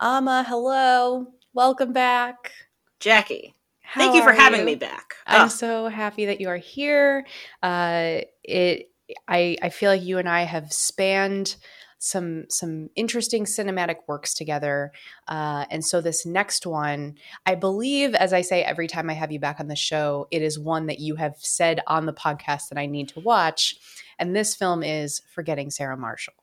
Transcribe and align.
Amma, 0.00 0.44
hello. 0.46 1.26
Welcome 1.54 1.92
back. 1.92 2.52
Jackie, 3.00 3.54
How 3.82 4.00
thank 4.00 4.14
you 4.14 4.22
for 4.22 4.32
having 4.32 4.60
you? 4.60 4.66
me 4.66 4.74
back. 4.76 5.14
I'm 5.26 5.42
Ah, 5.42 5.48
so 5.48 5.88
happy 5.88 6.26
that 6.26 6.40
you 6.40 6.48
are 6.48 6.56
here. 6.56 7.26
Uh, 7.62 8.20
it, 8.44 8.90
I, 9.26 9.56
I 9.62 9.68
feel 9.70 9.90
like 9.90 10.02
you 10.02 10.18
and 10.18 10.28
I 10.28 10.42
have 10.42 10.72
spanned 10.72 11.56
some 12.00 12.44
some 12.48 12.90
interesting 12.94 13.44
cinematic 13.44 13.96
works 14.06 14.32
together, 14.32 14.92
uh, 15.26 15.64
and 15.68 15.84
so 15.84 16.00
this 16.00 16.24
next 16.24 16.64
one, 16.64 17.16
I 17.44 17.56
believe, 17.56 18.14
as 18.14 18.32
I 18.32 18.42
say 18.42 18.62
every 18.62 18.86
time 18.86 19.10
I 19.10 19.14
have 19.14 19.32
you 19.32 19.40
back 19.40 19.58
on 19.58 19.66
the 19.66 19.74
show, 19.74 20.28
it 20.30 20.40
is 20.40 20.60
one 20.60 20.86
that 20.86 21.00
you 21.00 21.16
have 21.16 21.34
said 21.38 21.80
on 21.88 22.06
the 22.06 22.12
podcast 22.12 22.68
that 22.68 22.78
I 22.78 22.86
need 22.86 23.08
to 23.10 23.20
watch, 23.20 23.76
and 24.16 24.36
this 24.36 24.54
film 24.54 24.84
is 24.84 25.22
Forgetting 25.34 25.70
Sarah 25.70 25.96
Marshall. 25.96 26.34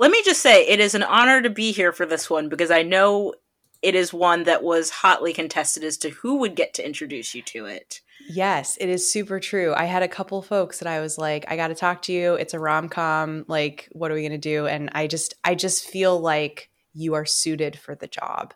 Let 0.00 0.10
me 0.10 0.22
just 0.24 0.40
say, 0.40 0.66
it 0.66 0.80
is 0.80 0.94
an 0.94 1.02
honor 1.02 1.42
to 1.42 1.50
be 1.50 1.72
here 1.72 1.92
for 1.92 2.06
this 2.06 2.30
one 2.30 2.48
because 2.48 2.70
I 2.70 2.82
know 2.82 3.34
it 3.82 3.94
is 3.94 4.14
one 4.14 4.44
that 4.44 4.62
was 4.62 4.88
hotly 4.88 5.34
contested 5.34 5.84
as 5.84 5.98
to 5.98 6.08
who 6.08 6.38
would 6.38 6.54
get 6.54 6.72
to 6.74 6.86
introduce 6.86 7.34
you 7.34 7.42
to 7.42 7.66
it. 7.66 8.00
Yes, 8.28 8.78
it 8.80 8.88
is 8.88 9.10
super 9.10 9.38
true. 9.38 9.74
I 9.74 9.84
had 9.84 10.02
a 10.02 10.08
couple 10.08 10.40
folks 10.40 10.78
that 10.78 10.88
I 10.88 11.00
was 11.00 11.18
like, 11.18 11.44
I 11.48 11.56
got 11.56 11.68
to 11.68 11.74
talk 11.74 12.00
to 12.02 12.12
you. 12.12 12.34
It's 12.34 12.54
a 12.54 12.58
rom-com. 12.58 13.44
Like, 13.46 13.90
what 13.92 14.10
are 14.10 14.14
we 14.14 14.22
going 14.22 14.32
to 14.32 14.38
do? 14.38 14.66
And 14.66 14.88
I 14.94 15.06
just 15.06 15.34
I 15.44 15.54
just 15.54 15.84
feel 15.84 16.18
like 16.18 16.70
you 16.94 17.12
are 17.12 17.26
suited 17.26 17.78
for 17.78 17.94
the 17.94 18.08
job. 18.08 18.54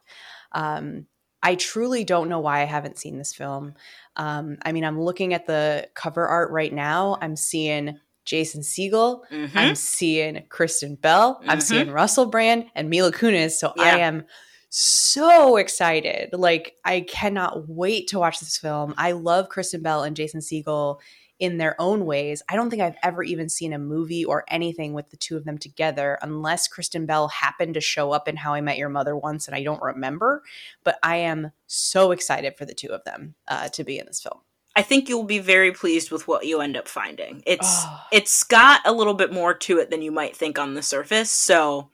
Um 0.53 1.06
I 1.42 1.56
truly 1.56 2.05
don't 2.05 2.31
know 2.31 2.41
why 2.41 2.62
I 2.62 2.65
haven't 2.65 2.97
seen 2.97 3.19
this 3.19 3.34
film. 3.34 3.75
Um, 4.17 4.56
I 4.62 4.73
mean, 4.73 4.83
I'm 4.83 4.98
looking 4.98 5.34
at 5.34 5.47
the 5.47 5.91
cover 5.95 6.27
art 6.27 6.51
right 6.51 6.73
now. 6.73 7.19
I'm 7.20 7.37
seeing 7.37 8.01
Jason 8.24 8.62
Segel. 8.62 9.20
Mhm. 9.30 9.51
I'm 9.55 9.74
seeing 9.74 10.42
Kristen 10.48 10.95
Bell. 10.96 11.41
I'm 11.46 11.59
Mhm. 11.59 11.62
seeing 11.62 11.91
Russell 11.91 12.27
Brand 12.27 12.66
and 12.74 12.88
Mila 12.91 13.12
Kunis. 13.12 13.52
So 13.52 13.73
I 13.78 13.98
am 14.00 14.24
so 14.70 15.56
excited. 15.56 16.30
Like 16.33 16.77
I 16.84 17.00
cannot 17.02 17.69
wait 17.69 18.08
to 18.08 18.19
watch 18.19 18.41
this 18.41 18.58
film. 18.58 18.94
I 18.98 19.12
love 19.12 19.48
Kristen 19.48 19.83
Bell 19.83 20.03
and 20.03 20.16
Jason 20.16 20.41
Segel 20.41 20.98
in 21.41 21.58
their 21.58 21.75
own 21.81 22.06
ways. 22.06 22.42
I 22.48 22.55
don't 22.56 22.70
think 22.70 22.81
I've 22.81 22.97
ever 23.03 23.22
even 23.22 23.48
seen 23.48 23.72
a 23.72 23.78
movie 23.78 24.25
or 24.25 24.44
anything 24.48 24.92
with 24.92 25.11
the 25.11 25.16
two 25.16 25.36
of 25.36 25.44
them 25.44 25.59
together 25.59 26.16
unless 26.22 26.69
Kristen 26.69 27.06
Bell 27.06 27.27
happened 27.28 27.75
to 27.75 27.81
show 27.81 28.12
up 28.12 28.28
in 28.28 28.36
How 28.36 28.55
I 28.55 28.61
Met 28.61 28.78
Your 28.78 28.88
Mother 28.88 29.16
once 29.16 29.47
and 29.48 29.55
I 29.55 29.62
don't 29.64 29.83
remember. 29.83 30.42
But 30.84 30.98
I 31.03 31.16
am 31.16 31.50
so 31.66 32.12
excited 32.12 32.56
for 32.56 32.64
the 32.64 32.75
two 32.75 32.88
of 32.88 33.03
them 33.05 33.34
uh, 33.48 33.69
to 33.70 33.83
be 33.84 33.98
in 33.98 34.06
this 34.06 34.22
film. 34.22 34.41
I 34.77 34.83
think 34.83 35.08
you'll 35.08 35.25
be 35.25 35.39
very 35.39 35.70
pleased 35.72 36.11
with 36.11 36.27
what 36.27 36.47
you 36.47 36.61
end 36.61 36.77
up 36.77 36.89
finding. 36.89 37.42
It's 37.47 37.67
Oh. 37.86 38.00
it's 38.12 38.42
got 38.42 38.81
a 38.84 38.92
little 38.92 39.14
bit 39.14 39.33
more 39.33 39.55
to 39.55 39.78
it 39.78 39.91
than 39.91 40.03
you 40.03 40.11
might 40.12 40.36
think 40.36 40.58
on 40.58 40.75
the 40.75 40.83
surface, 40.83 41.31
so 41.31 41.91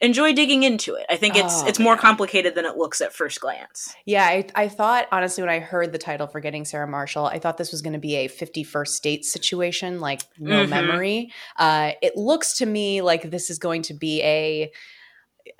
enjoy 0.00 0.32
digging 0.32 0.62
into 0.62 0.94
it. 0.94 1.04
I 1.10 1.16
think 1.16 1.34
it's 1.36 1.62
Oh, 1.62 1.66
it's 1.66 1.80
more 1.80 1.94
man. 1.96 2.00
complicated 2.02 2.54
than 2.54 2.64
it 2.64 2.76
looks 2.76 3.00
at 3.00 3.12
first 3.12 3.40
glance. 3.40 3.96
Yeah, 4.06 4.24
I, 4.26 4.46
I 4.54 4.68
thought 4.68 5.08
honestly 5.10 5.42
when 5.42 5.50
I 5.50 5.58
heard 5.58 5.90
the 5.90 5.98
title 5.98 6.28
Forgetting 6.28 6.64
Sarah 6.66 6.86
Marshall, 6.86 7.26
I 7.26 7.40
thought 7.40 7.56
this 7.56 7.72
was 7.72 7.82
going 7.82 7.94
to 7.94 7.98
be 7.98 8.14
a 8.14 8.28
51st 8.28 9.02
date 9.02 9.24
situation, 9.24 9.98
like 9.98 10.22
no 10.38 10.64
Mhm. 10.66 10.68
memory. 10.68 11.32
Uh, 11.56 11.92
it 12.00 12.16
looks 12.16 12.58
to 12.58 12.66
me 12.66 13.02
like 13.02 13.28
this 13.32 13.50
is 13.50 13.58
going 13.58 13.82
to 13.82 13.94
be 13.94 14.22
a 14.22 14.70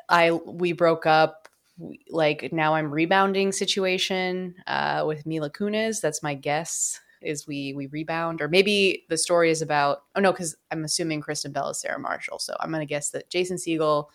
I 0.09 0.31
we 0.31 0.73
broke 0.73 1.05
up, 1.05 1.48
like 2.11 2.53
now 2.53 2.75
I'm 2.75 2.91
rebounding 2.91 3.53
situation 3.53 4.55
uh, 4.67 5.05
with 5.07 5.27
Mila 5.27 5.51
Kunis. 5.51 6.01
That's 6.01 6.23
my 6.23 6.35
guess. 6.35 7.01
Is 7.21 7.49
we 7.49 7.73
we 7.75 7.87
rebound, 7.87 8.41
or 8.41 8.49
maybe 8.49 9.05
the 9.09 9.19
story 9.19 9.51
is 9.51 9.61
about 9.61 10.03
oh 10.15 10.21
no, 10.21 10.31
because 10.31 10.57
I'm 10.71 10.85
assuming 10.85 11.21
Kristen 11.21 11.51
Bell 11.51 11.71
is 11.71 11.81
Sarah 11.81 11.99
Marshall, 11.99 12.39
so 12.39 12.57
I'm 12.61 12.71
gonna 12.71 12.87
guess 12.87 13.11
that 13.11 13.29
Jason 13.29 13.57
Segel 13.57 14.07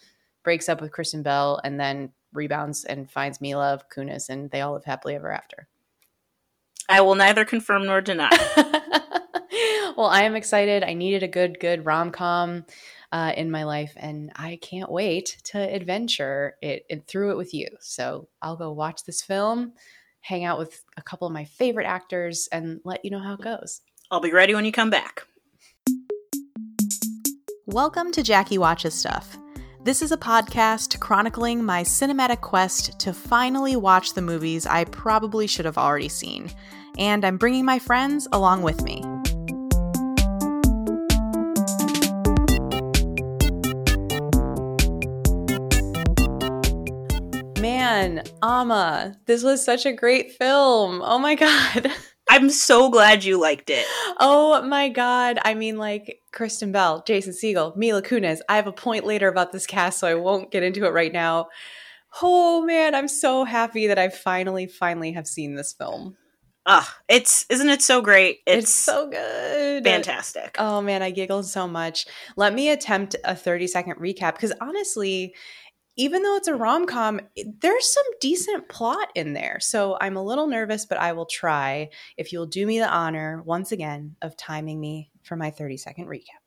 breaks 0.44 0.70
up 0.70 0.80
with 0.80 0.94
Kristen 0.94 1.22
Bell 1.22 1.59
and 1.66 1.78
then 1.78 2.11
rebounds 2.31 2.86
and 2.86 3.11
finds 3.11 3.42
Mila 3.42 3.81
Kunis, 3.94 4.30
and 4.30 4.50
they 4.52 4.61
all 4.61 4.73
live 4.73 4.86
happily 4.86 5.16
ever 5.16 5.31
after. 5.31 5.67
I 6.88 7.02
will 7.02 7.16
neither 7.16 7.45
confirm 7.45 7.86
nor 7.86 8.02
deny. 8.02 8.30
well, 9.98 10.08
I 10.08 10.23
am 10.23 10.36
excited. 10.36 10.83
I 10.83 10.93
needed 10.93 11.23
a 11.23 11.27
good, 11.27 11.60
good 11.60 11.86
rom 11.86 12.11
com 12.11 12.66
uh, 13.13 13.31
in 13.37 13.51
my 13.51 13.63
life, 13.63 13.93
and 13.95 14.31
I 14.35 14.57
can't 14.59 14.91
wait 14.91 15.37
to 15.45 15.59
adventure 15.59 16.55
it 16.63 16.83
and 16.89 17.05
through 17.05 17.31
it 17.31 17.37
with 17.37 17.53
you. 17.53 17.67
So 17.79 18.27
I'll 18.41 18.57
go 18.57 18.71
watch 18.71 19.05
this 19.05 19.21
film, 19.21 19.73
hang 20.21 20.43
out 20.43 20.57
with 20.57 20.83
a 20.97 21.03
couple 21.03 21.27
of 21.27 21.33
my 21.33 21.45
favorite 21.45 21.85
actors, 21.85 22.49
and 22.51 22.81
let 22.83 23.05
you 23.05 23.11
know 23.11 23.19
how 23.19 23.35
it 23.35 23.41
goes. 23.41 23.81
I'll 24.09 24.19
be 24.19 24.33
ready 24.33 24.55
when 24.55 24.65
you 24.65 24.71
come 24.71 24.89
back. 24.89 25.27
Welcome 27.67 28.11
to 28.13 28.23
Jackie 28.23 28.57
Watches 28.57 28.95
Stuff. 28.95 29.37
This 29.83 30.01
is 30.01 30.11
a 30.11 30.17
podcast 30.17 30.99
chronicling 30.99 31.63
my 31.63 31.83
cinematic 31.83 32.41
quest 32.41 32.99
to 33.01 33.13
finally 33.13 33.75
watch 33.75 34.13
the 34.13 34.23
movies 34.23 34.65
I 34.65 34.85
probably 34.85 35.45
should 35.45 35.65
have 35.65 35.77
already 35.77 36.09
seen. 36.09 36.49
And 36.97 37.23
I'm 37.23 37.37
bringing 37.37 37.65
my 37.65 37.77
friends 37.77 38.27
along 38.31 38.63
with 38.63 38.81
me. 38.81 39.03
Amma, 48.03 49.15
this 49.27 49.43
was 49.43 49.64
such 49.64 49.86
a 49.86 49.93
great 49.93 50.33
film. 50.33 51.02
Oh 51.05 51.17
my 51.17 51.36
God. 51.45 51.89
I'm 52.30 52.49
so 52.49 52.89
glad 52.89 53.23
you 53.23 53.39
liked 53.39 53.69
it. 53.69 53.86
Oh 54.19 54.61
my 54.64 54.89
god. 54.89 55.39
I 55.45 55.53
mean 55.53 55.77
like 55.77 56.19
Kristen 56.33 56.73
Bell, 56.73 57.02
Jason 57.08 57.31
Segel, 57.31 57.75
Mila 57.77 58.02
Kunis. 58.02 58.39
I 58.49 58.58
have 58.58 58.67
a 58.67 58.73
point 58.73 59.05
later 59.05 59.30
about 59.30 59.53
this 59.53 59.65
cast 59.65 59.99
so 59.99 60.08
I 60.08 60.15
won't 60.15 60.52
get 60.52 60.63
into 60.63 60.86
it 60.86 60.89
right 60.89 61.13
now. 61.13 61.47
Oh 62.21 62.65
man, 62.65 62.93
I'm 62.93 63.08
so 63.08 63.45
happy 63.45 63.87
that 63.87 63.97
I 63.99 64.09
finally 64.09 64.67
finally 64.67 65.13
have 65.13 65.27
seen 65.27 65.55
this 65.55 65.71
film. 65.71 66.17
Ah, 66.65 66.97
it's 67.09 67.45
isn't 67.49 67.69
it 67.69 67.81
so 67.81 68.02
great? 68.02 68.39
It's, 68.45 68.63
It's, 68.65 68.73
so 68.73 69.09
good. 69.09 69.83
fantastic. 69.83 70.55
Oh 70.59 70.81
man, 70.81 71.02
I 71.02 71.11
giggled 71.11 71.45
so 71.45 71.67
much. 71.69 72.05
Let 72.36 72.53
me 72.53 72.69
attempt 72.69 73.15
a 73.23 73.33
30 73.36 73.67
second 73.67 73.95
recap 73.95 74.33
because 74.36 74.53
honestly, 74.61 75.36
even 75.95 76.23
though 76.23 76.36
it's 76.36 76.48
a 76.48 76.55
rom 76.55 76.86
com, 76.86 77.20
there's 77.61 77.87
some 77.87 78.05
decent 78.20 78.67
plot 78.70 79.09
in 79.15 79.33
there. 79.33 79.59
So 79.59 79.98
I'm 80.02 80.17
a 80.17 80.23
little 80.23 80.48
nervous, 80.48 80.86
but 80.86 80.98
I 80.98 81.14
will 81.14 81.26
try 81.26 81.89
if 82.17 82.31
you'll 82.31 82.45
do 82.45 82.65
me 82.65 82.80
the 82.80 82.89
honor 82.89 83.42
once 83.45 83.71
again 83.71 84.15
of 84.21 84.36
timing 84.37 84.80
me 84.80 85.11
for 85.23 85.36
my 85.36 85.52
30 85.52 85.77
second 85.77 86.08
recap. 86.08 86.43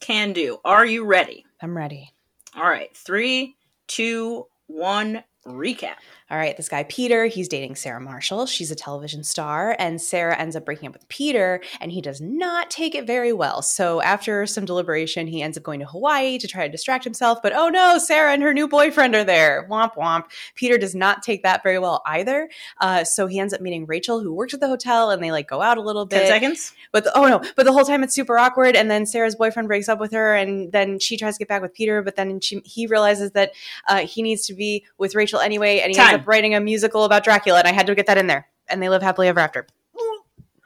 Can 0.00 0.32
do. 0.32 0.58
Are 0.64 0.86
you 0.86 1.04
ready? 1.04 1.44
I'm 1.60 1.76
ready. 1.76 2.12
All 2.56 2.64
right. 2.64 2.94
Three, 2.96 3.56
two, 3.86 4.46
one. 4.66 5.22
Recap. 5.46 5.94
All 6.30 6.36
right, 6.36 6.56
this 6.56 6.68
guy 6.68 6.84
Peter, 6.84 7.26
he's 7.26 7.48
dating 7.48 7.74
Sarah 7.74 8.00
Marshall. 8.00 8.46
She's 8.46 8.70
a 8.70 8.76
television 8.76 9.24
star, 9.24 9.74
and 9.78 10.00
Sarah 10.00 10.36
ends 10.36 10.54
up 10.54 10.64
breaking 10.64 10.88
up 10.88 10.92
with 10.92 11.08
Peter, 11.08 11.60
and 11.80 11.90
he 11.90 12.00
does 12.00 12.20
not 12.20 12.70
take 12.70 12.94
it 12.94 13.06
very 13.06 13.32
well. 13.32 13.62
So, 13.62 14.00
after 14.02 14.46
some 14.46 14.64
deliberation, 14.64 15.26
he 15.26 15.42
ends 15.42 15.56
up 15.56 15.64
going 15.64 15.80
to 15.80 15.86
Hawaii 15.86 16.38
to 16.38 16.46
try 16.46 16.66
to 16.66 16.70
distract 16.70 17.04
himself. 17.04 17.38
But 17.42 17.54
oh 17.54 17.68
no, 17.68 17.98
Sarah 17.98 18.32
and 18.32 18.42
her 18.42 18.52
new 18.52 18.68
boyfriend 18.68 19.16
are 19.16 19.24
there. 19.24 19.66
Womp 19.68 19.94
womp. 19.96 20.26
Peter 20.54 20.76
does 20.76 20.94
not 20.94 21.22
take 21.22 21.42
that 21.42 21.62
very 21.62 21.78
well 21.78 22.02
either. 22.06 22.50
Uh, 22.80 23.02
so, 23.02 23.26
he 23.26 23.40
ends 23.40 23.54
up 23.54 23.62
meeting 23.62 23.86
Rachel, 23.86 24.20
who 24.20 24.32
works 24.32 24.52
at 24.52 24.60
the 24.60 24.68
hotel, 24.68 25.10
and 25.10 25.24
they 25.24 25.32
like 25.32 25.48
go 25.48 25.62
out 25.62 25.78
a 25.78 25.82
little 25.82 26.04
bit. 26.04 26.20
Ten 26.20 26.28
seconds. 26.28 26.74
But 26.92 27.04
the, 27.04 27.18
oh 27.18 27.26
no, 27.26 27.42
but 27.56 27.64
the 27.64 27.72
whole 27.72 27.84
time 27.84 28.04
it's 28.04 28.14
super 28.14 28.38
awkward. 28.38 28.76
And 28.76 28.90
then 28.90 29.06
Sarah's 29.06 29.36
boyfriend 29.36 29.68
breaks 29.68 29.88
up 29.88 29.98
with 29.98 30.12
her, 30.12 30.34
and 30.34 30.70
then 30.70 30.98
she 30.98 31.16
tries 31.16 31.36
to 31.36 31.38
get 31.38 31.48
back 31.48 31.62
with 31.62 31.72
Peter, 31.72 32.02
but 32.02 32.16
then 32.16 32.40
she, 32.40 32.60
he 32.64 32.86
realizes 32.86 33.30
that 33.32 33.52
uh, 33.88 34.00
he 34.00 34.22
needs 34.22 34.46
to 34.46 34.54
be 34.54 34.84
with 34.98 35.14
Rachel 35.14 35.29
anyway, 35.38 35.80
and 35.80 35.90
he 35.90 35.96
Time. 35.96 36.14
ends 36.14 36.22
up 36.22 36.26
writing 36.28 36.54
a 36.54 36.60
musical 36.60 37.04
about 37.04 37.22
Dracula, 37.24 37.60
and 37.60 37.68
I 37.68 37.72
had 37.72 37.86
to 37.86 37.94
get 37.94 38.06
that 38.06 38.18
in 38.18 38.26
there. 38.26 38.48
And 38.68 38.82
they 38.82 38.88
live 38.88 39.02
happily 39.02 39.28
ever 39.28 39.40
after. 39.40 39.66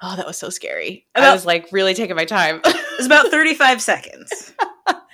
Oh, 0.03 0.17
that 0.17 0.27
was 0.27 0.37
so 0.37 0.51
scary. 0.51 1.07
I 1.15 1.33
was 1.33 1.47
like 1.47 1.69
really 1.73 1.95
taking 1.95 2.17
my 2.17 2.25
time. 2.27 2.61
it 2.65 2.97
was 2.99 3.07
about 3.07 3.31
thirty-five 3.31 3.81
seconds. 3.83 4.53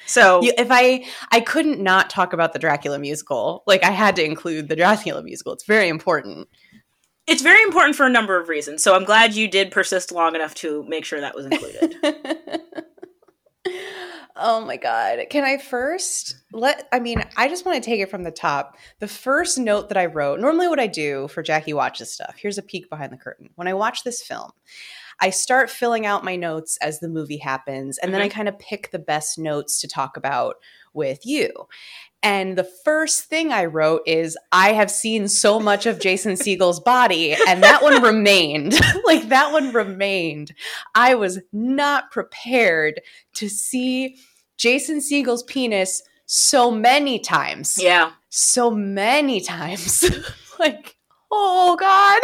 So 0.07 0.43
You- 0.43 0.53
if 0.59 0.67
I 0.71 1.05
I 1.31 1.41
couldn't 1.41 1.79
not 1.81 2.11
talk 2.11 2.33
about 2.33 2.53
the 2.53 2.59
Dracula 2.59 2.99
musical, 2.99 3.63
like 3.69 3.85
I 3.85 3.93
had 3.93 4.17
to 4.17 4.25
include 4.25 4.69
the 4.69 4.75
Dracula 4.75 5.23
musical. 5.23 5.53
It's 5.53 5.65
very 5.65 5.89
important. 5.89 6.49
it's 7.29 7.43
very 7.43 7.63
important 7.63 7.95
for 7.95 8.07
a 8.07 8.11
number 8.11 8.41
of 8.41 8.49
reasons. 8.49 8.83
So 8.83 8.97
I'm 8.97 9.05
glad 9.05 9.35
you 9.37 9.47
did 9.47 9.71
persist 9.71 10.11
long 10.11 10.35
enough 10.35 10.53
to 10.57 10.83
make 10.89 11.05
sure 11.05 11.21
that 11.21 11.37
was 11.37 11.47
included. 11.47 11.95
oh 14.41 14.65
my 14.65 14.77
god. 14.77 15.27
Can 15.31 15.45
I 15.45 15.59
first 15.59 16.37
let 16.53 16.89
I 16.93 16.99
mean, 16.99 17.23
I 17.37 17.49
just 17.49 17.65
want 17.65 17.83
to 17.83 17.89
take 17.89 18.01
it 18.01 18.11
from 18.11 18.25
the 18.25 18.31
top. 18.31 18.77
The 18.99 19.09
first 19.09 19.59
note 19.59 19.89
that 19.89 19.99
I 19.99 20.07
wrote, 20.07 20.41
normally 20.41 20.69
what 20.69 20.81
I 20.81 20.87
do 20.87 21.29
for 21.29 21.43
Jackie 21.43 21.75
watches 21.75 22.13
stuff. 22.13 22.35
Here's 22.39 22.59
a 22.59 22.63
peek 22.63 22.91
behind 22.91 23.13
the 23.13 23.17
curtain. 23.17 23.51
When 23.55 23.69
I 23.69 23.75
watch 23.75 24.03
this 24.03 24.23
film, 24.23 24.51
I 25.21 25.31
start 25.31 25.69
filling 25.71 26.07
out 26.07 26.25
my 26.25 26.37
notes 26.37 26.79
as 26.81 27.01
the 27.01 27.09
movie 27.09 27.37
happens, 27.37 27.99
and 27.99 28.13
then 28.13 28.23
I 28.23 28.29
mm-hmm. 28.29 28.37
kind 28.37 28.49
of 28.49 28.59
pick 28.59 28.91
the 28.91 28.99
best 28.99 29.39
notes 29.39 29.81
to 29.81 29.89
talk 29.89 30.17
about 30.17 30.57
with 30.95 31.25
you. 31.25 31.51
And 32.23 32.59
the 32.59 32.65
first 32.85 33.25
thing 33.25 33.51
I 33.51 33.65
wrote 33.65 34.03
is, 34.07 34.37
I 34.53 34.73
have 34.73 34.91
seen 34.91 35.27
so 35.29 35.59
much 35.59 35.87
of 35.87 36.01
Jason 36.01 36.37
Segel's 36.37 36.81
body, 36.81 37.35
and 37.49 37.63
that 37.63 37.83
one 37.83 38.03
remained. 38.03 38.79
like, 39.05 39.29
that 39.31 39.53
one 39.53 39.73
remained. 39.73 40.53
I 40.95 41.15
was 41.15 41.39
not 41.53 42.11
prepared 42.11 43.01
to 43.35 43.49
see 43.49 44.19
Jason 44.59 45.01
Segel's 45.01 45.43
penis 45.43 46.03
so 46.27 46.71
many 46.71 47.19
times. 47.19 47.79
yeah. 47.83 48.13
so 48.29 48.71
many 48.71 49.41
times. 49.41 50.05
like, 50.59 50.97
oh 51.31 51.77
god. 51.77 52.21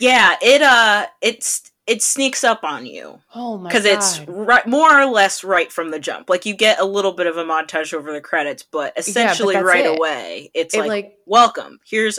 Yeah, 0.00 0.34
it 0.40 0.62
uh 0.62 1.06
it's 1.20 1.70
it 1.90 2.02
sneaks 2.02 2.44
up 2.44 2.62
on 2.62 2.86
you 2.86 3.18
Oh 3.34 3.58
my 3.58 3.68
because 3.68 3.84
it's 3.84 4.20
right 4.28 4.66
more 4.66 4.98
or 5.00 5.06
less 5.06 5.42
right 5.44 5.70
from 5.72 5.90
the 5.90 5.98
jump. 5.98 6.30
Like 6.30 6.46
you 6.46 6.54
get 6.54 6.78
a 6.80 6.84
little 6.84 7.12
bit 7.12 7.26
of 7.26 7.36
a 7.36 7.44
montage 7.44 7.92
over 7.92 8.12
the 8.12 8.20
credits, 8.20 8.62
but 8.62 8.92
essentially 8.96 9.54
that's 9.54 9.66
right 9.66 9.84
it. 9.86 9.98
away, 9.98 10.50
it's 10.54 10.74
It, 10.74 10.78
like, 10.80 10.88
like- 10.88 11.18
welcome. 11.26 11.80
Here's 11.84 12.18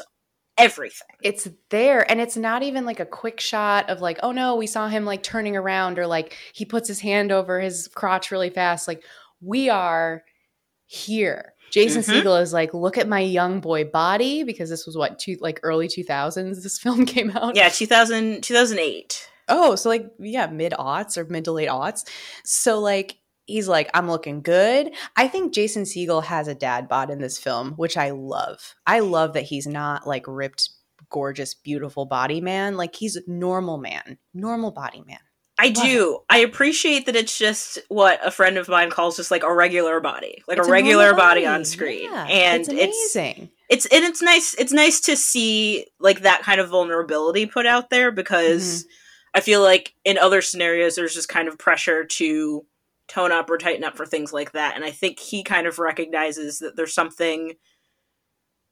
everything. 0.58 1.08
it's 1.24 1.48
there 1.70 2.10
and 2.12 2.20
it's 2.22 2.36
not 2.38 2.62
even 2.62 2.86
like 2.86 3.00
a 3.00 3.06
quick 3.06 3.40
shot 3.40 3.90
of 3.90 4.02
like 4.02 4.20
oh 4.22 4.32
no 4.32 4.56
we 4.58 4.68
saw 4.68 4.88
him 4.90 5.06
like 5.06 5.24
turning 5.24 5.56
around 5.56 5.98
or 5.98 6.06
like 6.06 6.36
he 6.54 6.66
puts 6.66 6.88
his 6.88 7.00
hand 7.00 7.32
over 7.32 7.60
his 7.60 7.88
crotch 7.96 8.30
really 8.30 8.50
fast 8.50 8.88
like 8.88 9.02
we 9.40 9.70
are 9.70 10.24
here 10.86 11.54
jason 11.72 12.04
Mhm. 12.04 12.22
Segel 12.22 12.42
is 12.42 12.52
like 12.54 12.74
look 12.74 12.98
at 12.98 13.08
my 13.08 13.22
young 13.22 13.60
boy 13.62 13.86
body 13.86 14.44
because 14.44 14.70
this 14.70 14.86
was 14.86 14.96
what 14.98 15.18
two 15.18 15.38
like 15.40 15.60
early 15.64 15.88
2000s 15.88 16.62
this 16.62 16.78
film 16.84 17.06
came 17.06 17.32
out 17.32 17.56
Yeah, 17.56 17.70
2000, 17.70 18.44
2008. 18.44 19.30
Oh 19.48 19.76
so 19.76 19.90
like 19.90 20.12
yeah 20.20 20.48
mid 20.48 20.74
aughts 20.74 21.18
or 21.18 21.26
mid 21.26 21.46
to 21.46 21.52
late 21.52 21.70
aughts. 21.70 22.08
So 22.44 22.80
like 22.80 23.18
he's 23.46 23.68
like 23.68 23.90
i'm 23.94 24.10
looking 24.10 24.42
good. 24.42 24.92
I 25.16 25.28
think 25.28 25.54
jason 25.54 25.84
Segel 25.84 26.24
has 26.24 26.48
a 26.48 26.56
dad 26.56 26.88
bod 26.88 27.10
in 27.10 27.20
this 27.20 27.38
film 27.38 27.74
which 27.74 27.98
i 27.98 28.12
love. 28.12 28.76
I 28.86 29.00
love 29.00 29.34
that 29.34 29.44
he's 29.44 29.68
not 29.68 30.08
like 30.08 30.26
ripped 30.28 30.70
gorgeous 31.10 31.54
beautiful 31.54 32.06
body 32.06 32.42
man. 32.42 32.78
Like 32.78 32.96
he's 32.96 33.16
a 33.16 33.22
normal 33.28 33.78
man 33.78 34.18
normal 34.34 34.72
body 34.72 35.04
man. 35.06 35.20
I 35.62 35.68
Love 35.68 35.76
do. 35.76 36.20
I 36.28 36.40
appreciate 36.40 37.06
that 37.06 37.16
it's 37.16 37.38
just 37.38 37.78
what 37.90 38.20
a 38.26 38.32
friend 38.32 38.58
of 38.58 38.68
mine 38.68 38.90
calls 38.90 39.18
just 39.18 39.30
like 39.30 39.44
a 39.44 39.54
regular 39.54 40.00
body, 40.00 40.42
like 40.48 40.58
It's 40.58 40.68
a 40.68 40.72
regular 40.72 41.10
normal 41.10 41.20
body 41.20 41.46
on 41.46 41.66
screen, 41.66 42.12
Yeah, 42.12 42.26
and 42.28 42.62
it's 42.62 42.70
it's 42.70 43.16
amazing. 43.16 43.50
it's 43.70 43.86
and 43.86 44.04
it's 44.04 44.24
nice 44.24 44.56
it's 44.56 44.74
nice 44.74 45.00
to 45.02 45.16
see 45.16 45.86
like 46.00 46.22
that 46.22 46.42
kind 46.42 46.60
of 46.60 46.70
vulnerability 46.70 47.46
put 47.46 47.68
out 47.68 47.92
there 47.92 48.12
because 48.12 48.86
mm-hmm. 48.86 48.92
I 49.34 49.40
feel 49.40 49.62
like 49.62 49.94
in 50.06 50.18
other 50.18 50.42
scenarios 50.42 50.96
there's 50.96 51.14
just 51.14 51.30
kind 51.30 51.48
of 51.48 51.58
pressure 51.58 52.04
to 52.06 52.66
tone 53.08 53.32
up 53.32 53.50
or 53.50 53.58
tighten 53.58 53.84
up 53.84 53.98
for 53.98 54.06
things 54.06 54.32
like 54.32 54.52
that 54.54 54.76
and 54.76 54.84
i 54.86 54.92
think 54.92 55.20
he 55.20 55.44
kind 55.44 55.68
of 55.68 55.80
recognizes 55.80 56.60
that 56.60 56.76
there's 56.76 56.94
something 56.94 57.54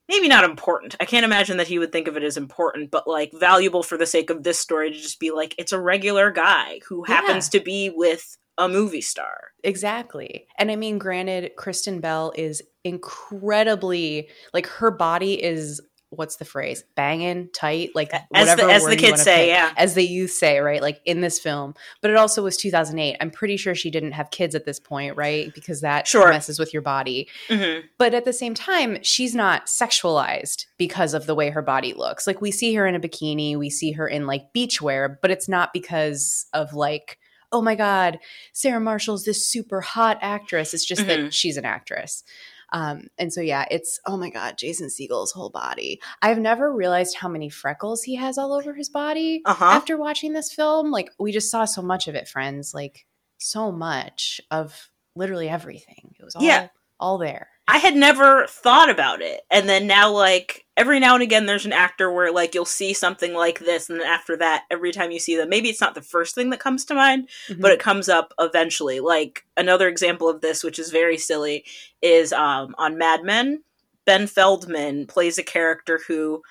maybe 0.08 0.28
not 0.28 0.44
important 0.44 0.96
i 1.00 1.06
can't 1.06 1.26
imagine 1.26 1.58
that 1.58 1.68
he 1.68 1.78
would 1.80 1.92
think 1.92 2.08
of 2.08 2.16
it 2.18 2.24
as 2.24 2.38
important 2.38 2.90
but 2.92 3.08
like 3.08 3.32
valuable 3.34 3.84
for 3.84 3.98
the 3.98 4.06
sake 4.06 4.30
of 4.30 4.44
this 4.44 4.58
story 4.60 4.92
to 4.92 4.98
just 4.98 5.20
be 5.20 5.32
like 5.32 5.54
it's 5.58 5.72
a 5.74 5.80
regular 5.80 6.32
guy 6.32 6.80
who 6.88 7.04
Yeah. 7.08 7.16
happens 7.16 7.50
to 7.50 7.60
be 7.60 7.90
with 7.94 8.38
a 8.58 8.68
movie 8.68 9.02
star 9.02 9.52
Exactly. 9.64 10.48
And 10.58 10.72
I 10.72 10.78
mean, 10.78 10.98
granted, 11.00 11.52
Kristen 11.58 12.00
Bell 12.00 12.32
is 12.38 12.62
incredibly 12.86 14.30
like 14.54 14.68
her 14.68 14.90
body 14.92 15.42
is 15.42 15.82
what's 16.12 16.38
the 16.38 16.46
phrase? 16.46 16.84
Banging, 16.96 17.50
tight, 17.54 17.92
like 17.94 18.12
as 18.14 18.22
whatever 18.30 18.64
the, 18.64 18.72
as 18.74 18.86
the 18.86 18.96
kids 18.96 19.22
say 19.22 19.42
pick. 19.42 19.48
yeah 19.50 19.74
As 19.78 19.94
the 19.94 20.04
youth 20.04 20.32
say, 20.32 20.60
right? 20.60 20.82
Like 20.82 21.02
in 21.06 21.22
this 21.22 21.40
film. 21.40 21.76
But 22.02 22.10
it 22.12 22.18
also 22.18 22.44
was 22.44 22.58
2008. 22.58 23.18
I'm 23.22 23.30
pretty 23.30 23.58
sure 23.58 23.76
she 23.76 23.92
didn't 23.92 24.14
have 24.14 24.32
kids 24.32 24.56
at 24.56 24.66
this 24.66 24.80
point, 24.80 25.16
right? 25.16 25.54
Because 25.54 25.82
that 25.82 26.08
Sure. 26.08 26.30
messes 26.30 26.58
with 26.60 26.74
your 26.74 26.82
body. 26.82 27.28
hmm 27.48 27.80
But 27.98 28.14
at 28.14 28.26
the 28.26 28.34
same 28.34 28.54
time, 28.56 28.98
she's 29.04 29.36
not 29.36 29.68
sexualized 29.68 30.66
because 30.78 31.14
of 31.14 31.26
the 31.26 31.36
way 31.36 31.50
her 31.50 31.62
body 31.62 31.94
looks. 31.94 32.26
Like 32.26 32.42
we 32.42 32.52
see 32.52 32.74
her 32.74 32.88
in 32.88 32.96
a 32.96 33.00
bikini, 33.00 33.58
we 33.58 33.70
see 33.70 33.92
her 33.92 34.08
in 34.08 34.26
like 34.26 34.54
beachwear, 34.56 35.18
but 35.22 35.30
it's 35.32 35.48
not 35.50 35.74
because 35.74 36.48
of 36.54 36.74
like, 36.74 37.20
oh 37.52 37.62
my 37.62 37.74
God, 37.76 38.20
Sarah 38.54 38.80
Marshall's 38.80 39.26
this 39.26 39.46
super 39.46 39.82
hot 39.82 40.20
actress. 40.22 40.74
It's 40.74 40.86
just 40.86 41.02
Mhm. 41.04 41.08
that 41.08 41.34
she's 41.34 41.58
an 41.58 41.66
actress. 41.66 42.24
Um, 42.72 43.08
and 43.18 43.32
so 43.34 43.42
yeah, 43.42 43.66
it's 43.72 44.00
oh 44.06 44.18
my 44.18 44.30
God, 44.30 44.58
Jason 44.58 44.90
Segel's 44.90 45.32
whole 45.32 45.50
body. 45.50 46.00
I've 46.22 46.40
never 46.40 46.74
realized 46.74 47.18
how 47.18 47.28
many 47.30 47.50
freckles 47.50 48.04
he 48.04 48.16
has 48.16 48.38
all 48.38 48.54
over 48.54 48.74
his 48.74 48.90
body 48.90 49.42
uh-huh 49.46 49.66
after 49.66 49.98
watching 49.98 50.34
this 50.34 50.54
film. 50.54 50.92
Like 50.92 51.10
we 51.20 51.32
just 51.32 51.52
saw 51.52 51.66
so 51.66 51.82
much 51.82 52.08
of 52.08 52.16
it, 52.16 52.28
friends. 52.28 52.74
Like 52.74 53.06
so 53.38 53.72
much 53.72 54.42
of 54.52 54.90
literally 55.16 55.50
everything. 55.50 56.14
It 56.20 56.24
was 56.24 56.36
all 56.36 56.44
Yeah. 56.44 56.68
all 57.00 57.18
there. 57.18 57.50
I 57.72 57.78
had 57.78 57.96
never 57.96 58.48
thought 58.48 58.90
about 58.90 59.22
it. 59.22 59.42
And 59.52 59.70
then 59.70 59.86
now, 59.86 60.12
like, 60.12 60.66
every 60.76 61.00
now 61.00 61.14
and 61.14 61.22
again, 61.22 61.46
there's 61.46 61.66
an 61.68 61.72
actor 61.74 62.12
where, 62.12 62.32
like, 62.32 62.56
you'll 62.56 62.66
see 62.66 62.94
something 62.94 63.34
like 63.36 63.60
this. 63.60 63.90
And 63.90 64.00
then 64.00 64.08
after 64.08 64.36
that, 64.38 64.64
every 64.72 64.92
time 64.92 65.12
you 65.12 65.20
see 65.20 65.36
them, 65.38 65.50
maybe 65.50 65.70
it's 65.70 65.82
not 65.82 65.94
the 65.94 66.02
first 66.02 66.34
thing 66.34 66.50
that 66.50 66.60
comes 66.60 66.84
to 66.86 66.96
mind, 66.96 67.30
Mm-hmm. 67.48 67.62
but 67.62 67.72
it 67.72 67.80
comes 67.80 68.10
up 68.10 68.34
eventually. 68.40 69.00
Like, 69.00 69.46
another 69.56 69.88
example 69.88 70.28
of 70.30 70.42
this, 70.42 70.64
which 70.64 70.80
is 70.80 70.90
very 70.90 71.18
silly, 71.18 71.64
is 72.02 72.34
um, 72.34 72.74
on 72.80 72.98
Mad 72.98 73.24
Men. 73.24 73.64
Ben 74.06 74.26
Feldman 74.26 75.06
plays 75.06 75.38
a 75.38 75.44
character 75.44 76.00
who. 76.08 76.42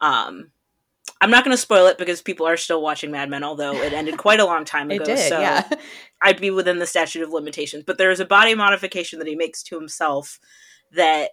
Um, 0.00 0.52
I'm 1.20 1.30
not 1.30 1.44
going 1.44 1.54
to 1.54 1.60
spoil 1.60 1.86
it 1.86 1.98
because 1.98 2.20
people 2.20 2.46
are 2.48 2.56
still 2.56 2.82
watching 2.82 3.12
Mad 3.12 3.30
Men, 3.30 3.44
although 3.44 3.74
it 3.74 3.92
ended 3.92 4.16
quite 4.18 4.40
a 4.40 4.44
long 4.44 4.64
time 4.64 4.90
ago. 4.90 5.02
It 5.04 5.06
did, 5.06 5.28
so 5.28 5.38
yeah. 5.38 5.68
I'd 6.22 6.40
be 6.40 6.50
within 6.50 6.78
the 6.78 6.86
statute 6.86 7.22
of 7.22 7.30
limitations. 7.32 7.84
But 7.86 7.98
there 7.98 8.10
is 8.10 8.20
a 8.20 8.24
body 8.24 8.54
modification 8.54 9.18
that 9.18 9.28
he 9.28 9.34
makes 9.34 9.62
to 9.64 9.78
himself 9.78 10.38
that 10.92 11.30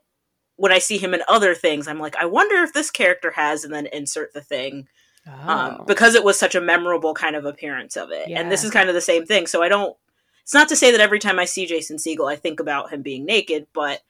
when 0.55 0.71
I 0.71 0.79
see 0.79 0.97
him 0.97 1.13
in 1.13 1.21
other 1.29 1.55
things, 1.55 1.87
I'm 1.87 1.99
like, 1.99 2.15
I 2.17 2.25
wonder 2.25 2.55
if 2.63 2.73
this 2.73 2.91
character 2.91 3.31
has, 3.31 3.63
and 3.63 3.73
then 3.73 3.87
insert 3.87 4.33
the 4.33 4.41
thing 4.41 4.87
um, 5.27 5.77
Oh. 5.79 5.83
because 5.85 6.15
it 6.15 6.23
was 6.23 6.39
such 6.39 6.55
a 6.55 6.61
memorable 6.61 7.13
kind 7.13 7.35
of 7.35 7.45
appearance 7.45 7.95
of 7.95 8.11
it. 8.11 8.27
And 8.29 8.51
this 8.51 8.63
is 8.63 8.71
kind 8.71 8.89
of 8.89 8.95
the 8.95 9.01
same 9.01 9.25
thing. 9.25 9.47
So 9.47 9.61
I 9.61 9.69
don't. 9.69 9.95
It's 10.43 10.53
not 10.53 10.67
to 10.69 10.75
say 10.75 10.91
that 10.91 10.99
every 10.99 11.19
time 11.19 11.37
I 11.37 11.45
see 11.45 11.67
Jason 11.67 11.97
Segel, 11.97 12.29
I 12.31 12.35
think 12.35 12.59
about 12.59 12.91
him 12.91 13.03
being 13.03 13.23
naked, 13.23 13.67
but 13.73 14.01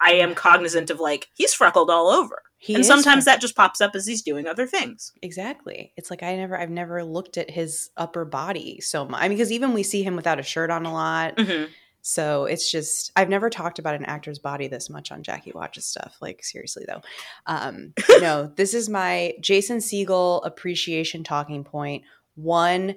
I 0.00 0.12
am 0.12 0.34
cognizant 0.36 0.88
of 0.90 1.00
like 1.00 1.28
he's 1.34 1.52
freckled 1.52 1.90
all 1.90 2.08
over, 2.08 2.42
He 2.62 2.74
and 2.74 2.84
sometimes 2.84 3.24
that 3.24 3.40
just 3.40 3.56
pops 3.56 3.80
up 3.80 3.92
as 3.94 4.06
he's 4.06 4.20
doing 4.20 4.46
other 4.46 4.66
things. 4.66 5.12
exactly. 5.22 5.94
It's 5.96 6.10
like 6.10 6.22
I 6.22 6.36
never, 6.36 6.58
I've 6.58 6.68
never 6.68 7.02
looked 7.02 7.38
at 7.38 7.50
his 7.50 7.88
upper 7.96 8.26
body 8.26 8.80
so 8.82 9.06
much. 9.06 9.22
I 9.22 9.28
mean, 9.28 9.38
because 9.38 9.50
even 9.50 9.72
we 9.72 9.82
see 9.82 10.02
him 10.02 10.14
without 10.14 10.38
a 10.38 10.42
shirt 10.42 10.70
on 10.70 10.84
a 10.84 10.92
lot. 10.92 11.40
hmm 11.40 11.64
So 12.02 12.44
it's 12.44 12.70
just 12.70 13.12
I've 13.16 13.30
never 13.30 13.48
talked 13.48 13.78
about 13.78 13.94
an 13.94 14.04
actor's 14.04 14.38
body 14.38 14.68
this 14.68 14.90
much 14.90 15.10
on 15.10 15.22
Jackie 15.22 15.52
Watches 15.54 15.86
stuff. 15.86 16.18
Like 16.20 16.44
seriously 16.44 16.84
though, 16.86 17.00
um, 17.46 17.94
no, 18.20 18.52
this 18.56 18.74
is 18.74 18.90
my 18.90 19.32
Jason 19.40 19.78
Segel 19.78 20.44
appreciation 20.44 21.24
talking 21.24 21.64
point. 21.64 22.04
One, 22.34 22.96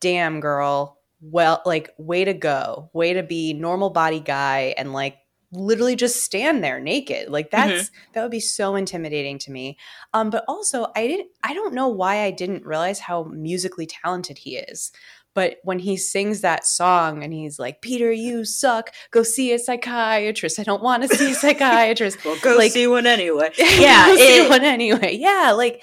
damn 0.00 0.40
girl, 0.40 0.98
well, 1.20 1.62
like 1.64 1.90
way 1.96 2.24
to 2.24 2.34
go, 2.34 2.90
way 2.92 3.12
to 3.14 3.22
be 3.22 3.52
normal 3.52 3.90
body 3.90 4.20
guy 4.20 4.74
and 4.76 4.92
like 4.92 5.16
literally 5.52 5.96
just 5.96 6.22
stand 6.22 6.62
there 6.62 6.80
naked. 6.80 7.28
Like 7.30 7.50
that's 7.50 7.90
that 8.12 8.22
would 8.22 8.30
be 8.30 8.40
so 8.40 8.74
intimidating 8.74 9.38
to 9.40 9.50
me. 9.52 9.78
Um, 10.12 10.30
but 10.30 10.44
also 10.48 10.88
I 10.96 11.06
didn't 11.06 11.28
I 11.42 11.54
don't 11.54 11.74
know 11.74 11.88
why 11.88 12.22
I 12.22 12.30
didn't 12.30 12.64
realize 12.66 13.00
how 13.00 13.24
musically 13.24 13.86
talented 13.86 14.38
he 14.38 14.56
is. 14.56 14.92
But 15.34 15.58
when 15.64 15.78
he 15.80 15.98
sings 15.98 16.40
that 16.40 16.64
song 16.66 17.22
and 17.22 17.30
he's 17.30 17.58
like, 17.58 17.82
Peter, 17.82 18.10
you 18.10 18.46
suck. 18.46 18.90
Go 19.10 19.22
see 19.22 19.52
a 19.52 19.58
psychiatrist. 19.58 20.58
I 20.58 20.62
don't 20.62 20.82
want 20.82 21.02
to 21.02 21.14
see 21.14 21.32
a 21.32 21.34
psychiatrist. 21.42 22.24
Well, 22.24 22.38
go 22.40 22.56
Like- 22.56 22.72
see 22.72 22.86
one 22.86 23.06
anyway. 23.06 23.50
yeah, 23.58 23.68
Yeah, 24.08 24.16
see 24.16 24.48
one 24.48 24.64
anyway. 24.64 25.14
Yeah, 25.14 25.52
like, 25.54 25.82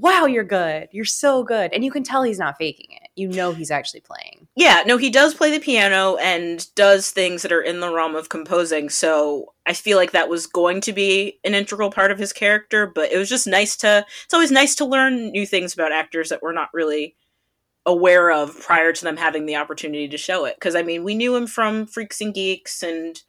wow, 0.00 0.24
you're 0.24 0.44
good. 0.44 0.88
You're 0.92 1.04
so 1.04 1.44
good. 1.44 1.72
And 1.72 1.84
you 1.84 1.90
can 1.90 2.02
tell 2.02 2.22
he's 2.22 2.38
not 2.38 2.56
faking 2.56 2.86
it. 2.90 3.08
You 3.16 3.28
know 3.28 3.52
he's 3.52 3.70
actually 3.70 4.00
playing. 4.00 4.48
Yeah, 4.56 4.82
no, 4.86 4.96
he 4.96 5.10
does 5.10 5.34
play 5.34 5.50
the 5.50 5.62
piano 5.62 6.16
and 6.16 6.66
does 6.74 7.10
things 7.10 7.42
that 7.42 7.52
are 7.52 7.60
in 7.60 7.80
the 7.80 7.92
realm 7.92 8.16
of 8.16 8.30
composing. 8.30 8.88
So 8.88 9.52
I 9.66 9.74
feel 9.74 9.98
like 9.98 10.12
that 10.12 10.30
was 10.30 10.46
going 10.46 10.80
to 10.82 10.92
be 10.92 11.38
an 11.44 11.54
integral 11.54 11.90
part 11.90 12.10
of 12.10 12.18
his 12.18 12.32
character, 12.32 12.86
but 12.86 13.12
it 13.12 13.18
was 13.18 13.28
just 13.28 13.46
nice 13.46 13.76
to. 13.78 14.06
It's 14.24 14.34
always 14.34 14.50
nice 14.50 14.74
to 14.76 14.86
learn 14.86 15.30
new 15.30 15.44
things 15.44 15.74
about 15.74 15.92
actors 15.92 16.30
that 16.30 16.42
we're 16.42 16.52
not 16.52 16.70
really 16.72 17.14
aware 17.84 18.30
of 18.30 18.58
prior 18.60 18.92
to 18.92 19.04
them 19.04 19.18
having 19.18 19.44
the 19.44 19.56
opportunity 19.56 20.08
to 20.08 20.18
show 20.18 20.46
it. 20.46 20.56
Because 20.56 20.74
I 20.74 20.82
mean, 20.82 21.04
we 21.04 21.14
knew 21.14 21.36
him 21.36 21.46
from 21.46 21.86
Freaks 21.86 22.20
and 22.20 22.34
Geeks 22.34 22.82
and. 22.82 23.22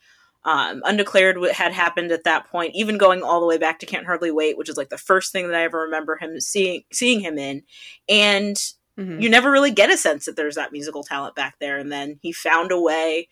Um, 0.43 0.81
Undeclared 0.85 1.37
what 1.37 1.51
had 1.53 1.71
happened 1.71 2.11
at 2.11 2.23
that 2.23 2.49
point, 2.49 2.73
even 2.73 2.97
going 2.97 3.21
all 3.21 3.39
the 3.39 3.45
way 3.45 3.57
back 3.59 3.79
to 3.79 3.85
Can't 3.85 4.05
Hardly 4.07 4.31
Wait, 4.31 4.57
which 4.57 4.69
is 4.69 4.77
like 4.77 4.89
the 4.89 4.97
first 4.97 5.31
thing 5.31 5.47
that 5.47 5.55
I 5.55 5.63
ever 5.63 5.81
remember 5.81 6.17
him 6.17 6.39
seeing 6.39 6.83
seeing 6.91 7.19
him 7.19 7.37
in, 7.37 7.61
and 8.09 8.55
Mhm. 8.97 9.21
you 9.21 9.29
never 9.29 9.51
really 9.51 9.71
get 9.71 9.91
a 9.91 9.97
sense 9.97 10.25
that 10.25 10.35
there's 10.35 10.55
that 10.55 10.71
musical 10.71 11.03
talent 11.03 11.35
back 11.35 11.55
there. 11.59 11.77
And 11.77 11.91
then 11.91 12.19
he 12.23 12.31
found 12.31 12.71
a 12.71 12.79
way 12.81 13.27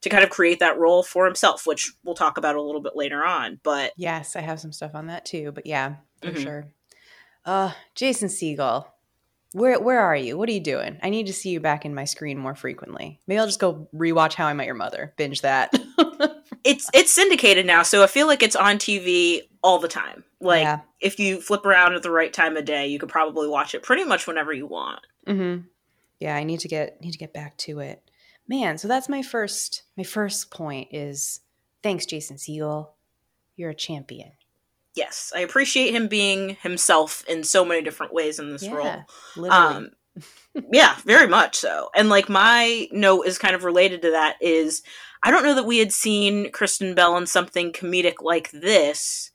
to 0.00 0.08
kind 0.08 0.24
of 0.24 0.30
create 0.30 0.58
that 0.60 0.78
role 0.78 1.02
for 1.02 1.24
himself, 1.26 1.66
which 1.66 1.92
we'll 2.02 2.14
talk 2.14 2.36
about 2.38 2.56
a 2.56 2.62
little 2.62 2.80
bit 2.80 2.96
later 2.96 3.24
on. 3.24 3.60
But 3.62 3.92
Yes, 3.96 4.34
I 4.36 4.40
have 4.40 4.58
some 4.60 4.72
stuff 4.72 4.94
on 4.94 5.06
that 5.08 5.24
too. 5.24 5.52
But 5.52 5.66
yeah, 5.66 5.96
for 6.22 6.32
Mhm. 6.32 6.42
sure. 6.42 6.66
Uh, 7.44 7.72
Jason 7.94 8.28
Segel. 8.28 8.86
Where 9.52 9.78
where 9.80 10.00
are 10.00 10.16
you? 10.16 10.36
What 10.36 10.48
are 10.48 10.52
you 10.52 10.60
doing? 10.60 10.98
I 11.02 11.10
need 11.10 11.26
to 11.28 11.32
see 11.32 11.50
you 11.50 11.60
back 11.60 11.84
in 11.84 11.94
my 11.94 12.04
screen 12.06 12.38
more 12.38 12.56
frequently. 12.56 13.20
Maybe 13.26 13.38
I'll 13.38 13.46
just 13.46 13.60
go 13.60 13.86
rewatch 13.94 14.34
How 14.34 14.46
I 14.46 14.52
Met 14.52 14.66
Your 14.66 14.74
Mother. 14.74 15.12
Binge 15.16 15.42
that. 15.42 15.72
it's 16.64 16.88
it's 16.94 17.12
syndicated 17.12 17.66
now, 17.66 17.82
so 17.82 18.02
I 18.02 18.06
feel 18.06 18.26
like 18.26 18.42
it's 18.42 18.56
on 18.56 18.78
TV 18.78 19.42
all 19.62 19.78
the 19.78 19.88
time. 19.88 20.24
Like 20.40 20.62
yeah. 20.62 20.80
if 21.00 21.18
you 21.18 21.40
flip 21.40 21.64
around 21.64 21.94
at 21.94 22.02
the 22.02 22.10
right 22.10 22.32
time 22.32 22.56
of 22.56 22.64
day, 22.64 22.86
you 22.86 22.98
could 22.98 23.08
probably 23.08 23.48
watch 23.48 23.74
it 23.74 23.82
pretty 23.82 24.04
much 24.04 24.26
whenever 24.26 24.52
you 24.52 24.66
want. 24.66 25.00
hmm 25.26 25.58
Yeah, 26.20 26.34
I 26.34 26.44
need 26.44 26.60
to 26.60 26.68
get 26.68 27.00
need 27.00 27.12
to 27.12 27.18
get 27.18 27.32
back 27.32 27.56
to 27.58 27.80
it. 27.80 28.02
Man, 28.48 28.76
so 28.78 28.88
that's 28.88 29.08
my 29.08 29.22
first 29.22 29.82
my 29.96 30.04
first 30.04 30.50
point 30.50 30.88
is 30.90 31.40
thanks, 31.82 32.06
Jason 32.06 32.36
Segel. 32.36 32.88
You're 33.56 33.70
a 33.70 33.74
champion. 33.74 34.32
Yes, 34.94 35.32
I 35.34 35.40
appreciate 35.40 35.92
him 35.92 36.06
being 36.08 36.56
himself 36.62 37.24
in 37.28 37.42
so 37.42 37.64
many 37.64 37.82
different 37.82 38.12
ways 38.12 38.38
in 38.38 38.52
this 38.52 38.62
Yeah, 38.62 38.74
role. 38.74 39.04
Literally. 39.36 39.76
Um, 39.76 39.90
yeah, 40.72 40.96
very 41.04 41.26
much 41.26 41.56
so. 41.56 41.90
And 41.94 42.08
like 42.08 42.28
my 42.28 42.88
note 42.92 43.26
is 43.26 43.38
kind 43.38 43.54
of 43.54 43.64
related 43.64 44.02
to 44.02 44.10
that 44.12 44.36
is 44.40 44.82
I 45.22 45.30
don't 45.30 45.44
know 45.44 45.54
that 45.54 45.66
we 45.66 45.78
had 45.78 45.92
seen 45.92 46.50
Kristen 46.52 46.94
Bell 46.94 47.16
in 47.16 47.26
something 47.26 47.72
comedic 47.72 48.16
like 48.20 48.50
this 48.50 49.32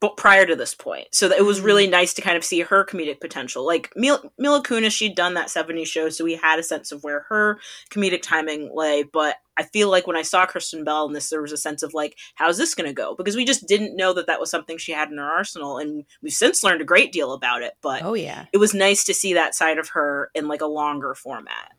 but 0.00 0.16
prior 0.16 0.44
to 0.44 0.54
this 0.56 0.74
point. 0.74 1.08
So 1.12 1.28
that 1.28 1.38
it 1.38 1.44
was 1.44 1.60
really 1.60 1.86
mm. 1.86 1.90
nice 1.90 2.12
to 2.14 2.22
kind 2.22 2.36
of 2.36 2.44
see 2.44 2.60
her 2.60 2.84
comedic 2.84 3.20
potential. 3.20 3.64
Like 3.64 3.92
Mil- 3.96 4.32
Mila 4.38 4.62
Kunis, 4.62 4.92
she'd 4.92 5.14
done 5.14 5.34
that 5.34 5.48
70s 5.48 5.86
show, 5.86 6.08
so 6.10 6.24
we 6.24 6.34
had 6.34 6.58
a 6.58 6.62
sense 6.62 6.92
of 6.92 7.02
where 7.02 7.24
her 7.28 7.58
comedic 7.90 8.22
timing 8.22 8.70
lay. 8.74 9.04
But 9.04 9.36
I 9.56 9.62
feel 9.62 9.90
like 9.90 10.06
when 10.06 10.16
I 10.16 10.22
saw 10.22 10.44
Kristen 10.44 10.84
Bell 10.84 11.06
in 11.06 11.14
this, 11.14 11.30
there 11.30 11.40
was 11.40 11.52
a 11.52 11.56
sense 11.56 11.82
of 11.82 11.94
like, 11.94 12.16
how's 12.34 12.58
this 12.58 12.74
going 12.74 12.88
to 12.88 12.94
go? 12.94 13.14
Because 13.14 13.36
we 13.36 13.46
just 13.46 13.66
didn't 13.66 13.96
know 13.96 14.12
that 14.12 14.26
that 14.26 14.38
was 14.38 14.50
something 14.50 14.76
she 14.76 14.92
had 14.92 15.10
in 15.10 15.16
her 15.16 15.24
arsenal. 15.24 15.78
And 15.78 16.04
we've 16.22 16.32
since 16.32 16.62
learned 16.62 16.82
a 16.82 16.84
great 16.84 17.10
deal 17.10 17.32
about 17.32 17.62
it. 17.62 17.72
But 17.80 18.02
oh 18.04 18.14
yeah. 18.14 18.46
it 18.52 18.58
was 18.58 18.74
nice 18.74 19.04
to 19.04 19.14
see 19.14 19.34
that 19.34 19.54
side 19.54 19.78
of 19.78 19.90
her 19.90 20.30
in 20.34 20.46
like 20.46 20.60
a 20.60 20.66
longer 20.66 21.14
format. 21.14 21.72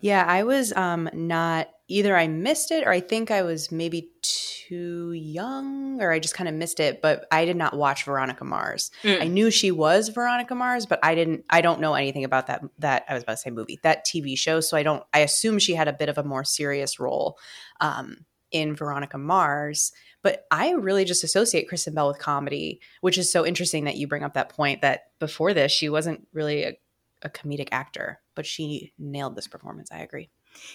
Yeah, 0.00 0.24
I 0.26 0.44
was 0.44 0.72
um 0.74 1.08
not 1.12 1.68
either 1.88 2.16
I 2.16 2.28
missed 2.28 2.70
it 2.70 2.86
or 2.86 2.90
I 2.90 3.00
think 3.00 3.30
I 3.30 3.42
was 3.42 3.72
maybe 3.72 4.10
too 4.22 5.12
young 5.12 6.00
or 6.00 6.12
I 6.12 6.20
just 6.20 6.34
kind 6.34 6.48
of 6.48 6.54
missed 6.54 6.78
it, 6.78 7.02
but 7.02 7.26
I 7.32 7.44
did 7.44 7.56
not 7.56 7.76
watch 7.76 8.04
Veronica 8.04 8.44
Mars. 8.44 8.92
Mm. 9.02 9.22
I 9.22 9.26
knew 9.26 9.50
she 9.50 9.72
was 9.72 10.08
Veronica 10.08 10.54
Mars, 10.54 10.86
but 10.86 11.00
I 11.02 11.14
didn't 11.14 11.44
I 11.50 11.60
don't 11.60 11.80
know 11.80 11.94
anything 11.94 12.24
about 12.24 12.46
that 12.46 12.62
that 12.78 13.04
I 13.08 13.14
was 13.14 13.24
about 13.24 13.32
to 13.32 13.38
say 13.38 13.50
movie, 13.50 13.80
that 13.82 14.06
TV 14.06 14.38
show, 14.38 14.60
so 14.60 14.76
I 14.76 14.82
don't 14.82 15.02
I 15.12 15.20
assume 15.20 15.58
she 15.58 15.74
had 15.74 15.88
a 15.88 15.92
bit 15.92 16.08
of 16.08 16.18
a 16.18 16.24
more 16.24 16.44
serious 16.44 17.00
role 17.00 17.38
um 17.80 18.24
in 18.52 18.74
Veronica 18.74 19.18
Mars, 19.18 19.92
but 20.22 20.44
I 20.50 20.72
really 20.72 21.04
just 21.04 21.24
associate 21.24 21.68
Kristen 21.68 21.94
Bell 21.94 22.08
with 22.08 22.18
comedy, 22.18 22.80
which 23.00 23.18
is 23.18 23.30
so 23.30 23.46
interesting 23.46 23.84
that 23.84 23.96
you 23.96 24.08
bring 24.08 24.24
up 24.24 24.34
that 24.34 24.48
point 24.48 24.82
that 24.82 25.10
before 25.18 25.54
this 25.54 25.72
she 25.72 25.88
wasn't 25.88 26.26
really 26.32 26.64
a, 26.64 26.78
a 27.22 27.30
comedic 27.30 27.68
actor, 27.72 28.20
but 28.34 28.46
she 28.46 28.92
nailed 28.98 29.36
this 29.36 29.48
performance. 29.48 29.90
I 29.92 29.98
agree. 29.98 30.30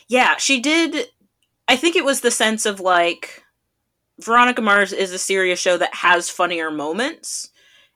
Yeah, 0.07 0.37
she 0.37 0.59
did. 0.59 1.07
I 1.67 1.75
think 1.75 1.95
it 1.95 2.05
was 2.05 2.21
the 2.21 2.31
sense 2.31 2.65
of 2.65 2.79
like 2.79 3.43
Veronica 4.19 4.61
Mars 4.61 4.93
is 4.93 5.11
a 5.11 5.19
serious 5.19 5.59
show 5.59 5.77
that 5.77 5.93
has 5.93 6.29
funnier 6.29 6.71
moments. 6.71 7.49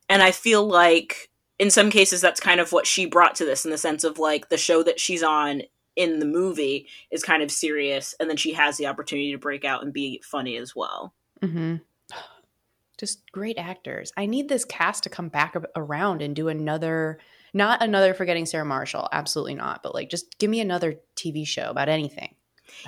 And 0.10 0.22
I 0.22 0.32
feel 0.32 0.68
like 0.68 1.30
in 1.58 1.70
some 1.70 1.90
cases 1.90 2.22
that's 2.22 2.40
kind 2.40 2.60
of 2.60 2.72
what 2.72 2.88
she 2.88 3.06
brought 3.06 3.36
to 3.36 3.46
this 3.46 3.66
in 3.66 3.72
the 3.72 3.78
sense 3.78 4.04
of 4.04 4.18
like 4.18 4.50
the 4.50 4.58
show 4.58 4.82
that 4.84 5.00
she's 5.00 5.24
on 5.24 5.62
in 5.96 6.20
the 6.20 6.26
movie 6.26 6.88
is 7.12 7.24
kind 7.24 7.44
of 7.44 7.52
serious 7.52 8.16
and 8.20 8.30
then 8.30 8.38
she 8.38 8.54
has 8.54 8.78
the 8.78 8.88
opportunity 8.88 9.32
to 9.32 9.38
break 9.38 9.66
out 9.66 9.84
and 9.84 9.94
be 9.94 10.22
funny 10.24 10.56
as 10.58 10.76
well. 10.76 11.14
Mm-hmm. 11.42 11.78
Just 13.00 13.32
great 13.32 13.58
actors. 13.58 14.12
I 14.18 14.26
need 14.26 14.50
this 14.50 14.66
cast 14.66 15.04
to 15.04 15.10
come 15.10 15.30
back 15.30 15.56
around 15.76 16.22
and 16.22 16.36
do 16.36 16.50
another, 16.50 17.20
not 17.54 17.82
another 17.82 18.14
Forgetting 18.14 18.46
Sarah 18.46 18.66
Marshall, 18.66 19.08
absolutely 19.12 19.56
not, 19.56 19.82
but 19.84 19.96
like 19.96 20.10
just 20.10 20.38
give 20.38 20.50
me 20.50 20.60
another 20.60 20.96
TV 21.16 21.48
show 21.48 21.70
about 21.70 21.90
anything. 21.90 22.36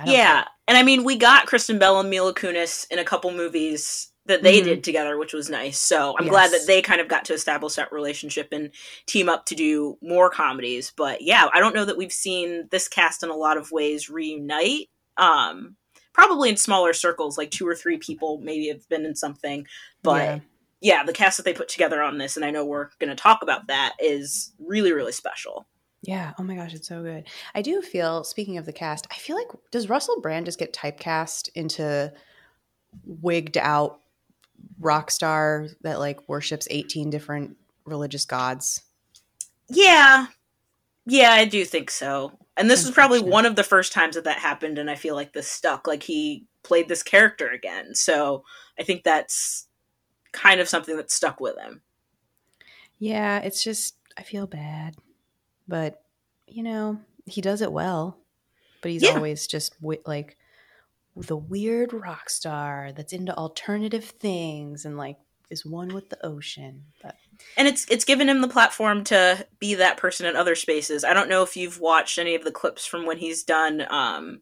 Yeah. 0.04 0.42
care. 0.42 0.44
And 0.68 0.78
I 0.78 0.82
mean, 0.84 1.02
we 1.04 1.16
got 1.16 1.46
Kristen 1.46 1.78
Bell 1.78 1.98
and 1.98 2.08
Mila 2.08 2.34
Kunis 2.34 2.86
in 2.90 2.98
a 2.98 3.04
couple 3.04 3.32
movies 3.32 4.12
that 4.26 4.42
they 4.44 4.60
Mhm. 4.60 4.64
did 4.64 4.84
together, 4.84 5.18
which 5.18 5.32
was 5.32 5.50
nice. 5.50 5.80
So 5.80 6.14
I'm 6.16 6.28
glad 6.28 6.52
that 6.52 6.66
they 6.68 6.80
kind 6.80 7.00
of 7.00 7.08
got 7.08 7.24
to 7.24 7.34
establish 7.34 7.74
that 7.74 7.90
relationship 7.90 8.48
and 8.52 8.70
team 9.06 9.28
up 9.28 9.46
to 9.46 9.56
do 9.56 9.98
more 10.00 10.30
comedies. 10.30 10.92
But 10.96 11.22
yeah, 11.22 11.48
I 11.52 11.58
don't 11.58 11.74
know 11.74 11.84
that 11.84 11.96
we've 11.96 12.12
seen 12.12 12.68
this 12.70 12.86
cast 12.86 13.24
in 13.24 13.30
a 13.30 13.34
lot 13.36 13.56
of 13.56 13.72
ways 13.72 14.08
reunite. 14.08 14.88
Um, 15.16 15.76
probably 16.12 16.50
in 16.50 16.56
smaller 16.56 16.92
circles, 16.92 17.38
like 17.38 17.50
two 17.50 17.66
or 17.66 17.74
three 17.74 17.98
people 17.98 18.38
maybe 18.38 18.68
have 18.68 18.88
been 18.88 19.04
in 19.06 19.14
something. 19.16 19.66
But 20.02 20.22
Yeah. 20.22 20.38
yeah, 20.80 21.04
the 21.04 21.12
cast 21.12 21.36
that 21.38 21.44
they 21.44 21.54
put 21.54 21.68
together 21.68 22.02
on 22.02 22.18
this, 22.18 22.36
and 22.36 22.44
I 22.44 22.50
know 22.50 22.64
we're 22.64 22.88
going 22.98 23.10
to 23.10 23.16
talk 23.16 23.42
about 23.42 23.68
that, 23.68 23.94
is 23.98 24.52
really, 24.58 24.92
really 24.92 25.12
special. 25.12 25.66
Yeah. 26.02 26.32
Oh 26.38 26.42
my 26.42 26.56
gosh, 26.56 26.74
it's 26.74 26.88
so 26.88 27.02
good. 27.02 27.28
I 27.54 27.62
do 27.62 27.80
feel, 27.80 28.24
speaking 28.24 28.58
of 28.58 28.66
the 28.66 28.72
cast, 28.72 29.06
I 29.10 29.14
feel 29.14 29.36
like, 29.36 29.48
does 29.70 29.88
Russell 29.88 30.20
Brand 30.20 30.46
just 30.46 30.58
get 30.58 30.72
typecast 30.74 31.48
into 31.54 32.12
wigged 33.04 33.56
out 33.56 34.00
rock 34.80 35.10
star 35.10 35.68
that 35.82 35.98
like 35.98 36.28
worships 36.28 36.66
18 36.70 37.08
different 37.10 37.56
religious 37.86 38.24
gods? 38.24 38.82
Yeah. 39.68 40.26
Yeah, 41.06 41.30
I 41.32 41.44
do 41.44 41.64
think 41.64 41.90
so. 41.90 42.32
And 42.56 42.68
this 42.70 42.84
was 42.84 42.94
probably 42.94 43.20
one 43.20 43.46
of 43.46 43.56
the 43.56 43.64
first 43.64 43.92
times 43.92 44.14
that 44.14 44.24
that 44.24 44.38
happened, 44.38 44.78
and 44.78 44.90
I 44.90 44.94
feel 44.94 45.14
like 45.14 45.32
this 45.32 45.48
stuck. 45.48 45.86
Like 45.86 46.02
he 46.02 46.46
played 46.62 46.88
this 46.88 47.02
character 47.02 47.48
again. 47.48 47.94
So 47.94 48.44
I 48.78 48.82
think 48.82 49.04
that's 49.04 49.66
kind 50.32 50.60
of 50.60 50.68
something 50.68 50.96
that 50.96 51.10
stuck 51.10 51.40
with 51.40 51.58
him. 51.58 51.82
Yeah, 52.98 53.38
it's 53.38 53.64
just 53.64 53.96
I 54.18 54.22
feel 54.22 54.46
bad, 54.46 54.96
but 55.66 56.02
you 56.46 56.62
know 56.62 57.00
he 57.26 57.40
does 57.40 57.62
it 57.62 57.72
well. 57.72 58.18
But 58.82 58.90
he's 58.90 59.02
Yeah. 59.02 59.10
always 59.14 59.46
just 59.46 59.74
wi- 59.80 60.02
like 60.06 60.36
the 61.16 61.36
weird 61.36 61.92
rock 61.92 62.28
star 62.30 62.90
that's 62.94 63.12
into 63.12 63.34
alternative 63.36 64.04
things 64.04 64.84
and 64.84 64.96
like 64.96 65.18
is 65.50 65.64
one 65.64 65.88
with 65.94 66.10
the 66.10 66.24
ocean. 66.26 66.84
But 67.02 67.16
And 67.56 67.68
it's 67.68 67.86
it's 67.90 68.04
given 68.04 68.28
him 68.28 68.40
the 68.40 68.48
platform 68.48 69.04
to 69.04 69.46
be 69.58 69.74
that 69.74 69.96
person 69.96 70.26
in 70.26 70.36
other 70.36 70.54
spaces. 70.54 71.04
I 71.04 71.12
don't 71.14 71.28
know 71.28 71.42
if 71.42 71.56
you've 71.56 71.80
watched 71.80 72.18
any 72.18 72.34
of 72.34 72.44
the 72.44 72.50
clips 72.52 72.86
from 72.86 73.06
when 73.06 73.18
he's 73.18 73.42
done 73.42 73.86
um 73.90 74.40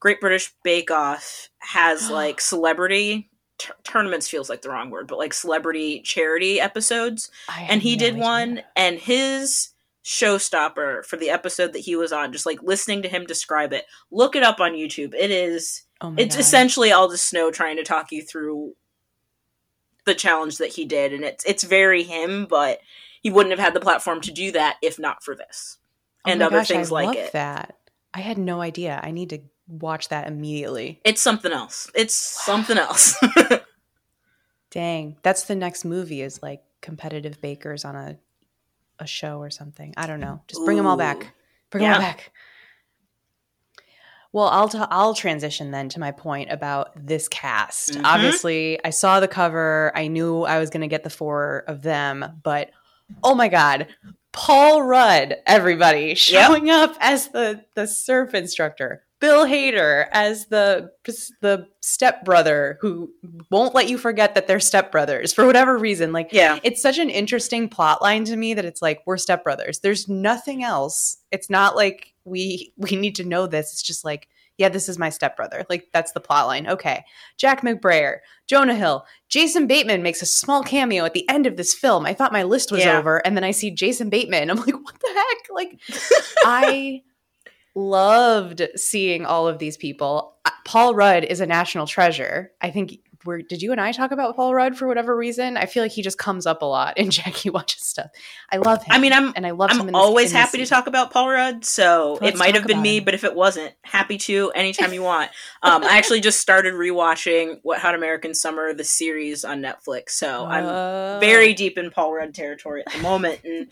Great 0.00 0.20
British 0.20 0.52
Bake 0.64 0.90
Off 0.90 1.48
has 1.60 2.10
like 2.10 2.40
celebrity 2.40 3.30
tur- 3.58 3.74
tournaments 3.84 4.28
feels 4.28 4.48
like 4.50 4.62
the 4.62 4.70
wrong 4.70 4.90
word, 4.90 5.06
but 5.06 5.18
like 5.18 5.32
celebrity 5.34 6.00
charity 6.02 6.60
episodes. 6.60 7.30
And 7.68 7.82
he 7.82 7.96
no 7.96 8.00
did 8.00 8.14
idea. 8.14 8.22
one 8.22 8.62
and 8.76 8.98
his 8.98 9.68
showstopper 10.04 11.04
for 11.04 11.16
the 11.16 11.30
episode 11.30 11.72
that 11.72 11.78
he 11.80 11.94
was 11.96 12.12
on 12.12 12.32
just 12.32 12.44
like 12.46 12.62
listening 12.62 13.02
to 13.02 13.08
him 13.08 13.24
describe 13.24 13.72
it 13.72 13.84
look 14.10 14.34
it 14.34 14.42
up 14.42 14.58
on 14.58 14.72
youtube 14.72 15.14
it 15.14 15.30
is 15.30 15.82
Oh 16.00 16.12
it's 16.18 16.34
God. 16.34 16.40
essentially 16.40 16.90
Aldous 16.90 17.22
Snow 17.22 17.52
trying 17.52 17.76
to 17.76 17.84
talk 17.84 18.10
you 18.10 18.22
through 18.22 18.72
the 20.04 20.14
challenge 20.14 20.58
that 20.58 20.68
he 20.72 20.84
did 20.84 21.12
and 21.12 21.24
it's 21.24 21.44
it's 21.44 21.62
very 21.62 22.02
him 22.02 22.46
but 22.46 22.80
he 23.22 23.30
wouldn't 23.30 23.50
have 23.52 23.64
had 23.64 23.74
the 23.74 23.80
platform 23.80 24.20
to 24.20 24.32
do 24.32 24.50
that 24.52 24.76
if 24.82 24.98
not 24.98 25.22
for 25.22 25.34
this 25.34 25.78
Oh 26.24 26.30
and 26.30 26.42
other 26.42 26.58
gosh, 26.58 26.68
things 26.68 26.90
I 26.90 26.94
like 26.94 27.06
love 27.06 27.16
it 27.16 27.32
That 27.32 27.76
I 28.14 28.20
had 28.20 28.38
no 28.38 28.60
idea. 28.60 29.00
I 29.02 29.10
need 29.10 29.30
to 29.30 29.40
watch 29.68 30.08
that 30.10 30.26
immediately. 30.28 31.00
it's 31.04 31.20
something 31.22 31.52
else 31.52 31.90
it's 31.94 32.14
something 32.44 32.78
else 32.78 33.16
Dang, 34.70 35.16
that's 35.22 35.44
the 35.44 35.54
next 35.54 35.84
movie 35.84 36.22
is 36.22 36.42
like 36.42 36.62
competitive 36.80 37.40
bakers 37.40 37.84
on 37.84 37.94
a 37.94 38.18
a 38.98 39.06
show 39.06 39.38
or 39.38 39.50
something. 39.50 39.92
I 39.96 40.06
don't 40.06 40.20
know. 40.20 40.40
Just 40.48 40.64
bring 40.64 40.76
them 40.76 40.86
all 40.86 40.96
back. 40.96 41.32
Bring 41.70 41.82
them 41.82 41.94
all 41.94 42.00
back. 42.00 42.32
Well, 44.32 44.48
I'll 44.48 44.68
t- 44.68 44.78
I'll 44.80 45.14
transition 45.14 45.70
then 45.72 45.88
to 45.90 46.00
my 46.00 46.10
point 46.10 46.50
about 46.50 46.90
this 46.96 47.28
cast. 47.28 47.92
Mhm. 47.92 48.00
Obviously, 48.04 48.78
I 48.84 48.90
saw 48.90 49.20
the 49.20 49.28
cover. 49.28 49.92
I 49.94 50.08
knew 50.08 50.42
I 50.42 50.58
was 50.58 50.70
going 50.70 50.80
to 50.80 50.88
get 50.88 51.04
the 51.04 51.10
four 51.10 51.64
of 51.68 51.82
them, 51.82 52.40
but 52.42 52.70
oh 53.22 53.34
my 53.34 53.48
god, 53.48 53.88
Paul 54.32 54.82
Rudd, 54.82 55.36
everybody 55.46 56.14
showing 56.14 56.70
up 56.70 56.96
as 57.00 57.28
the 57.28 57.64
the 57.74 57.86
surf 57.86 58.32
instructor. 58.34 59.04
Bill 59.20 59.46
Hader 59.46 60.06
as 60.10 60.46
the 60.46 60.90
the 61.40 61.68
stepbrother 61.80 62.78
who 62.80 63.10
won't 63.50 63.72
let 63.74 63.88
you 63.88 63.96
forget 63.96 64.34
that 64.34 64.48
they're 64.48 64.58
stepbrothers 64.58 65.32
for 65.32 65.46
whatever 65.46 65.78
reason. 65.78 66.12
Like 66.12 66.30
yeah 66.32 66.58
it's 66.64 66.82
such 66.82 66.98
an 66.98 67.08
interesting 67.08 67.68
plot 67.68 68.02
line 68.02 68.24
to 68.24 68.34
me 68.36 68.54
that 68.54 68.64
it's 68.64 68.82
like 68.82 69.00
we're 69.06 69.16
stepbrothers. 69.16 69.80
There's 69.80 70.08
nothing 70.08 70.64
else. 70.64 71.18
It's 71.30 71.48
not 71.48 71.76
like 71.76 72.11
we 72.24 72.72
we 72.78 72.96
need 72.96 73.16
to 73.16 73.24
know 73.24 73.46
this. 73.46 73.72
It's 73.72 73.82
just 73.82 74.04
like, 74.04 74.28
yeah, 74.58 74.68
this 74.68 74.88
is 74.88 74.98
my 74.98 75.08
stepbrother. 75.10 75.64
Like 75.68 75.88
that's 75.92 76.12
the 76.12 76.20
plot 76.20 76.46
line. 76.46 76.66
Okay. 76.68 77.04
Jack 77.38 77.62
McBrayer, 77.62 78.18
Jonah 78.46 78.74
Hill, 78.74 79.04
Jason 79.28 79.66
Bateman 79.66 80.02
makes 80.02 80.22
a 80.22 80.26
small 80.26 80.62
cameo 80.62 81.04
at 81.04 81.14
the 81.14 81.28
end 81.28 81.46
of 81.46 81.56
this 81.56 81.72
film. 81.74 82.04
I 82.06 82.14
thought 82.14 82.32
my 82.32 82.42
list 82.42 82.70
was 82.70 82.84
Yeah. 82.84 82.98
over 82.98 83.24
and 83.26 83.36
then 83.36 83.44
I 83.44 83.50
see 83.50 83.70
Jason 83.70 84.10
Bateman. 84.10 84.50
I'm 84.50 84.56
like, 84.66 84.74
what 84.74 84.98
the 85.00 85.08
heck? 85.14 85.50
Like 85.50 85.80
I 86.44 87.02
loved 87.74 88.62
seeing 88.76 89.24
all 89.24 89.48
of 89.48 89.58
these 89.58 89.76
people. 89.76 90.36
Uh, 90.44 90.50
Paul 90.64 90.94
Rudd 90.94 91.24
is 91.24 91.40
a 91.40 91.46
national 91.46 91.86
treasure. 91.86 92.52
I 92.60 92.70
think 92.70 92.98
we're, 93.24 93.42
did 93.42 93.62
you 93.62 93.72
and 93.72 93.80
I 93.80 93.92
talk 93.92 94.10
about 94.10 94.36
Paul 94.36 94.54
Rudd 94.54 94.76
for 94.76 94.86
whatever 94.88 95.16
reason? 95.16 95.56
I 95.56 95.66
feel 95.66 95.82
like 95.82 95.92
he 95.92 96.02
just 96.02 96.18
comes 96.18 96.46
up 96.46 96.62
a 96.62 96.64
lot 96.64 96.98
in 96.98 97.10
Jackie 97.12 97.50
watches 97.50 97.82
stuff. 97.82 98.10
I 98.50 98.56
love 98.56 98.78
him. 98.82 98.88
I 98.90 98.98
mean, 98.98 99.12
I'm 99.12 99.32
and 99.36 99.46
I 99.46 99.50
love 99.52 99.70
him. 99.72 99.80
I'm 99.80 99.86
this- 99.86 99.94
always 99.94 100.32
happy 100.32 100.58
to 100.58 100.66
talk 100.66 100.86
about 100.86 101.10
Paul 101.12 101.30
Rudd, 101.30 101.64
so 101.64 102.18
Let's 102.20 102.34
it 102.36 102.38
might 102.38 102.54
have 102.54 102.66
been 102.66 102.82
me, 102.82 102.98
him. 102.98 103.04
but 103.04 103.14
if 103.14 103.24
it 103.24 103.34
wasn't, 103.34 103.72
happy 103.82 104.18
to 104.18 104.50
anytime 104.54 104.92
you 104.92 105.02
want. 105.04 105.30
Um, 105.62 105.84
I 105.84 105.98
actually 105.98 106.20
just 106.20 106.40
started 106.40 106.74
rewatching 106.74 107.60
Wet 107.62 107.80
Hot 107.80 107.94
American 107.94 108.34
Summer, 108.34 108.74
the 108.74 108.84
series 108.84 109.44
on 109.44 109.60
Netflix, 109.62 110.10
so 110.10 110.44
I'm 110.46 110.64
Oh. 110.64 111.18
very 111.20 111.54
deep 111.54 111.78
in 111.78 111.90
Paul 111.90 112.14
Rudd 112.14 112.34
territory 112.34 112.82
at 112.86 112.92
the 112.92 112.98
moment, 113.02 113.40
and 113.44 113.68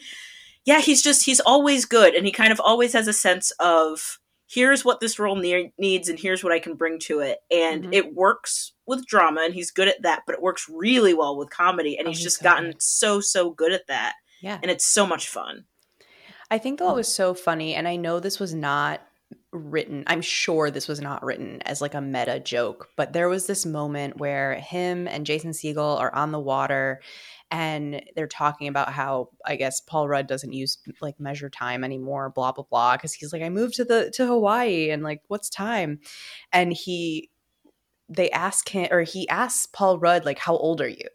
yeah, 0.64 0.80
he's 0.80 1.02
just 1.02 1.24
he's 1.24 1.40
always 1.40 1.86
good, 1.86 2.14
and 2.14 2.26
he 2.26 2.32
kind 2.32 2.52
of 2.52 2.60
always 2.60 2.92
has 2.92 3.08
a 3.08 3.12
sense 3.12 3.50
of 3.58 4.18
here's 4.52 4.84
what 4.84 4.98
this 5.00 5.18
role 5.18 5.36
ne- 5.36 5.72
needs 5.78 6.08
and 6.08 6.18
here's 6.18 6.42
what 6.42 6.52
I 6.52 6.58
can 6.58 6.74
bring 6.74 6.98
to 7.00 7.20
it. 7.20 7.38
And 7.50 7.84
Mhm. 7.84 7.94
it 7.94 8.14
works 8.14 8.72
with 8.86 9.06
drama 9.06 9.42
and 9.44 9.54
he's 9.54 9.70
good 9.70 9.86
at 9.88 10.02
that, 10.02 10.22
but 10.26 10.34
it 10.34 10.42
works 10.42 10.66
really 10.68 11.14
well 11.14 11.36
with 11.36 11.50
comedy 11.50 11.96
and 11.96 12.06
Oh, 12.06 12.10
he's 12.10 12.18
he's 12.18 12.24
just 12.24 12.42
gotten 12.42 12.74
so 12.80 13.20
so 13.20 13.50
good 13.50 13.72
at 13.72 13.86
that. 13.86 14.14
Yeah. 14.42 14.58
And 14.62 14.70
it's 14.70 14.86
so 14.86 15.06
much 15.06 15.28
fun. 15.28 15.66
I 16.50 16.58
think 16.58 16.80
that 16.80 16.94
was 16.96 17.06
so 17.12 17.32
funny, 17.32 17.74
and 17.76 17.86
I 17.86 17.94
know 17.94 18.18
this 18.18 18.40
was 18.40 18.52
not 18.52 19.00
written. 19.52 20.04
I'm 20.06 20.20
sure 20.20 20.70
this 20.70 20.88
was 20.88 21.00
not 21.00 21.24
written 21.24 21.60
as 21.62 21.80
like 21.80 21.94
a 21.94 22.00
meta 22.00 22.40
joke, 22.40 22.88
but 22.96 23.12
there 23.12 23.28
was 23.28 23.46
this 23.46 23.66
moment 23.66 24.18
where 24.18 24.54
him 24.54 25.08
and 25.08 25.26
Jason 25.26 25.50
Segel 25.50 25.98
are 25.98 26.14
on 26.14 26.30
the 26.30 26.38
water 26.38 27.00
and 27.50 28.02
they're 28.14 28.28
talking 28.28 28.68
about 28.68 28.92
how 28.92 29.30
I 29.44 29.56
guess 29.56 29.80
Paul 29.80 30.08
Rudd 30.08 30.28
doesn't 30.28 30.52
use 30.52 30.78
like 31.00 31.18
measure 31.18 31.50
time 31.50 31.82
anymore, 31.82 32.30
blah 32.30 32.52
blah 32.52 32.64
blah, 32.70 32.96
because 32.96 33.12
he's 33.12 33.32
like, 33.32 33.42
I 33.42 33.48
moved 33.48 33.74
to 33.76 33.84
the 33.84 34.12
to 34.14 34.26
Hawaii 34.26 34.90
and 34.90 35.02
like 35.02 35.22
what's 35.28 35.50
time? 35.50 35.98
And 36.52 36.72
he 36.72 37.30
they 38.12 38.28
ask 38.32 38.68
him 38.68 38.88
or 38.90 39.02
he 39.02 39.28
asks 39.28 39.66
Paul 39.66 39.98
Rudd 39.98 40.24
like 40.24 40.38
how 40.38 40.56
old 40.56 40.80
are 40.80 40.88
you? 40.88 41.06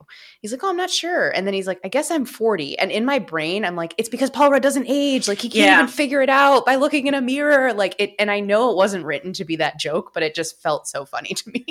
He's 0.41 0.51
like, 0.53 0.63
"Oh, 0.63 0.69
I'm 0.69 0.77
not 0.77 0.89
sure." 0.89 1.29
And 1.29 1.45
then 1.45 1.53
he's 1.53 1.67
like, 1.67 1.79
"I 1.83 1.89
guess 1.89 2.09
I'm 2.09 2.23
40." 2.25 2.79
And 2.79 2.89
in 2.89 3.03
my 3.03 3.19
brain, 3.19 3.65
I'm 3.65 3.75
like, 3.75 3.93
"It's 3.97 4.07
because 4.09 4.29
Paul 4.29 4.49
Rudd 4.51 4.63
doesn't 4.63 4.87
age. 4.87 5.27
Like 5.27 5.39
he 5.39 5.49
can't 5.49 5.65
Yeah. 5.67 5.75
even 5.79 5.87
figure 5.89 6.21
it 6.21 6.29
out 6.29 6.65
by 6.65 6.75
looking 6.75 7.07
in 7.07 7.13
a 7.13 7.21
mirror." 7.21 7.73
Like 7.73 7.95
it 7.99 8.13
and 8.17 8.31
I 8.31 8.39
know 8.39 8.71
it 8.71 8.77
wasn't 8.77 9.03
written 9.05 9.33
to 9.33 9.43
be 9.45 9.57
that 9.57 9.77
joke, 9.79 10.11
but 10.13 10.23
it 10.23 10.33
just 10.33 10.61
felt 10.61 10.87
so 10.87 11.05
funny 11.05 11.33
to 11.35 11.49
me. 11.51 11.65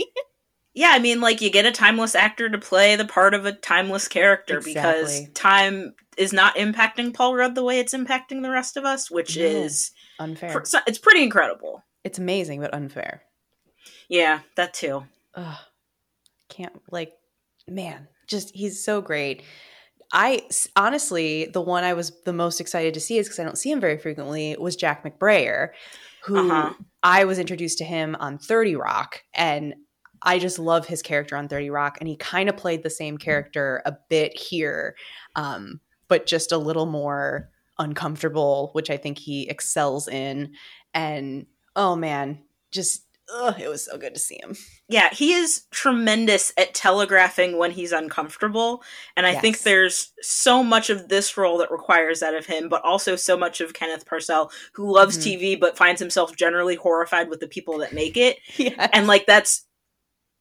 Yeah, 0.76 0.90
I 0.92 0.98
mean, 0.98 1.20
like 1.20 1.40
you 1.40 1.50
get 1.50 1.66
a 1.66 1.70
timeless 1.72 2.16
actor 2.16 2.48
to 2.50 2.58
play 2.58 2.96
the 2.96 3.04
part 3.04 3.32
of 3.32 3.46
a 3.46 3.52
timeless 3.52 4.08
character 4.08 4.60
because 4.60 5.28
time 5.30 5.94
is 6.16 6.32
not 6.32 6.56
impacting 6.56 7.14
Paul 7.14 7.36
Rudd 7.36 7.54
the 7.54 7.62
way 7.62 7.78
it's 7.78 7.94
impacting 7.94 8.42
the 8.42 8.50
rest 8.50 8.76
of 8.76 8.84
us, 8.84 9.08
which 9.10 9.36
is 9.36 9.92
unfair. 10.18 10.60
it's 10.86 10.98
pretty 10.98 11.22
incredible. 11.22 11.82
it's 12.02 12.18
amazing 12.18 12.60
but 12.60 12.74
unfair. 12.74 13.22
Yeah, 14.08 14.40
that 14.56 14.74
too. 14.74 15.04
Ugh. 15.34 15.56
Can't 16.48 16.80
like 16.90 17.12
man, 17.66 18.08
just 18.28 18.54
he's 18.54 18.84
so 18.84 19.00
great. 19.00 19.42
I 20.12 20.42
honestly, 20.76 21.46
the 21.46 21.60
one 21.60 21.82
I 21.82 21.94
was 21.94 22.12
the 22.24 22.32
most 22.32 22.60
excited 22.60 22.94
to 22.94 23.00
see 23.00 23.18
is 23.18 23.26
because 23.26 23.40
I 23.40 23.44
don't 23.44 23.58
see 23.58 23.70
him 23.70 23.80
very 23.80 23.98
frequently 23.98 24.56
was 24.58 24.76
Jack 24.76 25.02
McBrayer, 25.02 25.70
who 26.24 26.36
Uh-huh. 26.50 26.74
I 27.02 27.24
was 27.24 27.38
introduced 27.38 27.78
to 27.78 27.84
him 27.84 28.14
on 28.20 28.38
30 28.38 28.76
Rock 28.76 29.22
and 29.34 29.74
I 30.22 30.38
just 30.38 30.58
love 30.58 30.86
his 30.86 31.02
character 31.02 31.36
on 31.36 31.48
30 31.48 31.70
Rock 31.70 31.96
and 32.00 32.08
he 32.08 32.16
kind 32.16 32.48
of 32.48 32.56
played 32.56 32.82
the 32.82 32.90
same 32.90 33.18
character 33.18 33.82
a 33.84 33.96
bit 34.08 34.38
here 34.38 34.94
um, 35.36 35.80
but 36.08 36.26
just 36.26 36.52
a 36.52 36.58
little 36.58 36.86
more 36.86 37.50
uncomfortable 37.78 38.70
which 38.72 38.88
I 38.90 38.96
think 38.96 39.18
he 39.18 39.48
excels 39.48 40.06
in 40.06 40.52
and 40.94 41.46
oh 41.74 41.96
man 41.96 42.38
just 42.70 43.04
ugh, 43.32 43.60
it 43.60 43.68
was 43.68 43.84
so 43.84 43.96
good 43.96 44.14
to 44.14 44.20
see 44.20 44.38
him 44.42 44.54
Yeah, 44.88 45.08
he 45.12 45.32
is 45.32 45.64
tremendous 45.70 46.52
at 46.58 46.74
telegraphing 46.74 47.56
when 47.58 47.70
he's 47.70 47.92
uncomfortable. 47.92 48.82
And 49.16 49.26
I 49.26 49.34
think 49.34 49.60
there's 49.62 50.12
so 50.20 50.62
much 50.62 50.90
of 50.90 51.08
this 51.08 51.36
role 51.36 51.56
that 51.58 51.70
requires 51.70 52.20
that 52.20 52.34
of 52.34 52.44
him, 52.46 52.68
but 52.68 52.82
also 52.84 53.16
so 53.16 53.36
much 53.36 53.60
of 53.62 53.72
Kenneth 53.72 54.04
Parcell, 54.06 54.50
who 54.74 54.92
loves 54.92 55.16
Mhm. 55.18 55.22
TV 55.22 55.56
but 55.60 55.76
finds 55.76 56.00
himself 56.00 56.36
generally 56.36 56.74
horrified 56.74 57.28
with 57.30 57.40
the 57.40 57.48
people 57.48 57.78
that 57.78 57.92
make 57.94 58.16
it. 58.16 58.38
yeah 58.58 58.88
And 58.92 59.06
like 59.06 59.24
that's 59.26 59.64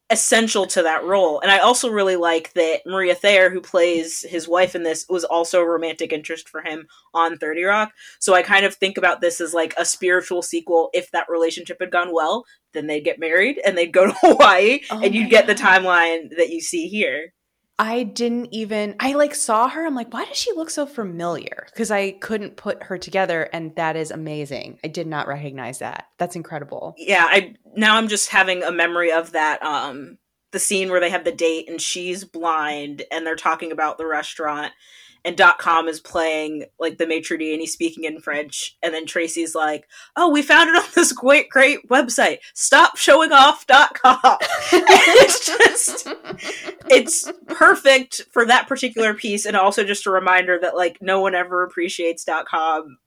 essential 0.10 0.66
to 0.68 0.84
that 0.84 1.04
role. 1.04 1.40
And 1.40 1.52
I 1.52 1.60
also 1.60 1.90
really 1.90 2.16
like 2.16 2.54
that 2.54 2.82
Maria 2.86 3.16
Thayer, 3.16 3.50
who 3.50 3.62
plays 3.62 4.22
his 4.22 4.48
wife 4.48 4.76
in 4.76 4.84
this, 4.84 5.06
was 5.10 5.24
also 5.24 5.62
a 5.62 5.68
romantic 5.68 6.12
interest 6.12 6.50
for 6.50 6.62
him 6.62 6.88
on 7.14 7.38
30 7.38 7.64
Rock. 7.64 7.92
So 8.20 8.34
I 8.34 8.44
kind 8.44 8.66
of 8.66 8.76
think 8.76 8.98
about 8.98 9.22
this 9.22 9.42
as 9.42 9.54
like 9.54 9.74
a 9.78 9.86
spiritual 9.86 10.42
sequel. 10.42 10.90
If 10.94 11.10
that 11.12 11.30
relationship 11.30 11.78
had 11.80 11.92
gone 11.92 12.14
well, 12.14 12.46
then 12.74 12.88
they'd 12.88 13.04
get 13.04 13.20
married 13.20 13.60
and 13.66 13.78
they'd 13.78 13.94
go 13.94 14.08
to 14.08 14.14
Hawaii 14.22 14.82
Oh 14.92 15.02
and 15.02 15.16
you'd 15.16 15.30
get 15.30 15.48
the 15.48 15.54
oh, 15.54 15.56
timeline 15.56 16.30
that 16.38 16.50
you 16.50 16.62
see 16.62 16.88
here. 16.88 17.34
I 17.80 18.04
didn't 18.04 18.50
even 18.52 18.96
I 19.00 19.14
like 19.14 19.34
saw 19.34 19.68
her 19.68 19.86
I'm 19.86 19.96
like 19.96 20.14
why 20.14 20.26
does 20.26 20.38
she 20.38 20.52
look 20.54 20.70
so 20.70 20.86
familiar? 20.86 21.68
Because 21.72 21.92
I 21.92 22.12
couldn't 22.12 22.56
put 22.56 22.84
her 22.84 22.98
together 22.98 23.50
and 23.52 23.76
that 23.76 23.96
is 23.96 24.12
amazing. 24.12 24.80
I 24.84 24.88
did 24.88 25.08
not 25.08 25.28
recognize 25.28 25.80
that. 25.80 26.08
That's 26.20 26.36
incredible. 26.36 26.96
Yeah, 26.98 27.26
I 27.28 27.56
now 27.76 27.98
I'm 27.98 28.08
just 28.08 28.30
having 28.30 28.64
a 28.64 28.72
memory 28.72 29.12
of 29.12 29.32
that 29.32 29.64
um 29.64 30.18
the 30.52 30.60
scene 30.60 30.92
where 30.92 31.00
they 31.00 31.10
have 31.10 31.26
the 31.26 31.32
date 31.32 31.68
and 31.68 31.82
she's 31.82 32.24
blind 32.24 33.04
and 33.12 33.26
they're 33.26 33.36
talking 33.36 33.72
about 33.72 33.98
the 33.98 34.06
restaurant 34.06 34.72
and 35.26 35.38
dot 35.38 35.58
com 35.58 35.88
is 35.88 36.00
playing 36.00 36.66
like 36.80 36.98
the 36.98 37.08
maitre 37.08 37.38
d 37.38 37.54
and 37.54 37.62
he's 37.62 37.74
speaking 37.74 38.04
in 38.04 38.20
french 38.20 38.78
and 38.84 38.94
then 38.94 39.06
tracy's 39.06 39.56
like 39.56 39.88
oh 40.16 40.30
we 40.30 40.42
found 40.42 40.70
it 40.70 40.76
on 40.76 40.84
this 40.96 41.12
great 41.14 41.50
great 41.50 41.88
website. 41.90 42.40
Stop 42.54 42.98
showing 42.98 43.32
off 43.32 43.66
dot 43.68 43.98
com. 44.00 44.18
It's 45.16 45.46
just 45.46 46.08
it's 46.90 47.32
perfect 47.48 48.24
for 48.32 48.46
that 48.46 48.68
particular 48.68 49.14
piece 49.14 49.46
and 49.46 49.56
also 49.56 49.84
just 49.84 50.06
a 50.08 50.12
reminder 50.12 50.58
that 50.60 50.76
like 50.76 50.98
no 51.02 51.22
one 51.22 51.36
ever 51.36 51.64
appreciates 51.64 52.24
dot 52.24 52.46
com 52.46 52.98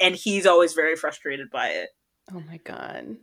and 0.00 0.14
he's 0.14 0.46
always 0.46 0.74
very 0.74 0.96
frustrated 0.96 1.50
by 1.50 1.68
it. 1.68 1.88
Oh 2.32 2.42
my 2.48 2.58
god. 2.58 3.16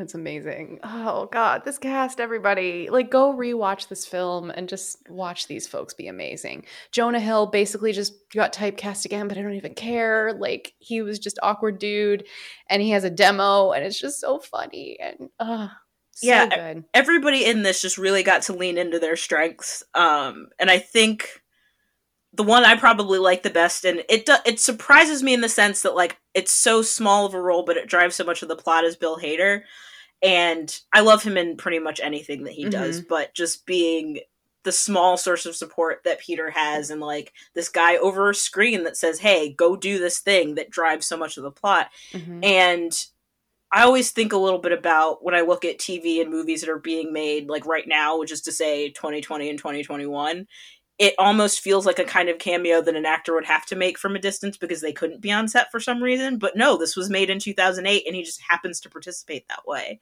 That's 0.00 0.14
amazing. 0.14 0.80
Oh 0.82 1.28
god, 1.30 1.66
this 1.66 1.76
cast 1.76 2.20
everybody. 2.20 2.88
Like 2.88 3.10
go 3.10 3.34
rewatch 3.34 3.88
this 3.88 4.06
film 4.06 4.48
and 4.50 4.66
just 4.66 4.96
watch 5.10 5.46
these 5.46 5.68
folks 5.68 5.92
be 5.92 6.06
amazing. 6.08 6.64
Jonah 6.90 7.20
Hill 7.20 7.44
basically 7.48 7.92
just 7.92 8.14
got 8.32 8.54
typecast 8.54 9.04
again, 9.04 9.28
but 9.28 9.36
I 9.36 9.42
don't 9.42 9.52
even 9.56 9.74
care. 9.74 10.32
Like 10.32 10.72
he 10.78 11.02
was 11.02 11.18
just 11.18 11.38
awkward 11.42 11.78
dude 11.78 12.24
and 12.70 12.80
he 12.80 12.92
has 12.92 13.04
a 13.04 13.10
demo 13.10 13.72
and 13.72 13.84
it's 13.84 14.00
just 14.00 14.20
so 14.20 14.38
funny 14.38 14.96
and 14.98 15.28
uh 15.38 15.68
so 16.12 16.26
Yeah, 16.26 16.46
good. 16.72 16.84
everybody 16.94 17.44
in 17.44 17.62
this 17.62 17.82
just 17.82 17.98
really 17.98 18.22
got 18.22 18.40
to 18.44 18.54
lean 18.54 18.78
into 18.78 18.98
their 18.98 19.16
strengths 19.16 19.82
um 19.94 20.48
and 20.58 20.70
i 20.70 20.78
think 20.78 21.42
the 22.32 22.42
one 22.42 22.64
i 22.64 22.76
probably 22.76 23.18
like 23.18 23.42
the 23.42 23.50
best 23.50 23.84
and 23.84 24.02
it 24.08 24.24
do- 24.26 24.34
it 24.44 24.60
surprises 24.60 25.22
me 25.22 25.34
in 25.34 25.40
the 25.40 25.48
sense 25.48 25.82
that 25.82 25.94
like 25.94 26.18
it's 26.34 26.52
so 26.52 26.82
small 26.82 27.26
of 27.26 27.34
a 27.34 27.40
role 27.40 27.64
but 27.64 27.76
it 27.76 27.88
drives 27.88 28.14
so 28.16 28.24
much 28.24 28.42
of 28.42 28.48
the 28.48 28.56
plot 28.56 28.84
is 28.84 28.96
bill 28.96 29.18
hader 29.18 29.62
and 30.22 30.80
i 30.92 31.00
love 31.00 31.22
him 31.22 31.36
in 31.36 31.56
pretty 31.56 31.78
much 31.78 32.00
anything 32.00 32.44
that 32.44 32.52
he 32.52 32.68
does 32.68 33.00
but 33.08 33.34
just 33.34 33.64
being 33.66 34.20
the 34.64 34.72
small 34.72 35.16
source 35.16 35.46
of 35.46 35.56
support 35.56 36.00
that 36.04 36.20
peter 36.20 36.50
has 36.50 36.90
and 36.90 37.00
like 37.00 37.32
this 37.54 37.68
guy 37.68 37.96
over 37.96 38.30
a 38.30 38.34
screen 38.34 38.84
that 38.84 38.96
says 38.96 39.18
hey 39.20 39.52
go 39.52 39.76
do 39.76 39.98
this 39.98 40.18
thing 40.18 40.54
that 40.56 40.70
drives 40.70 41.06
so 41.06 41.16
much 41.16 41.36
of 41.36 41.42
the 41.42 41.50
plot 41.50 41.88
Mhm. 42.12 42.44
and 42.44 43.04
I 43.72 43.82
always 43.84 44.10
think 44.10 44.32
a 44.32 44.36
little 44.36 44.58
bit 44.58 44.72
about 44.72 45.22
when 45.22 45.32
I 45.32 45.42
look 45.42 45.64
at 45.64 45.78
TV 45.78 46.20
and 46.20 46.28
movies 46.28 46.60
that 46.60 46.68
are 46.68 46.80
being 46.80 47.12
made, 47.12 47.48
like 47.48 47.64
right 47.66 47.86
now, 47.86 48.18
which 48.18 48.32
is 48.32 48.40
to 48.40 48.50
say 48.50 48.90
2020 48.90 49.48
and 49.48 49.56
2021. 49.56 50.48
It 51.00 51.14
almost 51.18 51.60
feels 51.60 51.86
like 51.86 51.98
a 51.98 52.04
kind 52.04 52.28
of 52.28 52.38
cameo 52.38 52.80
that 52.82 52.94
an 52.94 53.06
actor 53.06 53.34
would 53.34 53.46
have 53.46 53.66
to 53.66 53.76
make 53.76 53.98
from 53.98 54.14
a 54.14 54.20
distance 54.20 54.56
because 54.56 54.82
they 54.82 54.92
couldn't 54.92 55.22
be 55.22 55.32
on 55.32 55.48
set 55.48 55.70
for 55.72 55.80
some 55.80 56.02
reason. 56.02 56.38
But 56.38 56.56
no, 56.56 56.76
this 56.76 56.94
was 56.94 57.10
made 57.10 57.30
in 57.30 57.40
2008 57.40 58.06
and 58.06 58.14
he 58.14 58.22
just 58.22 58.42
happens 58.46 58.80
to 58.80 58.90
participate 58.90 59.48
that 59.48 59.66
way. 59.66 60.00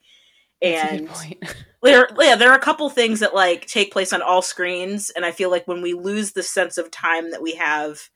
And 0.61 1.09
there 1.81 2.09
yeah 2.19 2.35
there 2.35 2.51
are 2.51 2.57
a 2.57 2.61
couple 2.61 2.89
things 2.89 3.21
that 3.21 3.33
like 3.33 3.65
take 3.65 3.93
place 3.93 4.11
on 4.11 4.21
all 4.21 4.41
screens 4.41 5.09
and 5.11 5.23
i 5.23 5.31
feel 5.31 5.49
like 5.49 5.65
when 5.65 5.81
we 5.81 5.93
lose 5.93 6.33
the 6.33 6.43
sense 6.43 6.77
of 6.77 6.91
time 6.91 7.31
that 7.31 7.41
we 7.41 7.55
have 7.55 8.09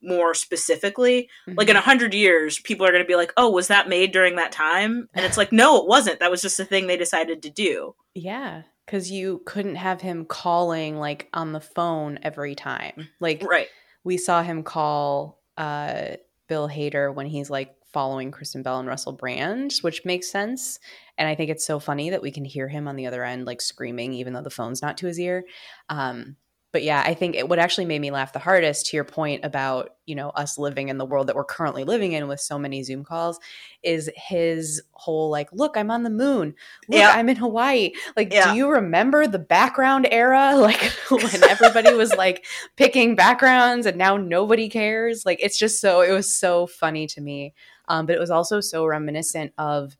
more 0.00 0.32
specifically 0.32 1.28
like 1.56 1.68
in 1.68 1.74
a 1.74 1.80
hundred 1.80 2.14
years 2.14 2.60
people 2.60 2.86
are 2.86 2.92
going 2.92 3.02
to 3.02 3.08
be 3.08 3.16
like 3.16 3.32
oh 3.36 3.50
was 3.50 3.66
that 3.66 3.88
made 3.88 4.12
during 4.12 4.36
that 4.36 4.52
time? 4.52 5.08
And 5.12 5.26
it's 5.26 5.36
like 5.36 5.50
no 5.50 5.80
it 5.80 5.88
wasn't. 5.88 6.20
That 6.20 6.30
was 6.30 6.42
just 6.42 6.60
a 6.60 6.64
thing 6.64 6.86
they 6.86 6.96
decided 6.96 7.42
to 7.42 7.50
do. 7.50 7.96
Yeah, 8.14 8.62
because 8.88 9.10
you 9.10 9.42
couldn't 9.44 9.74
have 9.74 10.00
him 10.00 10.24
calling 10.24 10.96
like 10.96 11.28
on 11.34 11.52
the 11.52 11.60
phone 11.60 12.18
every 12.22 12.54
time. 12.54 13.08
Like 13.20 13.44
right 13.46 13.68
we 14.08 14.16
saw 14.16 14.42
him 14.42 14.62
call 14.62 15.42
uh, 15.58 16.16
Bill 16.46 16.66
Hader 16.66 17.14
when 17.14 17.26
he's 17.26 17.50
like 17.50 17.74
following 17.92 18.30
Kristen 18.30 18.62
Bell 18.62 18.78
and 18.78 18.88
Russell 18.88 19.12
Brand, 19.12 19.74
which 19.82 20.04
makes 20.06 20.30
sense. 20.30 20.78
And 21.18 21.28
I 21.28 21.34
think 21.34 21.50
it's 21.50 21.66
so 21.66 21.78
funny 21.78 22.08
that 22.08 22.22
we 22.22 22.30
can 22.30 22.46
hear 22.46 22.68
him 22.68 22.88
on 22.88 22.96
the 22.96 23.06
other 23.06 23.22
end 23.22 23.44
like 23.44 23.60
screaming, 23.60 24.14
even 24.14 24.32
though 24.32 24.40
the 24.40 24.48
phone's 24.48 24.80
not 24.80 24.96
to 24.98 25.06
his 25.06 25.20
ear. 25.20 25.44
Um, 25.90 26.36
but 26.70 26.82
yeah, 26.82 27.02
I 27.04 27.14
think 27.14 27.34
it, 27.34 27.48
what 27.48 27.58
actually 27.58 27.86
made 27.86 28.00
me 28.00 28.10
laugh 28.10 28.32
the 28.32 28.38
hardest, 28.38 28.86
to 28.86 28.96
your 28.96 29.04
point 29.04 29.44
about 29.44 29.90
you 30.04 30.14
know 30.14 30.30
us 30.30 30.58
living 30.58 30.88
in 30.88 30.98
the 30.98 31.04
world 31.04 31.26
that 31.28 31.36
we're 31.36 31.44
currently 31.44 31.84
living 31.84 32.12
in 32.12 32.28
with 32.28 32.40
so 32.40 32.58
many 32.58 32.82
Zoom 32.82 33.04
calls, 33.04 33.38
is 33.82 34.10
his 34.16 34.82
whole 34.92 35.30
like, 35.30 35.48
look, 35.52 35.76
I'm 35.76 35.90
on 35.90 36.02
the 36.02 36.10
moon, 36.10 36.54
look, 36.88 36.98
Yeah. 36.98 37.12
I'm 37.14 37.28
in 37.28 37.36
Hawaii. 37.36 37.92
Like, 38.16 38.32
Yeah. 38.32 38.50
do 38.52 38.56
you 38.56 38.70
remember 38.70 39.26
the 39.26 39.38
background 39.38 40.06
era, 40.10 40.56
like 40.56 40.92
when 41.10 41.42
everybody 41.44 41.94
was 41.94 42.12
like 42.14 42.44
picking 42.76 43.14
backgrounds 43.16 43.86
and 43.86 43.96
now 43.96 44.16
nobody 44.16 44.68
cares? 44.68 45.24
Like, 45.24 45.38
it's 45.42 45.58
just 45.58 45.80
so 45.80 46.02
it 46.02 46.12
was 46.12 46.34
so 46.34 46.66
funny 46.66 47.06
to 47.08 47.20
me, 47.20 47.54
um, 47.88 48.06
but 48.06 48.14
it 48.14 48.20
was 48.20 48.30
also 48.30 48.60
so 48.60 48.84
reminiscent 48.84 49.52
of 49.56 49.96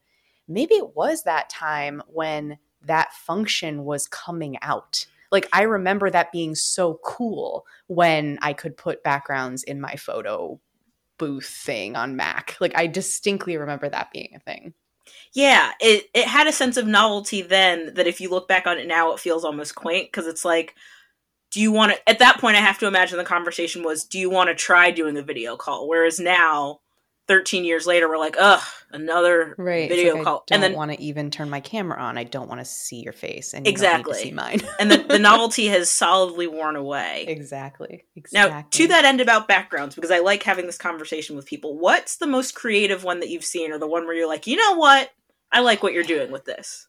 maybe 0.46 0.74
it 0.74 0.94
was 0.96 1.22
that 1.22 1.48
time 1.48 2.02
when 2.08 2.58
that 2.84 3.12
function 3.12 3.84
was 3.84 4.06
coming 4.06 4.56
out 4.62 5.06
like 5.30 5.48
I 5.52 5.62
remember 5.62 6.10
that 6.10 6.32
being 6.32 6.54
so 6.54 7.00
cool 7.04 7.66
when 7.86 8.38
I 8.42 8.52
could 8.52 8.76
put 8.76 9.02
backgrounds 9.02 9.62
in 9.62 9.80
my 9.80 9.96
photo 9.96 10.60
booth 11.18 11.46
thing 11.46 11.96
on 11.96 12.16
Mac. 12.16 12.56
Like 12.60 12.76
I 12.76 12.86
distinctly 12.86 13.56
remember 13.56 13.88
that 13.88 14.10
being 14.12 14.30
a 14.34 14.40
thing. 14.40 14.74
Yeah, 15.32 15.72
it 15.80 16.06
it 16.14 16.26
had 16.26 16.46
a 16.46 16.52
sense 16.52 16.76
of 16.76 16.86
novelty 16.86 17.42
then 17.42 17.94
that 17.94 18.06
if 18.06 18.20
you 18.20 18.30
look 18.30 18.48
back 18.48 18.66
on 18.66 18.78
it 18.78 18.86
now, 18.86 19.12
it 19.12 19.20
feels 19.20 19.44
almost 19.44 19.74
quaint 19.74 20.08
because 20.08 20.26
it's 20.26 20.44
like, 20.44 20.74
do 21.50 21.60
you 21.60 21.72
want 21.72 21.92
to? 21.92 22.08
At 22.08 22.18
that 22.20 22.40
point, 22.40 22.56
I 22.56 22.60
have 22.60 22.78
to 22.78 22.86
imagine 22.86 23.18
the 23.18 23.24
conversation 23.24 23.82
was, 23.82 24.04
do 24.04 24.18
you 24.18 24.30
want 24.30 24.48
to 24.48 24.54
try 24.54 24.90
doing 24.90 25.16
a 25.16 25.22
video 25.22 25.56
call? 25.56 25.88
Whereas 25.88 26.18
now, 26.18 26.80
13 27.28 27.64
years 27.64 27.86
later, 27.86 28.08
we're 28.08 28.18
like, 28.18 28.36
ugh, 28.38 28.62
another 28.90 29.54
right 29.58 29.88
video 29.88 30.14
like 30.14 30.24
call. 30.24 30.44
I 30.50 30.54
And 30.54 30.62
don't 30.62 30.70
then 30.72 30.78
want 30.78 30.92
to 30.92 31.00
even 31.00 31.30
turn 31.30 31.50
my 31.50 31.60
camera 31.60 31.98
on. 32.00 32.16
I 32.18 32.24
don't 32.24 32.48
want 32.48 32.60
to 32.60 32.64
see 32.64 33.00
your 33.02 33.12
face, 33.12 33.52
and 33.54 33.66
you 33.66 33.70
Exactly. 33.70 34.02
don't 34.02 34.08
need 34.12 34.22
to 34.22 34.28
see 34.28 34.34
mine. 34.34 34.60
and 34.80 34.90
the, 34.90 34.98
the 34.98 35.18
novelty 35.20 35.66
has 35.66 35.90
solidly 35.90 36.46
worn 36.46 36.74
away. 36.74 37.24
exactly. 37.28 38.04
exactly 38.16 38.54
Now, 38.54 38.66
to 38.70 38.86
that 38.88 39.04
end 39.04 39.20
about 39.20 39.46
backgrounds, 39.46 39.94
because 39.94 40.10
I 40.10 40.20
like 40.20 40.42
having 40.42 40.66
this 40.66 40.78
conversation 40.78 41.36
with 41.36 41.46
people, 41.46 41.78
what's 41.78 42.16
the 42.16 42.26
most 42.26 42.54
creative 42.54 43.04
one 43.04 43.20
that 43.20 43.28
you've 43.28 43.44
seen, 43.44 43.70
or 43.72 43.78
the 43.78 43.86
one 43.86 44.06
where 44.06 44.14
you're 44.14 44.28
like, 44.28 44.46
you 44.46 44.56
know 44.56 44.76
what? 44.76 45.10
I 45.52 45.60
like 45.60 45.82
what 45.82 45.92
you're 45.92 46.02
doing 46.04 46.30
with 46.30 46.44
this. 46.46 46.86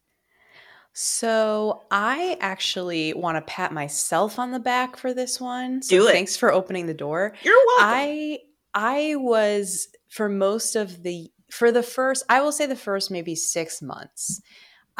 So 0.94 1.84
I 1.92 2.38
actually 2.42 3.14
want 3.14 3.38
to 3.38 3.42
pat 3.42 3.72
myself 3.72 4.40
on 4.40 4.52
the 4.52 4.60
back 4.60 4.98
for 4.98 5.14
this 5.14 5.40
one. 5.40 5.82
So 5.82 5.98
Do 5.98 6.08
it. 6.08 6.12
Thanks 6.12 6.36
for 6.36 6.52
opening 6.52 6.88
the 6.88 6.94
door. 6.94 7.34
You're 7.44 7.56
welcome. 7.68 7.86
I 7.88 8.40
I 8.74 9.16
was 9.18 9.88
for 10.10 10.30
most 10.30 10.76
of 10.76 11.04
the 11.04 11.32
for 11.52 11.72
the 11.72 11.84
first 11.84 12.24
I 12.30 12.42
will 12.42 12.52
say 12.52 12.66
the 12.66 12.76
first 12.76 13.10
maybe 13.12 13.36
6 13.36 13.82
months 13.82 14.42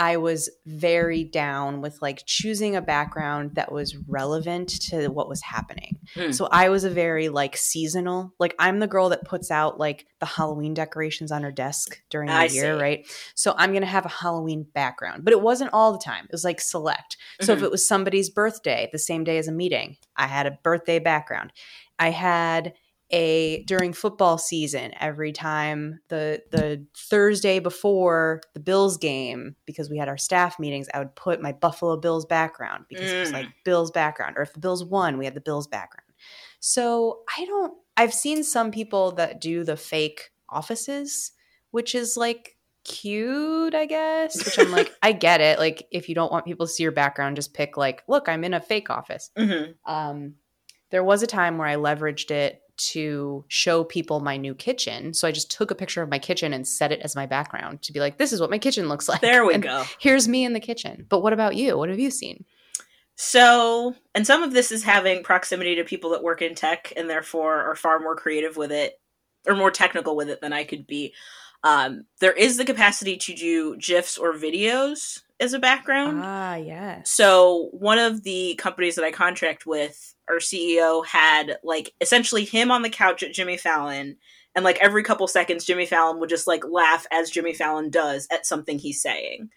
I 0.02 0.16
was 0.16 0.50
very 0.66 1.26
down 1.26 1.82
with 1.82 2.02
like 2.02 2.24
choosing 2.26 2.74
a 2.78 2.82
background 2.82 3.56
that 3.56 3.70
was 3.70 3.98
relevant 4.08 4.70
to 4.84 5.10
what 5.10 5.28
was 5.28 5.42
happening. 5.42 6.00
Hmm. 6.16 6.32
So 6.32 6.48
I 6.50 6.70
was 6.70 6.86
a 6.86 6.90
very 6.90 7.28
like 7.28 7.58
seasonal. 7.58 8.34
Like 8.40 8.56
I'm 8.60 8.80
the 8.80 8.88
girl 8.88 9.10
that 9.10 9.26
puts 9.26 9.52
out 9.52 9.78
like 9.78 10.06
the 10.22 10.26
Halloween 10.26 10.74
decorations 10.74 11.34
on 11.34 11.44
her 11.44 11.52
desk 11.52 12.02
during 12.10 12.30
the 12.30 12.34
I 12.34 12.46
year, 12.46 12.76
see. 12.78 12.82
right? 12.82 13.08
So 13.36 13.54
I'm 13.58 13.72
going 13.72 13.82
to 13.82 13.88
have 13.88 14.06
a 14.06 14.10
Halloween 14.10 14.64
background, 14.74 15.26
but 15.26 15.34
it 15.34 15.42
wasn't 15.42 15.72
all 15.74 15.92
the 15.92 16.00
time. 16.00 16.24
It 16.24 16.32
was 16.32 16.46
like 16.46 16.62
select. 16.62 17.18
So 17.42 17.52
if 17.52 17.60
Mhm. 17.60 17.64
it 17.64 17.72
was 17.72 17.86
somebody's 17.86 18.30
birthday 18.30 18.88
the 18.94 19.00
same 19.00 19.26
day 19.26 19.38
as 19.38 19.50
a 19.50 19.52
meeting, 19.52 19.98
I 20.16 20.28
had 20.28 20.46
a 20.46 20.58
birthday 20.64 21.00
background. 21.00 21.52
I 22.00 22.12
had 22.12 22.72
a 23.12 23.64
during 23.64 23.92
football 23.94 24.38
season 24.38 24.92
every 25.00 25.32
time 25.32 26.00
the 26.10 26.42
the 26.52 26.86
Thursday 26.96 27.60
before 27.60 28.42
the 28.54 28.60
Bills 28.60 28.98
game 28.98 29.56
because 29.66 29.90
we 29.90 29.98
had 29.98 30.08
our 30.10 30.18
staff 30.18 30.60
meetings 30.60 30.88
I 30.94 31.00
would 31.00 31.16
put 31.16 31.42
my 31.42 31.52
Buffalo 31.52 31.98
Bills 31.98 32.26
background 32.26 32.86
because 32.88 33.12
it 33.12 33.20
was 33.20 33.30
Mm. 33.32 33.34
like 33.34 33.48
Bills 33.66 33.90
background 33.92 34.36
or 34.38 34.42
if 34.44 34.54
the 34.54 34.60
Bills 34.60 34.84
won 34.86 35.18
we 35.18 35.26
had 35.26 35.34
the 35.34 35.42
Bills 35.42 35.68
background. 35.68 36.06
So 36.60 37.22
I 37.38 37.46
don't 37.46 37.74
I've 37.98 38.14
seen 38.14 38.44
some 38.44 38.70
people 38.72 39.12
that 39.14 39.42
do 39.42 39.64
the 39.64 39.78
fake 39.78 40.30
offices 40.48 41.32
which 41.72 41.96
is 41.96 42.16
like 42.18 42.58
cute 42.84 43.74
I 43.76 43.86
guess 43.86 44.44
which 44.46 44.58
I'm 44.60 44.72
like 44.72 44.92
I 45.02 45.12
get 45.14 45.42
it 45.42 45.58
like 45.60 45.88
if 45.92 46.10
you 46.10 46.16
don't 46.16 46.32
want 46.32 46.46
people 46.46 46.66
to 46.66 46.72
see 46.72 46.84
your 46.84 46.92
background 46.92 47.36
just 47.36 47.54
pick 47.54 47.76
like 47.78 48.04
look 48.08 48.28
I'm 48.30 48.44
in 48.44 48.54
a 48.54 48.60
fake 48.62 48.90
office 48.90 49.32
Mhm. 49.38 49.76
um, 49.86 50.36
there 50.92 51.04
was 51.04 51.22
a 51.22 51.28
time 51.28 51.58
where 51.60 51.68
I 51.68 51.76
leveraged 51.76 52.32
it 52.32 52.62
to 52.80 53.46
show 53.48 53.84
people 53.84 54.20
my 54.20 54.38
new 54.38 54.56
kitchen. 54.56 55.14
So 55.14 55.28
I 55.28 55.32
just 55.32 55.52
took 55.52 55.72
a 55.72 55.76
picture 55.76 56.02
of 56.02 56.10
my 56.10 56.20
kitchen 56.20 56.54
and 56.54 56.68
set 56.68 56.92
it 56.92 57.02
as 57.02 57.16
my 57.16 57.26
background 57.26 57.82
to 57.84 57.94
be 57.94 58.00
like, 58.00 58.18
this 58.18 58.34
is 58.34 58.42
what 58.42 58.50
my 58.50 58.58
kitchen 58.58 58.88
looks 58.88 59.08
like. 59.08 59.22
There 59.22 59.46
we 59.46 59.54
And 59.56 59.64
go. 59.64 59.84
Here's 60.00 60.28
me 60.28 60.46
in 60.46 60.54
the 60.54 60.60
kitchen. 60.60 61.06
But 61.10 61.22
what 61.22 61.34
about 61.34 61.56
you? 61.56 61.78
What 61.78 61.90
have 61.90 62.00
you 62.00 62.12
seen? 62.12 62.46
So, 63.16 63.96
and 64.16 64.26
some 64.26 64.44
of 64.44 64.54
this 64.54 64.72
is 64.72 64.84
having 64.84 65.24
proximity 65.24 65.76
to 65.76 65.84
people 65.84 66.12
that 66.12 66.24
work 66.24 66.42
in 66.42 66.56
tech 66.56 66.94
and 66.96 67.10
therefore 67.10 67.62
are 67.62 67.76
far 67.76 68.00
more 68.00 68.16
creative 68.16 68.56
with 68.56 68.72
it 68.72 69.00
or 69.46 69.56
more 69.56 69.72
technical 69.72 70.16
with 70.16 70.30
it 70.30 70.40
than 70.40 70.54
I 70.54 70.64
could 70.64 70.88
be. 70.88 71.14
Um, 71.64 72.06
there 72.22 72.32
is 72.32 72.56
the 72.56 72.64
capacity 72.64 73.18
to 73.18 73.36
do 73.36 73.76
GIFs 73.76 74.18
or 74.18 74.34
videos 74.34 75.22
as 75.40 75.54
a 75.54 75.60
background. 75.60 76.22
Ah, 76.24 76.56
yes. 76.56 77.10
So 77.10 77.70
one 77.74 78.00
of 78.00 78.24
the 78.24 78.56
companies 78.56 78.96
that 78.96 79.06
I 79.06 79.12
contract 79.12 79.66
with, 79.66 80.16
our 80.30 80.38
CEO 80.38 81.06
had 81.06 81.58
like 81.64 81.94
essentially 82.02 82.46
him 82.46 82.72
on 82.72 82.82
the 82.82 82.90
couch 82.90 83.24
at 83.24 83.34
Jimmy 83.34 83.58
Fallon, 83.58 84.18
and 84.56 84.64
like 84.64 84.78
every 84.80 85.04
couple 85.04 85.28
seconds, 85.28 85.66
Jimmy 85.66 85.86
Fallon 85.86 86.20
would 86.20 86.30
just 86.30 86.48
like 86.48 86.64
laugh 86.68 87.06
as 87.12 87.30
Jimmy 87.30 87.54
Fallon 87.54 87.90
does 87.90 88.28
at 88.32 88.46
something 88.46 88.80
he's 88.80 89.02
saying. 89.02 89.50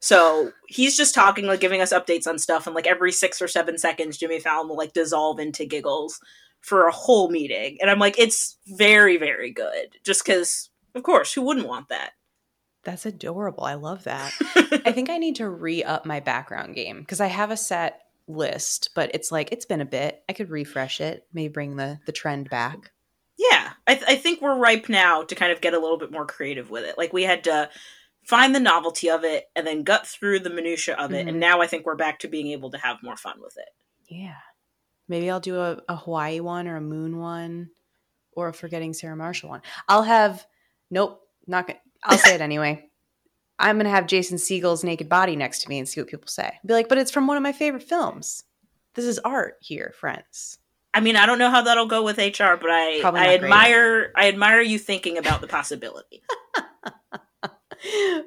So 0.00 0.52
he's 0.66 0.96
just 0.96 1.14
talking, 1.14 1.46
like 1.46 1.60
giving 1.60 1.82
us 1.82 1.92
updates 1.92 2.26
on 2.26 2.38
stuff, 2.38 2.66
and 2.66 2.74
like 2.74 2.86
every 2.86 3.12
six 3.12 3.42
or 3.42 3.48
seven 3.48 3.78
seconds, 3.78 4.18
Jimmy 4.18 4.40
Fallon 4.40 4.68
will 4.68 4.76
like 4.76 4.92
dissolve 4.92 5.38
into 5.38 5.66
giggles 5.66 6.18
for 6.60 6.86
a 6.86 6.92
whole 6.92 7.30
meeting, 7.30 7.78
and 7.80 7.90
I'm 7.90 7.98
like, 7.98 8.18
it's 8.18 8.58
very, 8.66 9.16
very 9.16 9.50
good, 9.50 9.96
just 10.04 10.24
because, 10.24 10.70
of 10.94 11.02
course, 11.02 11.32
who 11.32 11.42
wouldn't 11.42 11.68
want 11.68 11.88
that? 11.88 12.12
That's 12.82 13.04
adorable. 13.04 13.64
I 13.64 13.74
love 13.74 14.04
that. 14.04 14.32
I 14.86 14.92
think 14.92 15.10
I 15.10 15.18
need 15.18 15.36
to 15.36 15.48
re 15.48 15.84
up 15.84 16.06
my 16.06 16.20
background 16.20 16.74
game 16.74 17.00
because 17.00 17.20
I 17.20 17.26
have 17.26 17.50
a 17.50 17.56
set 17.56 18.00
list, 18.30 18.90
but 18.94 19.10
it's 19.14 19.30
like 19.32 19.52
it's 19.52 19.66
been 19.66 19.80
a 19.80 19.84
bit. 19.86 20.22
I 20.28 20.32
could 20.32 20.50
refresh 20.50 21.00
it, 21.00 21.26
maybe 21.32 21.52
bring 21.52 21.76
the 21.76 21.98
the 22.06 22.12
trend 22.12 22.48
back. 22.50 22.92
Yeah, 23.38 23.70
I, 23.86 23.94
th- 23.94 24.06
I 24.08 24.16
think 24.16 24.42
we're 24.42 24.58
ripe 24.58 24.88
now 24.90 25.22
to 25.22 25.34
kind 25.34 25.50
of 25.50 25.60
get 25.62 25.72
a 25.74 25.78
little 25.78 25.96
bit 25.96 26.12
more 26.12 26.26
creative 26.26 26.68
with 26.70 26.84
it. 26.84 26.98
Like 26.98 27.12
we 27.14 27.22
had 27.22 27.44
to 27.44 27.70
find 28.22 28.54
the 28.54 28.60
novelty 28.60 29.08
of 29.08 29.24
it 29.24 29.48
and 29.56 29.66
then 29.66 29.82
gut 29.82 30.06
through 30.06 30.40
the 30.40 30.50
minutia 30.50 30.94
of 30.96 31.12
it, 31.14 31.24
Mhm. 31.24 31.30
and 31.30 31.40
now 31.40 31.60
I 31.62 31.66
think 31.66 31.86
we're 31.86 31.94
back 31.96 32.18
to 32.20 32.28
being 32.28 32.48
able 32.48 32.70
to 32.72 32.78
have 32.78 33.02
more 33.02 33.16
fun 33.16 33.40
with 33.40 33.56
it. 33.56 33.68
Yeah. 34.08 34.36
Maybe 35.08 35.30
I'll 35.30 35.40
do 35.40 35.58
a, 35.58 35.80
a 35.88 35.96
Hawaii 35.96 36.40
one 36.40 36.68
or 36.68 36.76
a 36.76 36.80
moon 36.82 37.18
one 37.18 37.70
or 38.32 38.48
a 38.48 38.52
forgetting 38.52 38.92
Sarah 38.92 39.16
Marshall 39.16 39.48
one. 39.48 39.62
I'll 39.88 40.02
have 40.02 40.46
nope, 40.90 41.20
not 41.46 41.66
gonna 41.66 41.78
I'll 42.04 42.18
say 42.18 42.34
it 42.34 42.40
anyway. 42.42 42.89
I'm 43.60 43.76
gonna 43.76 43.90
have 43.90 44.06
Jason 44.06 44.38
Segel's 44.38 44.82
naked 44.82 45.08
body 45.08 45.36
next 45.36 45.62
to 45.62 45.68
me 45.68 45.78
and 45.78 45.88
see 45.88 46.00
what 46.00 46.08
people 46.08 46.28
say. 46.28 46.58
Be 46.64 46.74
like, 46.74 46.88
but 46.88 46.98
it's 46.98 47.10
from 47.10 47.26
one 47.26 47.36
of 47.36 47.42
my 47.42 47.52
favorite 47.52 47.82
films. 47.82 48.44
This 48.94 49.04
is 49.04 49.18
art 49.20 49.58
here, 49.60 49.92
friends. 49.96 50.58
I 50.92 51.00
mean, 51.00 51.14
I 51.14 51.26
don't 51.26 51.38
know 51.38 51.50
how 51.50 51.62
that'll 51.62 51.86
go 51.86 52.02
with 52.02 52.18
HR, 52.18 52.56
but 52.60 52.70
I 52.70 52.98
I 52.98 53.02
not 53.02 53.12
great. 53.12 53.42
admire 53.44 54.12
I 54.16 54.28
admire 54.28 54.60
you 54.60 54.78
thinking 54.78 55.18
about 55.18 55.40
the 55.40 55.46
possibility. 55.46 56.22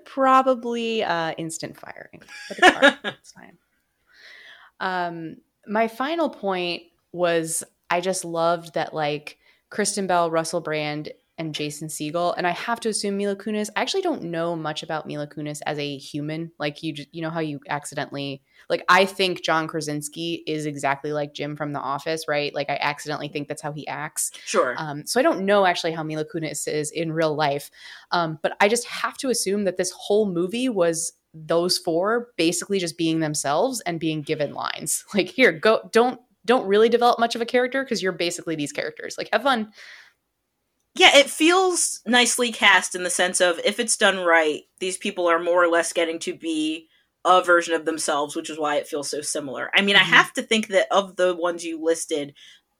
Probably 0.05 1.03
uh, 1.03 1.33
instant 1.37 1.77
firing, 1.77 2.21
but 2.49 2.57
it's 2.59 2.77
art. 2.77 2.95
it's 3.03 3.31
fine. 3.31 3.57
Um, 4.79 5.37
my 5.67 5.87
final 5.87 6.29
point 6.29 6.83
was 7.11 7.63
I 7.89 8.01
just 8.01 8.25
loved 8.25 8.73
that 8.73 8.93
like 8.93 9.37
Kristen 9.69 10.07
Bell, 10.07 10.31
Russell 10.31 10.61
Brand, 10.61 11.09
and 11.37 11.55
Jason 11.55 11.87
Segel, 11.87 12.33
and 12.37 12.45
I 12.45 12.51
have 12.51 12.79
to 12.81 12.89
assume 12.89 13.17
Mila 13.17 13.35
Kunis. 13.35 13.69
I 13.75 13.81
actually 13.81 14.03
don't 14.03 14.23
know 14.23 14.55
much 14.55 14.83
about 14.83 15.07
Mila 15.07 15.27
Kunis 15.27 15.61
as 15.65 15.79
a 15.79 15.97
human. 15.97 16.51
Like 16.59 16.83
you, 16.83 16.93
you 17.11 17.21
know 17.21 17.29
how 17.29 17.39
you 17.39 17.59
accidentally 17.69 18.43
like 18.69 18.83
I 18.89 19.05
think 19.05 19.43
John 19.43 19.67
Krasinski 19.67 20.43
is 20.47 20.65
exactly 20.65 21.13
like 21.13 21.33
Jim 21.33 21.55
from 21.55 21.73
The 21.73 21.79
Office, 21.79 22.25
right? 22.27 22.53
Like 22.53 22.69
I 22.69 22.77
accidentally 22.81 23.27
think 23.27 23.47
that's 23.47 23.61
how 23.61 23.71
he 23.71 23.87
acts. 23.87 24.31
Sure. 24.45 24.75
Um, 24.77 25.05
so 25.05 25.19
I 25.19 25.23
don't 25.23 25.45
know 25.45 25.65
actually 25.65 25.91
how 25.91 26.03
Mila 26.03 26.25
Kunis 26.25 26.67
is 26.67 26.91
in 26.91 27.11
real 27.11 27.35
life, 27.35 27.69
um, 28.11 28.39
but 28.41 28.55
I 28.59 28.67
just 28.67 28.85
have 28.87 29.17
to 29.17 29.29
assume 29.29 29.65
that 29.65 29.77
this 29.77 29.91
whole 29.91 30.31
movie 30.31 30.69
was 30.69 31.13
those 31.33 31.77
four 31.77 32.29
basically 32.37 32.79
just 32.79 32.97
being 32.97 33.19
themselves 33.19 33.81
and 33.81 33.99
being 33.99 34.21
given 34.21 34.53
lines. 34.53 35.03
Like, 35.13 35.29
here, 35.29 35.51
go, 35.51 35.89
don't 35.91 36.19
don't 36.45 36.67
really 36.67 36.89
develop 36.89 37.19
much 37.19 37.35
of 37.35 37.41
a 37.41 37.45
character 37.45 37.83
because 37.83 38.03
you're 38.03 38.11
basically 38.11 38.55
these 38.55 38.73
characters. 38.73 39.15
Like, 39.17 39.29
have 39.31 39.43
fun. 39.43 39.71
Yeah, 40.95 41.17
it 41.17 41.29
feels 41.29 42.01
nicely 42.05 42.51
cast 42.51 42.95
in 42.95 43.03
the 43.03 43.09
sense 43.09 43.41
of 43.41 43.59
if 43.65 43.79
it's 43.79 43.97
done 43.97 44.19
right, 44.19 44.63
these 44.79 44.97
people 44.97 45.27
are 45.27 45.39
more 45.39 45.63
or 45.63 45.67
less 45.67 45.93
getting 45.93 46.19
to 46.19 46.33
be 46.35 46.87
a 47.25 47.41
version 47.43 47.73
of 47.73 47.85
themselves, 47.85 48.35
which 48.35 48.49
is 48.49 48.59
why 48.59 48.75
it 48.75 48.87
feels 48.87 49.09
so 49.09 49.21
similar. 49.21 49.71
I 49.73 49.81
mean, 49.81 49.95
I 49.95 49.99
Mhm. 49.99 50.03
have 50.03 50.33
to 50.33 50.43
think 50.43 50.67
that 50.67 50.87
of 50.91 51.15
the 51.15 51.33
ones 51.35 51.63
you 51.65 51.81
listed, 51.81 52.33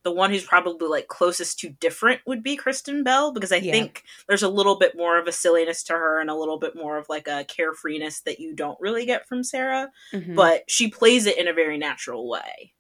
the 0.04 0.12
one 0.12 0.32
who's 0.32 0.43
probably 0.43 0.88
like 0.89 1.08
closest 1.08 1.60
to 1.60 1.69
different 1.69 2.19
would 2.28 2.43
be 2.43 2.58
Kristen 2.58 3.04
Bell 3.06 3.32
because 3.32 3.54
I 3.54 3.58
Yeah. 3.58 3.71
think 3.71 4.04
there's 4.28 4.43
a 4.43 4.49
little 4.49 4.78
bit 4.78 4.97
more 4.97 5.17
of 5.17 5.28
a 5.28 5.32
silliness 5.32 5.82
to 5.86 5.93
her 5.93 6.19
and 6.19 6.30
a 6.30 6.36
little 6.36 6.60
bit 6.60 6.76
more 6.76 6.97
of 6.97 7.08
like 7.08 7.28
a 7.30 7.45
carefreeness 7.45 8.21
that 8.23 8.39
you 8.39 8.54
don't 8.54 8.78
really 8.82 9.06
get 9.06 9.26
from 9.28 9.45
Sarah, 9.45 9.91
Mhm. 10.13 10.36
but 10.36 10.65
she 10.69 10.89
plays 10.89 11.26
it 11.26 11.38
in 11.38 11.47
a 11.47 11.54
very 11.54 11.78
natural 11.78 12.28
way. 12.28 12.73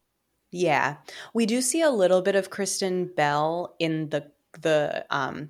Yeah. 0.51 0.97
We 1.33 1.45
do 1.45 1.61
see 1.61 1.81
a 1.81 1.89
little 1.89 2.21
bit 2.21 2.35
of 2.35 2.49
Kristen 2.49 3.05
Bell 3.07 3.75
in 3.79 4.09
the 4.09 4.32
the 4.61 5.05
um 5.09 5.49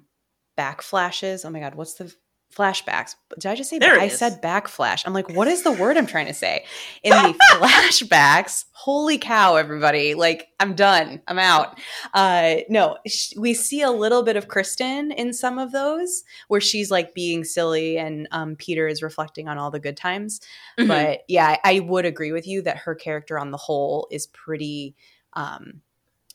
back 0.57 0.81
flashes. 0.81 1.45
Oh 1.45 1.49
my 1.49 1.59
god, 1.59 1.75
what's 1.75 1.95
the 1.95 2.13
flashbacks? 2.55 3.15
Did 3.39 3.47
I 3.47 3.55
just 3.55 3.71
say 3.71 3.79
There 3.79 3.99
I 3.99 4.05
is. 4.05 4.19
said 4.19 4.39
backflash. 4.39 5.01
I'm 5.07 5.13
like, 5.13 5.27
what 5.27 5.47
is 5.47 5.63
the 5.63 5.71
word 5.71 5.97
I'm 5.97 6.05
trying 6.05 6.27
to 6.27 6.35
say? 6.35 6.65
In 7.01 7.09
the 7.11 7.33
flashbacks. 7.53 8.65
Holy 8.73 9.17
cow, 9.17 9.55
everybody. 9.55 10.13
Like, 10.13 10.49
I'm 10.59 10.75
done. 10.75 11.21
I'm 11.27 11.39
out. 11.39 11.79
Uh 12.13 12.57
no, 12.69 12.97
sh- 13.07 13.33
we 13.37 13.55
see 13.55 13.81
a 13.81 13.89
little 13.89 14.21
bit 14.21 14.35
of 14.35 14.47
Kristen 14.47 15.11
in 15.11 15.33
some 15.33 15.57
of 15.57 15.71
those 15.71 16.23
where 16.47 16.61
she's 16.61 16.91
like 16.91 17.15
being 17.15 17.43
silly 17.43 17.97
and 17.97 18.27
um 18.31 18.55
Peter 18.55 18.87
is 18.87 19.01
reflecting 19.01 19.47
on 19.47 19.57
all 19.57 19.71
the 19.71 19.79
good 19.79 19.97
times 19.97 20.39
Mhm. 20.79 20.87
but 20.87 21.21
yeah 21.27 21.57
I, 21.63 21.75
I 21.75 21.79
would 21.79 22.05
agree 22.05 22.31
with 22.31 22.45
you 22.47 22.61
that 22.63 22.77
her 22.77 22.95
character 22.95 23.37
on 23.39 23.49
the 23.51 23.57
whole 23.57 24.07
is 24.11 24.27
pretty 24.27 24.95
um 25.33 25.81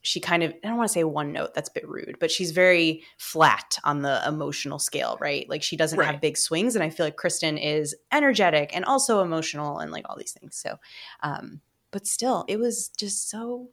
she 0.08 0.20
kind 0.20 0.42
of 0.42 0.54
I 0.64 0.68
don't 0.68 0.78
want 0.78 0.88
to 0.88 0.92
say 0.94 1.04
one 1.04 1.32
note, 1.32 1.52
that's 1.52 1.68
a 1.68 1.72
bit 1.74 1.86
rude, 1.86 2.16
but 2.18 2.30
she's 2.30 2.52
very 2.52 3.02
flat 3.18 3.76
on 3.84 4.00
the 4.00 4.22
emotional 4.26 4.78
scale, 4.78 5.18
right? 5.20 5.46
Like 5.50 5.62
she 5.62 5.76
doesn't 5.76 5.98
Right. 5.98 6.10
have 6.10 6.20
big 6.22 6.38
swings 6.38 6.74
and 6.74 6.82
I 6.82 6.88
feel 6.88 7.04
like 7.04 7.16
Kristen 7.16 7.58
is 7.58 7.94
energetic 8.10 8.74
and 8.74 8.86
also 8.86 9.20
emotional 9.20 9.78
and 9.80 9.92
like 9.92 10.08
all 10.08 10.16
these 10.16 10.32
things. 10.32 10.56
So 10.56 10.78
um 11.22 11.60
but 11.90 12.06
still, 12.06 12.44
it 12.48 12.58
was 12.58 12.88
just 12.88 13.28
so 13.30 13.68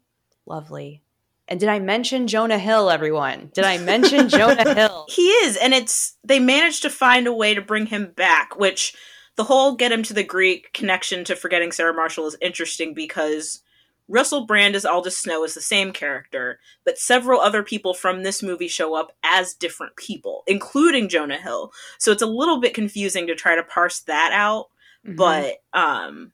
lovely. 0.46 1.04
And 1.48 1.60
did 1.60 1.70
I 1.70 1.80
mention 1.80 2.28
Jonah 2.28 2.58
Hill 2.60 2.90
everyone? 2.90 3.52
Did 3.54 3.64
I 3.64 3.78
mention 3.78 4.28
Jonah 4.38 4.74
Hill? 4.74 5.06
He 5.08 5.28
is, 5.30 5.56
and 5.58 5.74
it's 5.74 6.18
they 6.24 6.40
managed 6.40 6.82
to 6.82 6.90
find 6.90 7.28
a 7.28 7.34
way 7.34 7.54
to 7.54 7.62
bring 7.62 7.86
him 7.86 8.12
back, 8.16 8.58
which 8.58 8.94
the 9.38 9.44
whole 9.46 9.76
get 9.76 9.92
him 9.92 10.04
to 10.04 10.14
the 10.14 10.24
Greek 10.24 10.74
connection 10.74 11.24
to 11.26 11.36
forgetting 11.36 11.72
Sarah 11.72 11.94
Marshall 11.94 12.28
is 12.28 12.36
interesting 12.42 12.94
because 12.94 13.62
Russell 14.08 14.46
Brand 14.46 14.76
as 14.76 14.86
Aldous 14.86 15.18
Snow 15.18 15.44
is 15.44 15.54
the 15.56 15.62
same 15.62 15.92
character, 15.92 16.60
but 16.84 16.98
several 16.98 17.40
other 17.42 17.64
people 17.64 17.94
from 17.94 18.22
this 18.24 18.44
movie 18.44 18.68
show 18.68 18.94
up 18.94 19.12
as 19.24 19.54
different 19.54 19.96
people, 19.96 20.44
including 20.48 21.10
Jonah 21.10 21.38
Hill. 21.40 21.72
So 21.98 22.12
it's 22.12 22.22
a 22.22 22.28
little 22.28 22.60
bit 22.60 22.74
confusing 22.76 23.26
to 23.28 23.36
try 23.36 23.56
to 23.56 23.64
parse 23.64 24.02
that 24.02 24.32
out, 24.32 24.70
Mhm. 25.06 25.16
but 25.16 25.58
um 25.74 26.32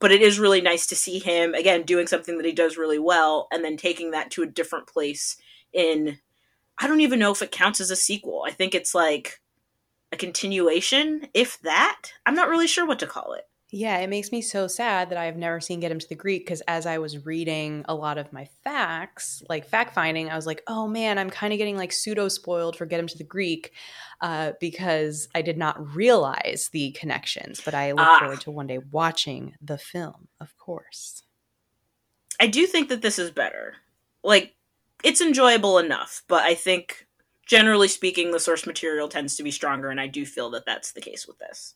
but 0.00 0.10
it 0.10 0.20
is 0.20 0.40
really 0.40 0.60
nice 0.60 0.84
to 0.88 0.96
see 0.96 1.20
him 1.20 1.54
again 1.54 1.84
doing 1.84 2.08
something 2.08 2.36
that 2.36 2.44
he 2.46 2.50
does 2.52 2.76
really 2.76 2.98
well 2.98 3.46
and 3.52 3.64
then 3.64 3.76
taking 3.76 4.10
that 4.10 4.32
to 4.32 4.42
a 4.42 4.46
different 4.46 4.88
place 4.88 5.36
in 5.72 6.18
I 6.78 6.88
don't 6.88 7.00
even 7.02 7.20
know 7.20 7.30
if 7.30 7.40
it 7.42 7.52
counts 7.52 7.80
as 7.80 7.90
a 7.92 7.96
sequel. 7.96 8.42
I 8.44 8.50
think 8.50 8.74
it's 8.74 8.94
like 8.96 9.40
a 10.10 10.16
continuation, 10.16 11.28
if 11.34 11.60
that. 11.60 12.12
I'm 12.26 12.34
not 12.34 12.48
really 12.48 12.66
sure 12.66 12.84
what 12.84 12.98
to 12.98 13.06
call 13.06 13.34
it. 13.34 13.46
Yeah, 13.74 13.96
it 14.00 14.10
makes 14.10 14.30
me 14.32 14.42
so 14.42 14.66
sad 14.66 15.08
that 15.08 15.16
I've 15.16 15.38
never 15.38 15.58
seen 15.58 15.80
Get 15.80 15.90
Him 15.90 15.98
to 15.98 16.08
the 16.08 16.14
Greek 16.14 16.44
because 16.44 16.60
as 16.68 16.84
I 16.84 16.98
was 16.98 17.24
reading 17.24 17.86
a 17.88 17.94
lot 17.94 18.18
of 18.18 18.30
my 18.30 18.44
facts, 18.62 19.42
like 19.48 19.66
fact 19.66 19.94
finding, 19.94 20.28
I 20.28 20.36
was 20.36 20.44
like, 20.46 20.62
oh 20.66 20.86
man, 20.86 21.18
I'm 21.18 21.30
kind 21.30 21.54
of 21.54 21.58
getting 21.58 21.78
like 21.78 21.90
pseudo 21.90 22.28
spoiled 22.28 22.76
for 22.76 22.84
Get 22.84 23.00
Him 23.00 23.06
to 23.06 23.16
the 23.16 23.24
Greek 23.24 23.72
uh, 24.20 24.52
because 24.60 25.26
I 25.34 25.40
did 25.40 25.56
not 25.56 25.94
realize 25.96 26.68
the 26.70 26.90
connections. 26.92 27.62
But 27.64 27.72
I 27.72 27.92
look 27.92 28.06
Ah. 28.06 28.18
forward 28.20 28.42
to 28.42 28.50
one 28.50 28.66
day 28.66 28.76
watching 28.90 29.54
the 29.62 29.78
film, 29.78 30.28
of 30.38 30.54
course. 30.58 31.22
I 32.38 32.48
do 32.48 32.66
think 32.66 32.90
that 32.90 33.00
this 33.00 33.18
is 33.18 33.30
better. 33.30 33.76
Like, 34.22 34.54
it's 35.02 35.22
enjoyable 35.22 35.78
enough, 35.78 36.24
but 36.28 36.42
I 36.42 36.54
think 36.54 37.06
generally 37.46 37.88
speaking, 37.88 38.32
the 38.32 38.38
source 38.38 38.66
material 38.66 39.08
tends 39.08 39.34
to 39.36 39.42
be 39.42 39.50
stronger, 39.50 39.88
and 39.88 39.98
I 40.00 40.08
do 40.08 40.26
feel 40.26 40.50
that 40.50 40.66
that's 40.66 40.92
the 40.92 41.00
case 41.00 41.26
with 41.26 41.38
this. 41.38 41.74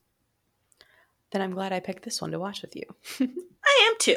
Then 1.32 1.42
I'm 1.42 1.52
glad 1.52 1.72
I 1.72 1.80
picked 1.80 2.04
this 2.04 2.20
one 2.20 2.30
to 2.32 2.38
watch 2.38 2.62
with 2.62 2.76
you. 2.76 2.84
I 3.20 3.88
am 3.90 3.98
too. 3.98 4.16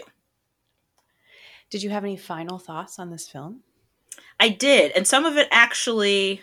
Did 1.69 1.83
you 1.83 1.89
have 1.89 2.03
any 2.03 2.17
final 2.17 2.57
thoughts 2.57 2.99
on 2.99 3.11
this 3.11 3.27
film? 3.27 3.61
I 4.39 4.49
did, 4.49 4.91
and 4.93 5.07
some 5.07 5.25
of 5.25 5.37
it 5.37 5.47
actually 5.51 6.41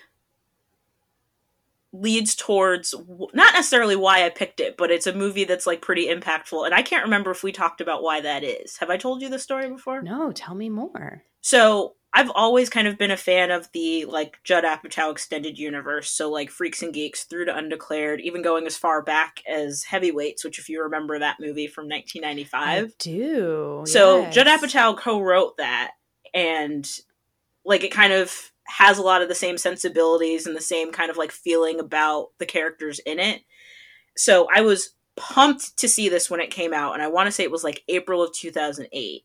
leads 1.92 2.34
towards 2.34 2.94
not 3.32 3.54
necessarily 3.54 3.96
why 3.96 4.24
I 4.24 4.28
picked 4.28 4.60
it, 4.60 4.76
but 4.76 4.90
it's 4.90 5.06
a 5.06 5.14
movie 5.14 5.44
that's 5.44 5.66
like 5.66 5.80
pretty 5.80 6.08
impactful, 6.08 6.64
and 6.64 6.74
I 6.74 6.82
can't 6.82 7.04
remember 7.04 7.30
if 7.30 7.42
we 7.42 7.52
talked 7.52 7.80
about 7.80 8.02
why 8.02 8.20
that 8.20 8.44
is. 8.44 8.76
Have 8.78 8.90
I 8.90 8.96
told 8.96 9.22
you 9.22 9.28
the 9.28 9.38
story 9.38 9.68
before? 9.68 10.02
No, 10.02 10.30
tell 10.32 10.54
me 10.54 10.68
more. 10.68 11.22
So 11.40 11.94
I've 12.12 12.30
always 12.30 12.70
kind 12.70 12.88
of 12.88 12.96
been 12.96 13.10
a 13.10 13.16
fan 13.16 13.50
of 13.50 13.68
the 13.72 14.06
like 14.06 14.38
Judd 14.42 14.64
Apatow 14.64 15.12
extended 15.12 15.58
universe. 15.58 16.10
So 16.10 16.30
like 16.30 16.50
Freaks 16.50 16.82
and 16.82 16.94
Geeks 16.94 17.24
through 17.24 17.44
to 17.44 17.56
Undeclared, 17.56 18.22
even 18.22 18.40
going 18.40 18.66
as 18.66 18.76
far 18.76 19.02
back 19.02 19.42
as 19.46 19.82
Heavyweights, 19.82 20.42
which 20.42 20.58
if 20.58 20.68
you 20.70 20.82
remember 20.82 21.18
that 21.18 21.36
movie 21.40 21.66
from 21.66 21.88
1995. 21.88 22.84
I 22.84 22.92
do. 22.98 23.82
So 23.86 24.20
yes. 24.20 24.34
Judd 24.34 24.46
Apatow 24.46 24.96
co-wrote 24.96 25.58
that, 25.58 25.92
and 26.32 26.88
like 27.64 27.84
it 27.84 27.92
kind 27.92 28.14
of 28.14 28.52
has 28.68 28.98
a 28.98 29.02
lot 29.02 29.22
of 29.22 29.28
the 29.28 29.34
same 29.34 29.58
sensibilities 29.58 30.46
and 30.46 30.56
the 30.56 30.60
same 30.60 30.92
kind 30.92 31.10
of 31.10 31.16
like 31.16 31.32
feeling 31.32 31.78
about 31.78 32.28
the 32.38 32.46
characters 32.46 32.98
in 33.00 33.18
it. 33.18 33.42
So 34.16 34.48
I 34.52 34.62
was 34.62 34.90
pumped 35.16 35.76
to 35.78 35.88
see 35.88 36.08
this 36.08 36.30
when 36.30 36.40
it 36.40 36.50
came 36.50 36.72
out, 36.72 36.94
and 36.94 37.02
I 37.02 37.08
want 37.08 37.26
to 37.26 37.32
say 37.32 37.42
it 37.42 37.50
was 37.50 37.64
like 37.64 37.82
April 37.88 38.22
of 38.22 38.32
2008, 38.32 39.22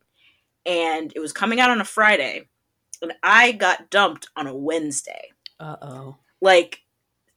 and 0.65 1.13
it 1.15 1.20
was 1.20 1.34
coming 1.34 1.60
out 1.60 1.70
on 1.70 1.82
a 1.82 1.86
Friday, 1.86 2.50
and 3.02 3.14
I 3.24 3.52
got 3.52 3.90
dumped 3.90 4.30
on 4.36 4.48
a 4.48 4.56
Wednesday 4.56 5.32
Uh 5.60 5.78
oh. 5.82 6.18
like 6.42 6.82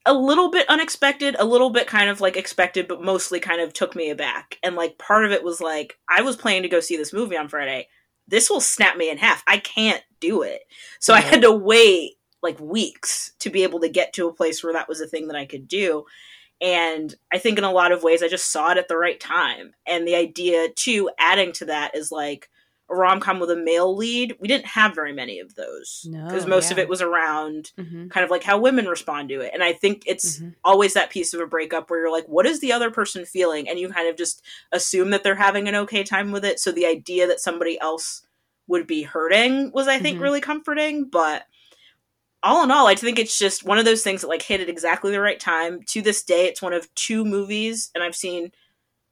a 0.05 0.13
little 0.13 0.51
bit 0.51 0.69
unexpected, 0.69 1.35
a 1.39 1.45
little 1.45 1.71
bit 1.71 1.87
kind 1.87 2.09
of 2.09 2.21
like 2.21 2.37
expected, 2.37 2.87
but 2.87 3.01
mostly 3.01 3.39
kind 3.39 3.59
of 3.59 3.73
took 3.73 3.95
me 3.95 4.09
aback. 4.11 4.59
And 4.61 4.75
like 4.75 4.99
part 4.99 5.25
of 5.25 5.31
it 5.31 5.43
was 5.43 5.59
like, 5.59 5.97
I 6.07 6.21
was 6.21 6.35
planning 6.35 6.61
to 6.63 6.69
go 6.69 6.79
see 6.79 6.95
this 6.95 7.11
movie 7.13 7.37
on 7.37 7.47
Friday. 7.47 7.87
This 8.27 8.49
will 8.49 8.61
snap 8.61 8.97
me 8.97 9.09
in 9.09 9.17
half. 9.17 9.43
I 9.47 9.57
can't 9.57 10.03
do 10.19 10.43
it. 10.43 10.61
So 10.99 11.13
I 11.13 11.21
had 11.21 11.41
to 11.41 11.51
wait 11.51 12.13
like 12.43 12.59
weeks 12.59 13.33
to 13.39 13.49
be 13.49 13.63
able 13.63 13.79
to 13.79 13.89
get 13.89 14.13
to 14.13 14.27
a 14.27 14.33
place 14.33 14.63
where 14.63 14.73
that 14.73 14.87
was 14.87 15.01
a 15.01 15.07
thing 15.07 15.27
that 15.27 15.35
I 15.35 15.45
could 15.45 15.67
do. 15.67 16.05
And 16.61 17.13
I 17.33 17.39
think 17.39 17.57
in 17.57 17.63
a 17.63 17.71
lot 17.71 17.91
of 17.91 18.03
ways, 18.03 18.23
I 18.23 18.27
just 18.27 18.51
saw 18.51 18.71
it 18.71 18.77
at 18.77 18.87
the 18.87 18.97
right 18.97 19.19
time. 19.19 19.73
And 19.85 20.07
the 20.07 20.15
idea, 20.15 20.69
too, 20.69 21.09
adding 21.19 21.51
to 21.53 21.65
that 21.65 21.95
is 21.95 22.11
like 22.11 22.49
a 22.89 22.95
rom 22.95 23.19
com 23.19 23.39
with 23.39 23.49
a 23.49 23.55
male 23.55 23.95
lead. 23.95 24.35
We 24.39 24.47
didn't 24.47 24.67
have 24.67 24.93
very 24.93 25.11
many 25.11 25.39
of 25.39 25.55
those 25.55 26.05
No, 26.07 26.23
because 26.25 26.45
most 26.45 26.71
of 26.71 26.77
it 26.77 26.87
was 26.87 27.01
around 27.01 27.71
Mm-hmm. 27.77 28.09
kind 28.09 28.23
of 28.23 28.29
like 28.29 28.43
how 28.43 28.59
women 28.59 28.85
respond 28.87 29.29
to 29.29 29.41
it. 29.41 29.51
And 29.53 29.63
I 29.63 29.73
think 29.73 30.03
it's 30.05 30.39
Mhm. 30.39 30.53
always 30.63 30.93
that 30.93 31.09
piece 31.09 31.33
of 31.33 31.39
a 31.41 31.47
breakup 31.47 31.89
where 31.89 31.99
you're 32.01 32.11
like, 32.11 32.27
what 32.27 32.45
is 32.45 32.59
the 32.59 32.71
other 32.71 32.91
person 32.91 33.25
feeling? 33.25 33.67
And 33.67 33.79
you 33.79 33.89
kind 33.89 34.07
of 34.07 34.15
just 34.15 34.43
assume 34.71 35.09
that 35.09 35.23
they're 35.23 35.35
having 35.35 35.67
an 35.67 35.75
okay 35.75 36.03
time 36.03 36.31
with 36.31 36.45
it. 36.45 36.59
So 36.59 36.71
the 36.71 36.85
idea 36.85 37.25
that 37.27 37.39
somebody 37.39 37.79
else 37.81 38.21
would 38.67 38.85
be 38.85 39.03
hurting 39.03 39.71
was, 39.71 39.87
I 39.87 39.97
think, 39.99 40.19
Mhm. 40.19 40.21
really 40.21 40.41
comforting. 40.41 41.05
But 41.05 41.45
all 42.43 42.63
in 42.63 42.69
all, 42.69 42.85
I 42.85 42.93
think 42.93 43.17
it's 43.17 43.39
just 43.39 43.63
one 43.63 43.79
of 43.79 43.85
those 43.85 44.03
things 44.03 44.21
that 44.21 44.27
like 44.27 44.43
hit 44.43 44.61
at 44.61 44.69
exactly 44.69 45.11
the 45.11 45.19
right 45.21 45.39
time. 45.39 45.81
To 45.87 46.01
this 46.03 46.21
day, 46.23 46.45
it's 46.45 46.61
one 46.61 46.73
of 46.73 46.93
two 46.93 47.25
movies, 47.25 47.89
and 47.95 48.03
I've 48.03 48.15
seen 48.15 48.51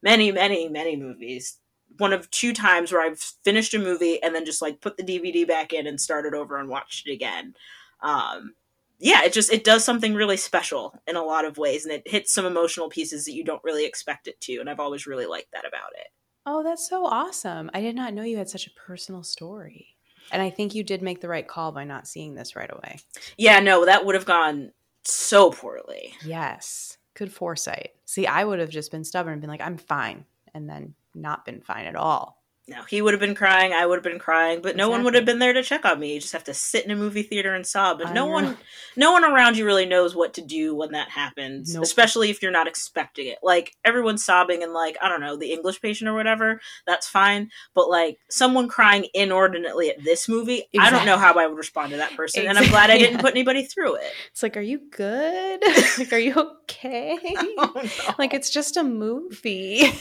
many, 0.03 0.31
many, 0.31 0.69
many 0.69 0.95
movies. 0.95 1.57
One 1.97 2.13
of 2.13 2.29
two 2.31 2.53
times 2.53 2.91
where 2.91 3.01
I've 3.01 3.19
finished 3.19 3.73
a 3.73 3.79
movie 3.79 4.21
and 4.21 4.33
then 4.33 4.45
just 4.45 4.61
like 4.61 4.81
put 4.81 4.97
the 4.97 5.03
DVD 5.03 5.47
back 5.47 5.73
in 5.73 5.87
and 5.87 5.99
started 5.99 6.33
over 6.33 6.57
and 6.57 6.69
watched 6.69 7.07
it 7.07 7.13
again. 7.13 7.53
Um, 8.01 8.53
yeah, 8.99 9.23
it 9.23 9.33
just 9.33 9.51
it 9.51 9.63
does 9.63 9.83
something 9.83 10.13
really 10.13 10.37
special 10.37 10.99
in 11.07 11.15
a 11.15 11.23
lot 11.23 11.45
of 11.45 11.57
ways, 11.57 11.85
and 11.85 11.93
it 11.93 12.07
hits 12.07 12.33
some 12.33 12.45
emotional 12.45 12.89
pieces 12.89 13.25
that 13.25 13.33
you 13.33 13.43
don't 13.43 13.63
really 13.63 13.85
expect 13.85 14.27
it 14.27 14.39
to. 14.41 14.59
And 14.59 14.69
I've 14.69 14.79
always 14.79 15.05
really 15.05 15.25
liked 15.25 15.51
that 15.51 15.67
about 15.67 15.91
it. 15.95 16.07
Oh, 16.45 16.63
that's 16.63 16.87
so 16.87 17.05
awesome. 17.05 17.69
I 17.73 17.81
did 17.81 17.95
not 17.95 18.13
know 18.13 18.23
you 18.23 18.37
had 18.37 18.49
such 18.49 18.67
a 18.67 18.71
personal 18.71 19.23
story. 19.23 19.95
And 20.31 20.41
I 20.41 20.49
think 20.49 20.73
you 20.73 20.83
did 20.83 21.01
make 21.01 21.21
the 21.21 21.27
right 21.27 21.47
call 21.47 21.71
by 21.71 21.83
not 21.83 22.07
seeing 22.07 22.33
this 22.33 22.55
right 22.55 22.69
away. 22.71 22.99
Yeah, 23.37 23.59
no, 23.59 23.85
that 23.85 24.05
would 24.05 24.15
have 24.15 24.25
gone 24.25 24.71
so 25.03 25.51
poorly. 25.51 26.13
Yes. 26.25 26.97
Good 27.13 27.31
foresight. 27.31 27.91
See, 28.05 28.25
I 28.25 28.43
would 28.43 28.59
have 28.59 28.69
just 28.69 28.91
been 28.91 29.03
stubborn 29.03 29.33
and 29.33 29.41
been 29.41 29.49
like, 29.49 29.61
I'm 29.61 29.77
fine. 29.77 30.25
And 30.53 30.69
then 30.69 30.95
not 31.15 31.45
been 31.45 31.61
fine 31.61 31.85
at 31.85 31.95
all. 31.95 32.39
No, 32.65 32.81
he 32.83 33.01
would 33.01 33.13
have 33.13 33.19
been 33.19 33.35
crying, 33.35 33.73
I 33.73 33.85
would 33.85 33.97
have 33.97 34.05
been 34.05 34.19
crying, 34.19 34.61
but 34.61 34.77
no 34.77 34.87
one 34.87 35.03
would 35.03 35.15
have 35.15 35.25
been 35.25 35.39
there 35.39 35.51
to 35.51 35.63
check 35.63 35.83
on 35.83 35.99
me. 35.99 36.13
You 36.13 36.21
just 36.21 36.31
have 36.31 36.45
to 36.45 36.53
sit 36.53 36.85
in 36.85 36.91
a 36.91 36.95
movie 36.95 37.21
theater 37.23 37.53
and 37.53 37.67
sob, 37.67 37.99
But 38.01 38.13
no 38.13 38.25
one, 38.25 38.55
no 38.95 39.11
one 39.11 39.25
around 39.25 39.57
you 39.57 39.65
really 39.65 39.85
knows 39.85 40.15
what 40.15 40.33
to 40.35 40.41
do 40.41 40.73
when 40.73 40.93
that 40.93 41.09
happens, 41.09 41.73
Nope. 41.75 41.83
especially 41.83 42.29
if 42.29 42.41
you're 42.41 42.53
not 42.53 42.69
expecting 42.69 43.27
it. 43.27 43.39
Like 43.43 43.75
everyone's 43.83 44.23
sobbing 44.23 44.63
and 44.63 44.71
like 44.71 44.95
I 45.01 45.09
don't 45.09 45.19
know 45.19 45.35
the 45.35 45.51
English 45.51 45.81
Patient 45.81 46.09
or 46.09 46.13
whatever, 46.13 46.61
that's 46.87 47.05
fine. 47.05 47.49
But 47.75 47.89
like 47.89 48.17
someone 48.29 48.69
crying 48.69 49.07
inordinately 49.13 49.89
at 49.89 50.01
this 50.01 50.29
movie, 50.29 50.63
I 50.79 50.89
don't 50.89 51.05
know 51.05 51.17
how 51.17 51.33
I 51.33 51.47
would 51.47 51.57
respond 51.57 51.91
to 51.91 51.97
that 51.97 52.15
person, 52.15 52.47
and 52.47 52.57
I'm 52.57 52.69
glad 52.69 52.89
I 52.89 52.93
didn't 52.93 53.15
Exactly. 53.15 53.29
put 53.29 53.35
anybody 53.35 53.65
through 53.65 53.95
it. 53.95 54.13
It's 54.31 54.41
like, 54.41 54.55
are 54.55 54.61
you 54.61 54.79
good? 54.89 55.61
like, 55.97 56.13
are 56.13 56.17
you 56.17 56.33
okay? 56.61 57.19
Oh, 57.57 58.13
like, 58.17 58.33
it's 58.33 58.49
just 58.51 58.77
a 58.77 58.85
movie. 58.85 59.91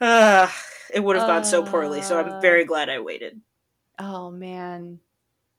Ugh, 0.00 0.50
it 0.92 1.00
would 1.00 1.16
have 1.16 1.26
gone 1.26 1.44
so 1.44 1.62
poorly. 1.62 2.02
So 2.02 2.18
Uh. 2.18 2.22
I'm 2.22 2.40
very 2.40 2.64
glad 2.64 2.88
I 2.88 3.00
waited. 3.00 3.40
oh 3.98 4.30
man. 4.30 5.00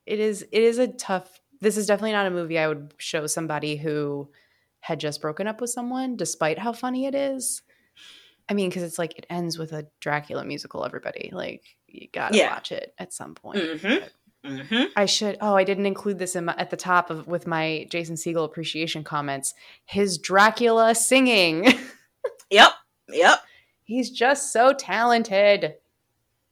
It 0.06 0.20
is 0.20 0.42
it 0.52 0.64
is 0.64 0.78
a 0.80 0.88
tough 0.88 1.40
this 1.62 1.78
is 1.78 1.86
definitely 1.86 2.14
not 2.14 2.26
a 2.26 2.32
movie 2.32 2.58
I 2.58 2.68
would 2.68 2.94
show 2.98 3.28
somebody 3.28 3.76
who 3.76 4.30
had 4.80 5.00
just 5.00 5.22
broken 5.22 5.46
up 5.46 5.62
with 5.62 5.70
someone, 5.70 6.16
despite 6.16 6.58
how 6.58 6.74
funny 6.74 7.06
it 7.06 7.14
is. 7.14 7.62
I 8.50 8.56
mean, 8.56 8.70
because 8.70 8.82
it's 8.82 8.98
like 8.98 9.16
it 9.18 9.28
ends 9.30 9.60
with 9.60 9.72
a 9.72 9.86
Dracula 10.00 10.44
musical, 10.44 10.84
everybody. 10.84 11.30
Like, 11.32 11.64
you 11.88 12.08
gotta 12.12 12.36
Yeah. 12.36 12.52
watch 12.52 12.72
it 12.72 12.96
at 12.98 13.14
some 13.14 13.36
point. 13.36 13.60
Mhm. 13.60 14.10
hmm 14.44 14.84
I 14.96 15.06
should. 15.06 15.38
Oh, 15.40 15.56
I 15.56 15.64
didn't 15.64 15.86
include 15.86 16.18
this 16.18 16.36
in 16.36 16.46
my, 16.46 16.56
at 16.58 16.72
the 16.72 16.78
top 16.78 17.12
of 17.12 17.28
with 17.28 17.46
my 17.46 17.86
Jason 17.92 18.16
Segel 18.16 18.44
appreciation 18.44 19.04
comments. 19.04 19.54
His 19.86 20.18
Dracula 20.18 20.96
singing. 20.96 21.72
Yep. 22.50 22.72
Yep. 23.10 23.40
He's 23.92 24.10
just 24.10 24.54
so 24.54 24.72
talented. 24.72 25.76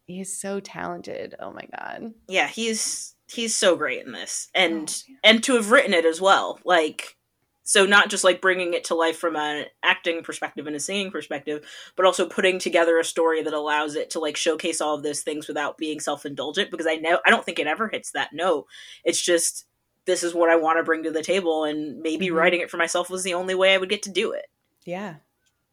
He's 0.07 0.37
so 0.37 0.59
talented. 0.59 1.35
Oh 1.39 1.53
my 1.53 1.65
god. 1.79 2.13
Yeah, 2.27 2.49
he's 2.49 3.15
he's 3.31 3.55
so 3.55 3.77
great 3.77 4.05
in 4.05 4.11
this, 4.11 4.49
and 4.53 4.93
Oh, 5.09 5.13
and 5.23 5.41
to 5.45 5.55
have 5.55 5.71
written 5.71 5.93
it 5.93 6.03
as 6.03 6.19
well, 6.19 6.59
like 6.65 7.15
So 7.63 7.85
not 7.85 8.09
just 8.09 8.25
like 8.25 8.41
bringing 8.41 8.73
it 8.73 8.83
to 8.85 8.95
life 8.95 9.17
from 9.17 9.37
an 9.37 9.67
acting 9.81 10.21
perspective 10.21 10.67
and 10.67 10.75
a 10.75 10.81
singing 10.81 11.11
perspective, 11.11 11.65
but 11.95 12.05
also 12.05 12.27
putting 12.27 12.59
together 12.59 12.99
a 12.99 13.05
story 13.05 13.41
that 13.41 13.53
allows 13.53 13.95
it 13.95 14.09
to 14.09 14.19
like 14.19 14.35
showcase 14.35 14.81
all 14.81 14.95
of 14.95 15.03
those 15.03 15.21
things 15.21 15.47
without 15.47 15.77
being 15.77 16.01
self-indulgent 16.01 16.71
because 16.71 16.87
I 16.87 16.95
know 16.95 17.19
I 17.25 17.29
don't 17.29 17.45
think 17.45 17.57
it 17.57 17.67
ever 17.67 17.87
hits 17.87 18.11
that 18.11 18.33
note. 18.33 18.65
It's 19.05 19.21
just 19.21 19.65
this 20.05 20.23
is 20.23 20.33
what 20.33 20.49
I 20.49 20.57
want 20.57 20.77
to 20.77 20.83
bring 20.83 21.03
to 21.03 21.11
the 21.11 21.23
table 21.23 21.63
and 21.63 22.01
maybe 22.01 22.25
mm-hmm. 22.25 22.35
writing 22.35 22.59
it 22.59 22.69
for 22.69 22.75
myself 22.75 23.09
was 23.09 23.23
the 23.23 23.35
only 23.35 23.55
way 23.55 23.73
I 23.73 23.77
would 23.77 23.87
get 23.87 24.03
to 24.03 24.11
do 24.11 24.33
it. 24.33 24.47
Yeah. 24.83 25.15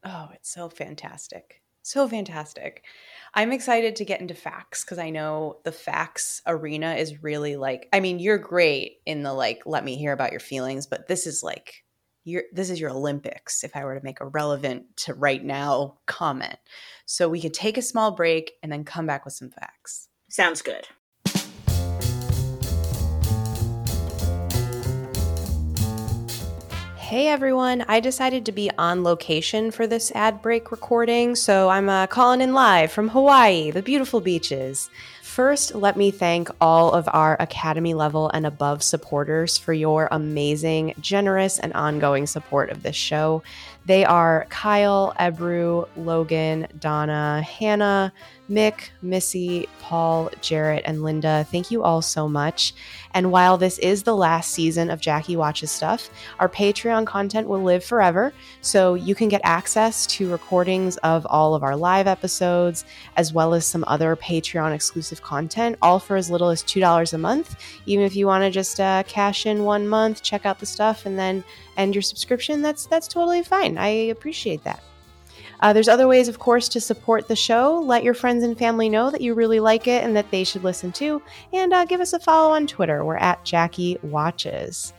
Oh, 0.03 0.29
it's 0.33 0.53
so 0.53 0.69
fantastic. 0.69 1.61
So 1.81 2.07
fantastic. 2.07 2.83
I'm 3.33 3.53
excited 3.53 3.95
to 3.95 4.05
get 4.05 4.19
into 4.19 4.33
facts 4.33 4.83
because 4.83 4.99
I 4.99 5.09
know 5.09 5.59
the 5.63 5.71
facts 5.71 6.41
arena 6.45 6.95
is 6.95 7.23
really 7.23 7.55
like, 7.55 7.87
I 7.93 8.01
mean, 8.01 8.19
you're 8.19 8.37
great 8.37 8.97
in 9.05 9.23
the 9.23 9.33
like, 9.33 9.61
let 9.65 9.85
me 9.85 9.95
hear 9.95 10.11
about 10.11 10.31
your 10.31 10.41
feelings, 10.41 10.85
but 10.85 11.07
this 11.07 11.25
is 11.25 11.43
like, 11.43 11.85
your, 12.25 12.43
this 12.51 12.69
is 12.69 12.79
your 12.79 12.89
Olympics 12.89 13.63
if 13.63 13.73
I 13.73 13.85
were 13.85 13.97
to 13.97 14.03
make 14.03 14.19
a 14.19 14.27
relevant 14.27 14.97
to 14.97 15.13
right 15.13 15.41
now 15.41 15.99
comment. 16.07 16.57
So 17.05 17.29
we 17.29 17.39
could 17.39 17.53
take 17.53 17.77
a 17.77 17.81
small 17.81 18.11
break 18.11 18.51
and 18.61 18.69
then 18.69 18.83
come 18.83 19.07
back 19.07 19.23
with 19.23 19.33
some 19.33 19.49
facts. 19.49 20.09
Sounds 20.29 20.61
good. 20.61 20.89
Hey 27.07 27.29
everyone, 27.29 27.85
I 27.87 28.01
decided 28.01 28.45
to 28.45 28.51
be 28.51 28.69
on 28.77 29.01
location 29.01 29.71
for 29.71 29.87
this 29.87 30.11
ad 30.11 30.41
break 30.41 30.71
recording, 30.71 31.37
so 31.37 31.69
I'm 31.69 31.87
uh, 31.87 32.07
calling 32.07 32.41
in 32.41 32.51
live 32.51 32.91
from 32.91 33.07
Hawaii, 33.07 33.71
the 33.71 33.81
beautiful 33.81 34.19
beaches. 34.19 34.89
First, 35.23 35.73
let 35.73 35.95
me 35.95 36.11
thank 36.11 36.49
all 36.59 36.91
of 36.91 37.07
our 37.13 37.37
Academy 37.39 37.93
level 37.93 38.29
and 38.33 38.45
above 38.45 38.83
supporters 38.83 39.57
for 39.57 39.71
your 39.71 40.09
amazing, 40.11 40.95
generous, 40.99 41.59
and 41.59 41.71
ongoing 41.71 42.27
support 42.27 42.71
of 42.71 42.83
this 42.83 42.97
show. 42.97 43.41
They 43.87 44.03
are 44.03 44.45
Kyle, 44.49 45.13
Ebru, 45.17 45.87
Logan, 45.95 46.67
Donna, 46.77 47.41
Hannah, 47.41 48.11
Mick, 48.49 48.89
Missy, 49.01 49.69
Paul, 49.79 50.29
Jarrett, 50.41 50.83
and 50.85 51.03
Linda. 51.03 51.47
Thank 51.49 51.71
you 51.71 51.83
all 51.83 52.01
so 52.01 52.27
much. 52.27 52.73
And 53.13 53.31
while 53.31 53.57
this 53.57 53.77
is 53.79 54.03
the 54.03 54.15
last 54.15 54.51
season 54.51 54.89
of 54.89 54.99
Jackie 54.99 55.37
Watches 55.37 55.71
Stuff, 55.71 56.09
our 56.39 56.49
Patreon 56.49 57.07
content 57.07 57.47
will 57.47 57.63
live 57.63 57.81
forever. 57.81 58.33
So 58.59 58.95
you 58.95 59.15
can 59.15 59.29
get 59.29 59.39
access 59.45 60.05
to 60.07 60.29
recordings 60.29 60.97
of 60.97 61.25
all 61.29 61.55
of 61.55 61.63
our 61.63 61.77
live 61.77 62.07
episodes, 62.07 62.83
as 63.15 63.31
well 63.31 63.53
as 63.53 63.65
some 63.65 63.85
other 63.87 64.17
Patreon 64.17 64.75
exclusive 64.75 65.21
content, 65.21 65.77
all 65.81 65.99
for 65.99 66.17
as 66.17 66.29
little 66.29 66.49
as 66.49 66.61
$2 66.63 67.13
a 67.13 67.17
month. 67.17 67.55
Even 67.85 68.03
if 68.03 68.17
you 68.17 68.27
want 68.27 68.43
to 68.43 68.51
just 68.51 68.81
uh, 68.81 69.03
cash 69.07 69.45
in 69.45 69.63
one 69.63 69.87
month, 69.87 70.23
check 70.23 70.45
out 70.45 70.59
the 70.59 70.65
stuff, 70.65 71.05
and 71.05 71.17
then 71.17 71.41
end 71.77 71.95
your 71.95 72.01
subscription, 72.01 72.61
that's, 72.61 72.85
that's 72.85 73.07
totally 73.07 73.43
fine. 73.43 73.77
I 73.77 73.87
appreciate 73.87 74.63
that. 74.63 74.81
Uh, 75.59 75.73
there's 75.73 75.87
other 75.87 76.07
ways, 76.07 76.27
of 76.27 76.39
course, 76.39 76.69
to 76.69 76.81
support 76.81 77.27
the 77.27 77.35
show. 77.35 77.79
Let 77.79 78.03
your 78.03 78.13
friends 78.13 78.43
and 78.43 78.57
family 78.57 78.89
know 78.89 79.09
that 79.09 79.21
you 79.21 79.33
really 79.33 79.59
like 79.59 79.87
it 79.87 80.03
and 80.03 80.15
that 80.15 80.29
they 80.29 80.43
should 80.43 80.63
listen 80.63 80.91
too. 80.91 81.21
And 81.51 81.73
uh, 81.73 81.85
give 81.85 81.99
us 81.99 82.13
a 82.13 82.19
follow 82.19 82.53
on 82.53 82.67
Twitter. 82.67 83.03
We're 83.03 83.17
at 83.17 83.43
Jackie 83.43 83.97
Watches. 84.03 84.93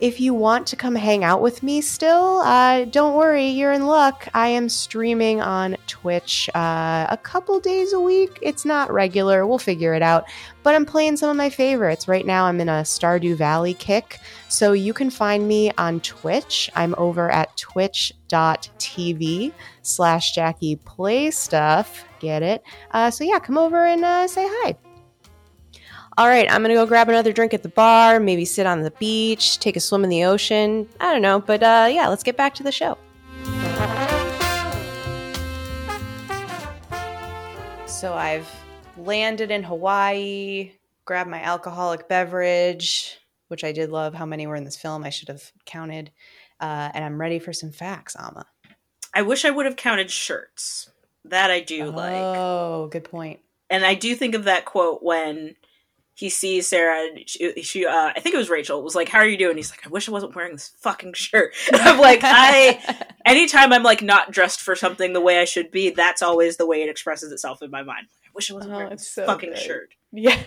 If 0.00 0.20
you 0.20 0.32
want 0.32 0.68
to 0.68 0.76
come 0.76 0.94
hang 0.94 1.24
out 1.24 1.42
with 1.42 1.64
me 1.64 1.80
still, 1.80 2.38
uh, 2.38 2.84
don't 2.84 3.16
worry, 3.16 3.48
you're 3.48 3.72
in 3.72 3.86
luck. 3.86 4.28
I 4.32 4.46
am 4.46 4.68
streaming 4.68 5.40
on 5.40 5.76
Twitch 5.88 6.48
uh, 6.54 7.08
a 7.10 7.16
couple 7.16 7.58
days 7.58 7.92
a 7.92 7.98
week. 7.98 8.38
It's 8.40 8.64
not 8.64 8.92
regular, 8.92 9.44
we'll 9.44 9.58
figure 9.58 9.94
it 9.94 10.02
out. 10.02 10.26
But 10.62 10.76
I'm 10.76 10.86
playing 10.86 11.16
some 11.16 11.30
of 11.30 11.36
my 11.36 11.50
favorites. 11.50 12.06
Right 12.06 12.24
now, 12.24 12.44
I'm 12.44 12.60
in 12.60 12.68
a 12.68 12.82
Stardew 12.82 13.34
Valley 13.34 13.74
kick. 13.74 14.20
So 14.48 14.72
you 14.72 14.94
can 14.94 15.10
find 15.10 15.48
me 15.48 15.72
on 15.78 15.98
Twitch. 15.98 16.70
I'm 16.76 16.94
over 16.96 17.28
at 17.32 17.56
twitch.tv 17.56 19.52
slash 19.82 20.32
Jackie 20.32 20.76
Play 20.76 21.32
Stuff. 21.32 22.04
Get 22.20 22.44
it? 22.44 22.62
Uh, 22.92 23.10
so 23.10 23.24
yeah, 23.24 23.40
come 23.40 23.58
over 23.58 23.84
and 23.84 24.04
uh, 24.04 24.28
say 24.28 24.46
hi 24.48 24.76
all 26.18 26.26
right, 26.26 26.50
I'm 26.50 26.62
going 26.62 26.70
to 26.70 26.74
go 26.74 26.84
grab 26.84 27.08
another 27.08 27.32
drink 27.32 27.54
at 27.54 27.62
the 27.62 27.68
bar, 27.68 28.18
maybe 28.18 28.44
sit 28.44 28.66
on 28.66 28.82
the 28.82 28.90
beach, 28.90 29.60
take 29.60 29.76
a 29.76 29.80
swim 29.80 30.02
in 30.02 30.10
the 30.10 30.24
ocean. 30.24 30.88
I 30.98 31.12
don't 31.12 31.22
know, 31.22 31.38
but 31.38 31.62
uh, 31.62 31.88
yeah, 31.88 32.08
let's 32.08 32.24
get 32.24 32.36
back 32.36 32.54
to 32.56 32.64
the 32.64 32.72
show. 32.72 32.98
So 37.86 38.14
I've 38.14 38.50
landed 38.96 39.52
in 39.52 39.62
Hawaii, 39.62 40.72
grabbed 41.04 41.30
my 41.30 41.40
alcoholic 41.40 42.08
beverage, 42.08 43.16
which 43.46 43.62
I 43.62 43.70
did 43.70 43.90
love 43.90 44.12
how 44.12 44.26
many 44.26 44.48
were 44.48 44.56
in 44.56 44.64
this 44.64 44.76
film. 44.76 45.04
I 45.04 45.10
should 45.10 45.28
have 45.28 45.52
counted. 45.66 46.10
Uh, 46.58 46.90
and 46.94 47.04
I'm 47.04 47.20
ready 47.20 47.38
for 47.38 47.52
some 47.52 47.70
facts, 47.70 48.16
Ama. 48.18 48.44
I 49.14 49.22
wish 49.22 49.44
I 49.44 49.50
would 49.50 49.66
have 49.66 49.76
counted 49.76 50.10
shirts. 50.10 50.90
That 51.24 51.52
I 51.52 51.60
do 51.60 51.86
oh, 51.86 51.90
like. 51.90 52.14
Oh, 52.16 52.88
good 52.90 53.04
point. 53.04 53.38
And 53.70 53.84
I 53.84 53.94
do 53.94 54.16
think 54.16 54.34
of 54.34 54.44
that 54.44 54.64
quote 54.64 55.00
when 55.00 55.54
he 56.18 56.30
sees 56.30 56.66
Sarah 56.66 57.06
and 57.06 57.28
she, 57.28 57.62
she 57.62 57.86
uh, 57.86 58.10
I 58.14 58.18
think 58.18 58.34
it 58.34 58.38
was 58.38 58.50
Rachel 58.50 58.82
was 58.82 58.96
like, 58.96 59.08
"How 59.08 59.18
are 59.18 59.26
you 59.26 59.38
doing?" 59.38 59.56
He's 59.56 59.70
like, 59.70 59.86
"I 59.86 59.88
wish 59.88 60.08
I 60.08 60.12
wasn't 60.12 60.34
wearing 60.34 60.50
this 60.50 60.72
fucking 60.80 61.12
shirt." 61.12 61.54
I'm 61.72 62.00
like, 62.00 62.22
I 62.24 63.06
anytime 63.24 63.72
I'm 63.72 63.84
like 63.84 64.02
not 64.02 64.32
dressed 64.32 64.60
for 64.60 64.74
something 64.74 65.12
the 65.12 65.20
way 65.20 65.38
I 65.38 65.44
should 65.44 65.70
be, 65.70 65.90
that's 65.90 66.20
always 66.20 66.56
the 66.56 66.66
way 66.66 66.82
it 66.82 66.88
expresses 66.88 67.30
itself 67.30 67.62
in 67.62 67.70
my 67.70 67.84
mind. 67.84 68.08
I 68.24 68.30
wish 68.34 68.50
I 68.50 68.54
wasn't 68.54 68.74
oh, 68.74 68.76
wearing 68.78 68.90
this 68.90 69.08
so 69.08 69.26
fucking 69.26 69.50
good. 69.50 69.58
shirt. 69.58 69.90
Yeah. 70.10 70.42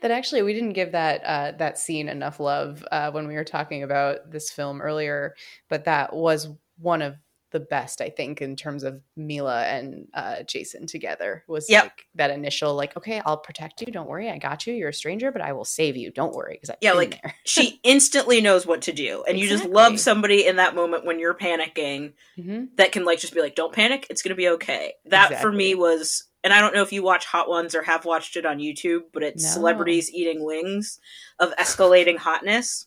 That 0.00 0.10
actually, 0.10 0.40
we 0.40 0.54
didn't 0.54 0.72
give 0.72 0.92
that 0.92 1.22
uh, 1.24 1.52
that 1.58 1.78
scene 1.78 2.08
enough 2.08 2.40
love 2.40 2.84
uh, 2.90 3.12
when 3.12 3.28
we 3.28 3.34
were 3.34 3.44
talking 3.44 3.84
about 3.84 4.32
this 4.32 4.50
film 4.50 4.80
earlier, 4.80 5.34
but 5.68 5.84
that 5.84 6.16
was 6.16 6.48
one 6.78 7.02
of 7.02 7.16
the 7.50 7.60
best 7.60 8.00
I 8.00 8.10
think 8.10 8.42
in 8.42 8.56
terms 8.56 8.84
of 8.84 9.00
Mila 9.16 9.64
and 9.64 10.06
uh, 10.14 10.42
Jason 10.42 10.86
together 10.86 11.44
was 11.46 11.68
yep. 11.68 11.84
like 11.84 12.06
that 12.14 12.30
initial 12.30 12.74
like 12.74 12.96
okay 12.96 13.22
I'll 13.24 13.38
protect 13.38 13.80
you 13.80 13.92
don't 13.92 14.08
worry 14.08 14.30
I 14.30 14.38
got 14.38 14.66
you 14.66 14.74
you're 14.74 14.90
a 14.90 14.94
stranger 14.94 15.32
but 15.32 15.40
I 15.40 15.52
will 15.52 15.64
save 15.64 15.96
you 15.96 16.10
don't 16.10 16.34
worry 16.34 16.58
because 16.60 16.76
yeah 16.80 16.92
like 16.92 17.20
she 17.44 17.80
instantly 17.82 18.40
knows 18.40 18.66
what 18.66 18.82
to 18.82 18.92
do 18.92 19.24
and 19.26 19.36
exactly. 19.36 19.40
you 19.40 19.48
just 19.48 19.70
love 19.70 19.98
somebody 19.98 20.46
in 20.46 20.56
that 20.56 20.74
moment 20.74 21.04
when 21.04 21.18
you're 21.18 21.34
panicking 21.34 22.12
mm-hmm. 22.38 22.64
that 22.76 22.92
can 22.92 23.04
like 23.04 23.18
just 23.18 23.34
be 23.34 23.40
like 23.40 23.54
don't 23.54 23.72
panic 23.72 24.06
it's 24.10 24.22
gonna 24.22 24.34
be 24.34 24.48
okay 24.48 24.94
that 25.06 25.30
exactly. 25.30 25.50
for 25.50 25.54
me 25.54 25.74
was 25.74 26.24
and 26.44 26.52
I 26.52 26.60
don't 26.60 26.74
know 26.74 26.82
if 26.82 26.92
you 26.92 27.02
watch 27.02 27.26
Hot 27.26 27.48
Ones 27.48 27.74
or 27.74 27.82
have 27.82 28.04
watched 28.04 28.36
it 28.36 28.44
on 28.44 28.58
YouTube 28.58 29.04
but 29.12 29.22
it's 29.22 29.44
no. 29.44 29.50
celebrities 29.50 30.12
eating 30.12 30.44
wings 30.44 31.00
of 31.38 31.54
escalating 31.56 32.18
hotness 32.18 32.86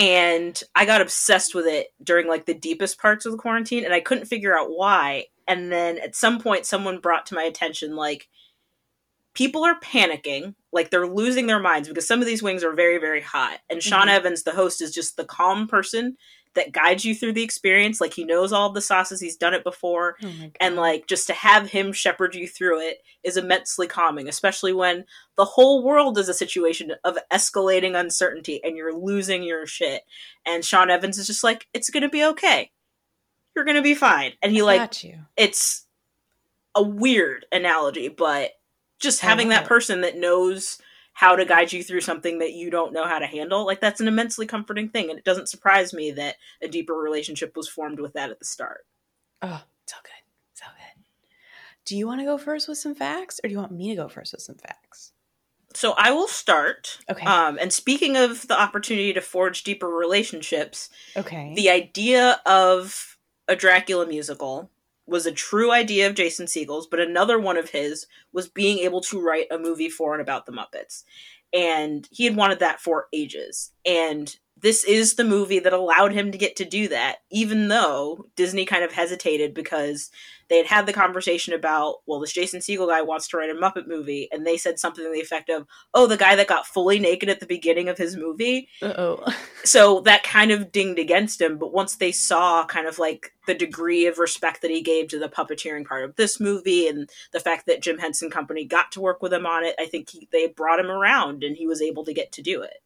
and 0.00 0.58
I 0.74 0.86
got 0.86 1.02
obsessed 1.02 1.54
with 1.54 1.66
it 1.66 1.88
during 2.02 2.26
like 2.26 2.46
the 2.46 2.54
deepest 2.54 2.98
parts 2.98 3.26
of 3.26 3.32
the 3.32 3.38
quarantine 3.38 3.84
and 3.84 3.92
I 3.92 4.00
couldn't 4.00 4.24
figure 4.24 4.58
out 4.58 4.70
why. 4.70 5.26
And 5.46 5.70
then 5.70 5.98
at 5.98 6.16
some 6.16 6.40
point 6.40 6.64
someone 6.64 7.00
brought 7.00 7.26
to 7.26 7.34
my 7.34 7.42
attention 7.42 7.94
like 7.94 8.26
people 9.34 9.62
are 9.62 9.78
panicking, 9.78 10.54
like 10.72 10.88
they're 10.88 11.06
losing 11.06 11.46
their 11.46 11.60
minds 11.60 11.86
because 11.86 12.08
some 12.08 12.20
of 12.20 12.26
these 12.26 12.42
wings 12.42 12.64
are 12.64 12.72
very 12.72 12.96
very 12.96 13.20
hot. 13.20 13.58
And 13.68 13.82
Sean 13.82 14.02
mm-hmm. 14.02 14.08
Evans 14.08 14.42
the 14.42 14.52
host 14.52 14.80
is 14.80 14.90
just 14.90 15.18
the 15.18 15.24
calm 15.26 15.68
person 15.68 16.16
that 16.54 16.72
guides 16.72 17.04
you 17.04 17.14
through 17.14 17.32
the 17.32 17.42
experience. 17.42 18.00
Like 18.00 18.14
he 18.14 18.24
knows 18.24 18.52
all 18.52 18.70
the 18.70 18.80
sauces, 18.80 19.20
he's 19.20 19.36
done 19.36 19.54
it 19.54 19.64
before. 19.64 20.16
Oh 20.22 20.50
and 20.60 20.76
like 20.76 21.06
just 21.06 21.26
to 21.28 21.32
have 21.32 21.70
him 21.70 21.92
shepherd 21.92 22.34
you 22.34 22.48
through 22.48 22.80
it 22.80 22.98
is 23.22 23.36
immensely 23.36 23.86
calming, 23.86 24.28
especially 24.28 24.72
when 24.72 25.04
the 25.36 25.44
whole 25.44 25.82
world 25.82 26.18
is 26.18 26.28
a 26.28 26.34
situation 26.34 26.92
of 27.04 27.18
escalating 27.32 27.98
uncertainty 27.98 28.62
and 28.64 28.76
you're 28.76 28.96
losing 28.96 29.42
your 29.42 29.66
shit. 29.66 30.02
And 30.44 30.64
Sean 30.64 30.90
Evans 30.90 31.18
is 31.18 31.26
just 31.26 31.44
like, 31.44 31.68
it's 31.72 31.90
gonna 31.90 32.08
be 32.08 32.24
okay. 32.24 32.70
You're 33.54 33.64
gonna 33.64 33.82
be 33.82 33.94
fine. 33.94 34.32
And 34.42 34.52
he 34.52 34.60
I 34.60 34.64
like 34.64 35.04
it's 35.36 35.86
a 36.74 36.82
weird 36.82 37.46
analogy, 37.52 38.08
but 38.08 38.52
just 39.00 39.20
having 39.20 39.48
that 39.48 39.66
person 39.66 40.02
that 40.02 40.16
knows 40.16 40.78
how 41.20 41.36
to 41.36 41.44
guide 41.44 41.70
you 41.70 41.82
through 41.82 42.00
something 42.00 42.38
that 42.38 42.54
you 42.54 42.70
don't 42.70 42.94
know 42.94 43.06
how 43.06 43.18
to 43.18 43.26
handle. 43.26 43.66
Like 43.66 43.82
that's 43.82 44.00
an 44.00 44.08
immensely 44.08 44.46
comforting 44.46 44.88
thing, 44.88 45.10
and 45.10 45.18
it 45.18 45.24
doesn't 45.24 45.50
surprise 45.50 45.92
me 45.92 46.12
that 46.12 46.36
a 46.62 46.66
deeper 46.66 46.94
relationship 46.94 47.54
was 47.58 47.68
formed 47.68 48.00
with 48.00 48.14
that 48.14 48.30
at 48.30 48.38
the 48.38 48.46
start. 48.46 48.86
Oh, 49.42 49.62
so 49.84 49.96
good, 50.02 50.22
so 50.54 50.64
good. 50.64 51.04
Do 51.84 51.94
you 51.94 52.06
want 52.06 52.22
to 52.22 52.24
go 52.24 52.38
first 52.38 52.68
with 52.68 52.78
some 52.78 52.94
facts, 52.94 53.38
or 53.44 53.48
do 53.48 53.52
you 53.52 53.58
want 53.58 53.70
me 53.70 53.90
to 53.90 53.96
go 53.96 54.08
first 54.08 54.32
with 54.32 54.40
some 54.40 54.54
facts? 54.54 55.12
So 55.74 55.92
I 55.98 56.10
will 56.10 56.26
start. 56.26 56.96
Okay. 57.10 57.26
Um, 57.26 57.58
and 57.60 57.70
speaking 57.70 58.16
of 58.16 58.48
the 58.48 58.58
opportunity 58.58 59.12
to 59.12 59.20
forge 59.20 59.62
deeper 59.62 59.88
relationships, 59.88 60.88
okay, 61.18 61.52
the 61.54 61.68
idea 61.68 62.40
of 62.46 63.18
a 63.46 63.56
Dracula 63.56 64.06
musical 64.06 64.70
was 65.10 65.26
a 65.26 65.32
true 65.32 65.72
idea 65.72 66.06
of 66.06 66.14
Jason 66.14 66.46
Segel's, 66.46 66.86
but 66.86 67.00
another 67.00 67.38
one 67.38 67.56
of 67.56 67.70
his 67.70 68.06
was 68.32 68.48
being 68.48 68.78
able 68.78 69.00
to 69.02 69.20
write 69.20 69.48
a 69.50 69.58
movie 69.58 69.90
for 69.90 70.12
and 70.12 70.22
about 70.22 70.46
the 70.46 70.52
Muppets. 70.52 71.02
And 71.52 72.08
he 72.12 72.24
had 72.24 72.36
wanted 72.36 72.60
that 72.60 72.80
for 72.80 73.08
ages. 73.12 73.72
And 73.84 74.34
this 74.62 74.84
is 74.84 75.14
the 75.14 75.24
movie 75.24 75.58
that 75.58 75.72
allowed 75.72 76.12
him 76.12 76.32
to 76.32 76.38
get 76.38 76.56
to 76.56 76.64
do 76.64 76.88
that, 76.88 77.18
even 77.30 77.68
though 77.68 78.26
Disney 78.36 78.64
kind 78.64 78.84
of 78.84 78.92
hesitated 78.92 79.54
because 79.54 80.10
they 80.50 80.56
had 80.56 80.66
had 80.66 80.86
the 80.86 80.92
conversation 80.92 81.54
about, 81.54 81.98
well, 82.06 82.18
this 82.18 82.32
Jason 82.32 82.58
Segel 82.58 82.88
guy 82.88 83.02
wants 83.02 83.28
to 83.28 83.36
write 83.36 83.50
a 83.50 83.54
Muppet 83.54 83.86
movie, 83.86 84.28
and 84.32 84.44
they 84.44 84.56
said 84.56 84.80
something 84.80 85.04
to 85.04 85.10
the 85.10 85.20
effect 85.20 85.48
of, 85.48 85.64
oh, 85.94 86.08
the 86.08 86.16
guy 86.16 86.34
that 86.34 86.48
got 86.48 86.66
fully 86.66 86.98
naked 86.98 87.28
at 87.28 87.38
the 87.38 87.46
beginning 87.46 87.88
of 87.88 87.96
his 87.96 88.16
movie. 88.16 88.68
oh. 88.82 89.24
So 89.62 90.00
that 90.00 90.22
kind 90.22 90.50
of 90.50 90.72
dinged 90.72 90.98
against 90.98 91.40
him. 91.40 91.58
But 91.58 91.72
once 91.72 91.96
they 91.96 92.12
saw 92.12 92.64
kind 92.64 92.86
of 92.86 92.98
like 92.98 93.32
the 93.46 93.54
degree 93.54 94.06
of 94.06 94.18
respect 94.18 94.62
that 94.62 94.70
he 94.70 94.80
gave 94.80 95.08
to 95.08 95.18
the 95.18 95.28
puppeteering 95.28 95.84
part 95.84 96.02
of 96.02 96.16
this 96.16 96.40
movie 96.40 96.88
and 96.88 97.10
the 97.32 97.40
fact 97.40 97.66
that 97.66 97.82
Jim 97.82 97.98
Henson 97.98 98.30
Company 98.30 98.64
got 98.64 98.90
to 98.92 99.00
work 99.00 99.22
with 99.22 99.34
him 99.34 99.44
on 99.44 99.62
it, 99.62 99.74
I 99.78 99.84
think 99.84 100.08
he, 100.08 100.28
they 100.32 100.48
brought 100.48 100.80
him 100.80 100.90
around 100.90 101.44
and 101.44 101.56
he 101.56 101.66
was 101.66 101.82
able 101.82 102.04
to 102.06 102.14
get 102.14 102.32
to 102.32 102.42
do 102.42 102.62
it. 102.62 102.82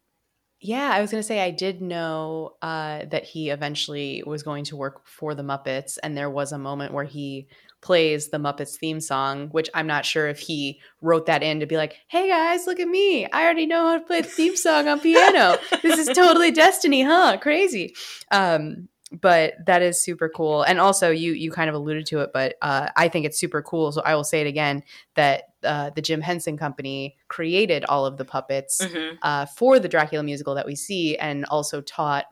Yeah, 0.65 0.91
I 0.95 1.03
was 1.03 1.11
going 1.11 1.21
to 1.21 1.27
say 1.27 1.41
I 1.41 1.51
did 1.51 1.83
know 1.83 2.55
uh, 2.62 3.05
that 3.11 3.25
he 3.25 3.51
eventually 3.51 4.23
was 4.27 4.43
going 4.43 4.65
to 4.65 4.77
work 4.77 5.07
for 5.07 5.35
the 5.35 5.43
Muppets, 5.43 5.99
and 6.03 6.17
there 6.17 6.31
was 6.31 6.53
a 6.53 6.59
moment 6.59 6.95
where 6.95 7.05
he 7.05 7.49
plays 7.83 8.31
the 8.31 8.39
Muppets 8.39 8.77
theme 8.77 8.99
song, 8.99 9.49
which 9.51 9.69
I'm 9.75 9.87
not 9.87 10.07
sure 10.07 10.27
if 10.27 10.39
he 10.39 10.81
wrote 11.03 11.27
that 11.27 11.43
in 11.43 11.61
to 11.61 11.67
be 11.67 11.77
like, 11.77 11.99
"Hey 12.09 12.31
guys, 12.31 12.67
look 12.67 12.81
at 12.81 12.89
me! 12.89 13.27
I 13.27 13.45
already 13.45 13.67
know 13.67 13.89
how 13.89 13.99
to 13.99 14.07
play 14.07 14.23
the 14.23 14.29
theme 14.29 14.57
song 14.57 14.89
on 14.89 15.01
piano. 15.01 15.59
this 15.83 15.99
is 15.99 16.17
totally 16.17 16.51
destiny, 16.51 17.03
huh? 17.03 17.37
Crazy." 17.43 17.95
Um, 18.31 18.89
but 19.12 19.55
that 19.66 19.82
is 19.82 20.02
super 20.02 20.28
cool, 20.28 20.62
and 20.62 20.80
also 20.80 21.11
you 21.11 21.32
you 21.32 21.50
kind 21.52 21.68
of 21.68 21.74
alluded 21.74 22.07
to 22.07 22.20
it, 22.20 22.30
but 22.32 22.57
uh, 22.62 22.88
I 22.96 23.09
think 23.09 23.26
it's 23.26 23.38
super 23.38 23.62
cool. 23.62 23.92
So 23.92 24.00
I 24.02 24.14
will 24.14 24.24
say 24.24 24.40
it 24.40 24.46
again 24.46 24.82
that 25.14 25.44
uh, 25.62 25.90
the 25.90 26.02
Jim 26.02 26.20
Henson 26.20 26.57
Company 26.57 27.16
created 27.28 27.84
all 27.84 28.07
of 28.07 28.16
the 28.16 28.24
puppets 28.24 28.80
Mhm. 28.82 29.18
uh, 29.22 29.46
for 29.46 29.78
the 29.78 29.88
Dracula 29.88 30.22
musical 30.24 30.55
that 30.55 30.66
we 30.66 30.74
see, 30.74 31.16
and 31.16 31.44
also 31.46 31.80
taught 31.80 32.24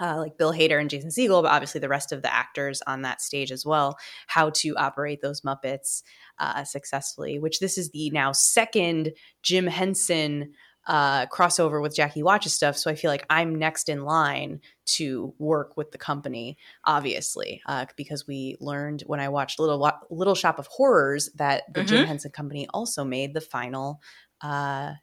uh, 0.00 0.16
like 0.18 0.36
Bill 0.38 0.52
Hader 0.52 0.80
and 0.80 0.90
Jason 0.90 1.10
Segel, 1.10 1.42
but 1.42 1.52
obviously 1.52 1.78
the 1.80 1.88
rest 1.88 2.12
of 2.12 2.22
the 2.22 2.32
actors 2.34 2.82
on 2.86 3.02
that 3.02 3.20
stage 3.20 3.52
as 3.52 3.64
well, 3.64 3.96
how 4.26 4.50
to 4.50 4.74
operate 4.76 5.20
those 5.20 5.42
Muppets 5.42 6.02
uh, 6.38 6.64
successfully. 6.64 7.38
Which 7.38 7.60
this 7.60 7.78
is 7.78 7.90
the 7.90 8.10
now 8.10 8.32
second 8.32 9.12
Jim 9.42 9.66
Henson 9.66 10.54
uh, 10.86 11.26
crossover 11.26 11.80
with 11.80 11.94
Jackie 11.94 12.22
Watches 12.22 12.54
stuff. 12.54 12.76
So 12.76 12.90
I 12.90 12.94
feel 12.94 13.10
like 13.10 13.26
I'm 13.30 13.54
next 13.54 13.88
in 13.88 14.04
line 14.04 14.60
to 14.84 15.34
work 15.38 15.76
with 15.76 15.92
the 15.92 15.98
company, 15.98 16.58
obviously, 16.84 17.62
uh, 17.66 17.86
because 17.96 18.26
we 18.26 18.56
learned 18.60 19.02
when 19.06 19.20
I 19.20 19.28
watched 19.28 19.60
Little 19.60 19.90
Little 20.10 20.34
Shop 20.34 20.58
of 20.58 20.66
Horrors 20.66 21.30
that 21.36 21.62
the 21.72 21.84
Jim 21.84 22.06
Henson 22.06 22.32
Company 22.32 22.66
also 22.72 23.04
made 23.04 23.34
the 23.34 23.40
final. 23.40 24.00
Uh, 24.40 24.94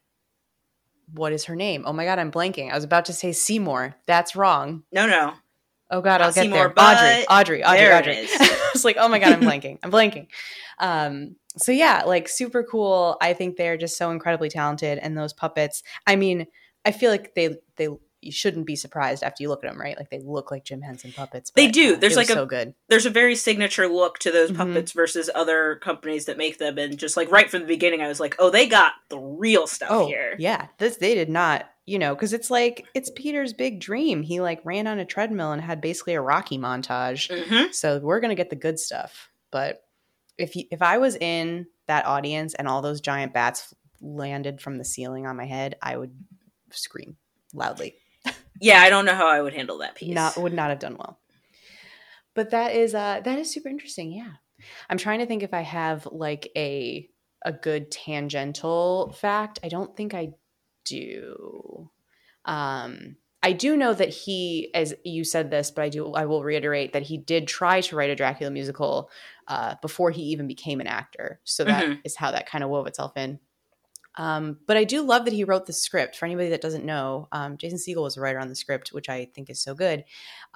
what 1.13 1.31
is 1.31 1.45
her 1.45 1.55
name? 1.55 1.83
Oh 1.87 1.93
my 1.93 2.05
god, 2.05 2.19
I'm 2.19 2.31
blanking. 2.31 2.71
I 2.71 2.75
was 2.75 2.83
about 2.83 3.05
to 3.05 3.13
say 3.13 3.31
Seymour. 3.31 3.95
That's 4.05 4.35
wrong. 4.35 4.83
No, 4.91 5.07
no. 5.07 5.33
Oh 5.91 6.01
god, 6.01 6.19
Not 6.19 6.21
I'll 6.21 6.33
get 6.33 6.43
Seymour, 6.43 6.73
there. 6.75 6.85
Audrey, 6.85 7.25
Audrey, 7.27 7.63
Audrey, 7.63 7.91
Audrey. 7.91 8.27
I 8.39 8.69
was 8.73 8.85
like, 8.85 8.97
oh 8.99 9.07
my 9.07 9.17
god, 9.17 9.33
I'm 9.33 9.41
blanking. 9.41 9.79
I'm 9.81 9.91
blanking. 9.91 10.27
Um, 10.77 11.35
so 11.57 11.71
yeah, 11.71 12.03
like 12.05 12.27
super 12.29 12.63
cool. 12.63 13.17
I 13.21 13.33
think 13.33 13.55
they're 13.57 13.77
just 13.77 13.97
so 13.97 14.11
incredibly 14.11 14.49
talented, 14.49 14.97
and 14.99 15.17
those 15.17 15.33
puppets. 15.33 15.83
I 16.07 16.15
mean, 16.15 16.47
I 16.85 16.91
feel 16.91 17.11
like 17.11 17.33
they 17.35 17.57
they 17.75 17.89
you 18.21 18.33
shouldn't 18.33 18.65
be 18.65 18.75
surprised 18.75 19.23
after 19.23 19.41
you 19.41 19.47
look 19.47 19.63
at 19.63 19.71
them, 19.71 19.79
right? 19.79 19.97
Like 19.97 20.09
they 20.09 20.19
look 20.19 20.51
like 20.51 20.65
Jim 20.65 20.81
Henson 20.81 21.13
puppets. 21.13 21.51
They 21.55 21.67
do. 21.69 21.95
uh, 21.95 21.97
There's 21.99 22.17
like 22.17 22.29
a- 22.29 22.33
so 22.33 22.45
good. 22.45 22.73
There's 22.89 23.05
a 23.05 23.09
very 23.09 23.33
signature 23.33 23.87
look 23.87 24.19
to 24.19 24.31
those 24.31 24.51
Mhm. 24.51 24.57
puppets 24.57 24.91
versus 24.91 25.29
other 25.33 25.77
companies 25.77 26.25
that 26.25 26.37
make 26.37 26.57
them. 26.57 26.77
And 26.77 26.97
just 26.99 27.15
like 27.15 27.31
right 27.31 27.49
from 27.49 27.61
the 27.61 27.65
beginning, 27.67 28.01
I 28.01 28.09
was 28.09 28.19
like, 28.19 28.35
oh, 28.37 28.49
they 28.49 28.67
got 28.67 28.91
the 29.09 29.17
real 29.17 29.67
stuff 29.67 29.87
Oh 29.89 30.07
here. 30.07 30.35
yeah, 30.37 30.67
this 30.79 30.97
they 30.97 31.15
did 31.15 31.29
not. 31.29 31.69
You 31.85 31.97
know, 31.97 32.13
because 32.13 32.33
it's 32.33 32.51
like 32.51 32.85
it's 32.93 33.09
Peter's 33.15 33.53
big 33.53 33.79
dream. 33.79 34.21
He 34.21 34.41
like 34.41 34.59
ran 34.65 34.85
on 34.85 34.99
a 34.99 35.05
treadmill 35.05 35.53
and 35.53 35.61
had 35.61 35.79
basically 35.79 36.13
a 36.15 36.21
Rocky 36.21 36.57
montage. 36.57 37.31
hmm 37.47 37.71
So 37.71 37.99
we're 37.99 38.19
gonna 38.19 38.35
get 38.35 38.49
the 38.49 38.55
good 38.57 38.79
stuff. 38.79 39.29
But 39.49 39.81
if 40.39 40.55
you, 40.55 40.63
if 40.71 40.81
I 40.81 40.97
was 40.97 41.15
in 41.15 41.67
that 41.87 42.05
audience 42.05 42.53
and 42.53 42.67
all 42.67 42.81
those 42.81 43.01
giant 43.01 43.33
bats 43.33 43.73
landed 44.01 44.61
from 44.61 44.77
the 44.77 44.85
ceiling 44.85 45.27
on 45.27 45.37
my 45.37 45.45
head, 45.45 45.75
I 45.81 45.97
would 45.97 46.13
scream 46.71 47.17
loudly. 47.53 47.95
Yeah, 48.61 48.81
I 48.81 48.89
don't 48.89 49.05
know 49.05 49.15
how 49.15 49.27
I 49.27 49.41
would 49.41 49.53
handle 49.53 49.77
that 49.77 49.95
piece. 49.95 50.13
Not 50.13 50.37
would 50.37 50.53
not 50.53 50.69
have 50.69 50.79
done 50.79 50.97
well. 50.97 51.19
But 52.33 52.49
that 52.51 52.75
is 52.75 52.93
uh 52.93 53.21
that 53.23 53.39
is 53.39 53.51
super 53.51 53.69
interesting. 53.69 54.11
Yeah, 54.11 54.31
I'm 54.89 54.97
trying 54.97 55.19
to 55.19 55.25
think 55.25 55.43
if 55.43 55.53
I 55.53 55.61
have 55.61 56.05
like 56.11 56.51
a 56.57 57.09
a 57.45 57.51
good 57.51 57.91
tangential 57.91 59.15
fact. 59.17 59.59
I 59.63 59.69
don't 59.69 59.95
think 59.95 60.13
I 60.13 60.33
do. 60.85 61.89
Um, 62.45 63.15
I 63.41 63.53
do 63.53 63.77
know 63.77 63.93
that 63.93 64.09
he, 64.09 64.69
as 64.73 64.93
you 65.05 65.23
said 65.23 65.49
this, 65.49 65.71
but 65.71 65.83
I 65.83 65.89
do 65.89 66.13
I 66.13 66.25
will 66.25 66.43
reiterate 66.43 66.93
that 66.93 67.03
he 67.03 67.17
did 67.17 67.47
try 67.47 67.81
to 67.81 67.95
write 67.95 68.09
a 68.09 68.15
Dracula 68.15 68.51
musical 68.51 69.09
uh, 69.47 69.75
before 69.81 70.11
he 70.11 70.23
even 70.23 70.45
became 70.47 70.81
an 70.81 70.87
actor. 70.87 71.39
So 71.45 71.63
that 71.65 71.85
is 72.03 72.15
Mhm. 72.15 72.19
how 72.19 72.31
that 72.31 72.49
kind 72.49 72.63
of 72.63 72.69
wove 72.69 72.87
itself 72.87 73.15
in. 73.15 73.39
Um, 74.15 74.59
but 74.67 74.75
I 74.75 74.83
do 74.83 75.01
love 75.01 75.25
that 75.25 75.33
he 75.33 75.45
wrote 75.45 75.65
the 75.65 75.73
script. 75.73 76.17
For 76.17 76.25
anybody 76.25 76.49
that 76.49 76.61
doesn't 76.61 76.83
know, 76.83 77.29
um, 77.31 77.57
Jason 77.57 77.77
Segel 77.77 78.03
was 78.03 78.17
a 78.17 78.21
writer 78.21 78.39
on 78.39 78.49
the 78.49 78.55
script, 78.55 78.89
which 78.91 79.07
I 79.07 79.25
think 79.33 79.49
is 79.49 79.61
so 79.61 79.73
good. 79.73 80.03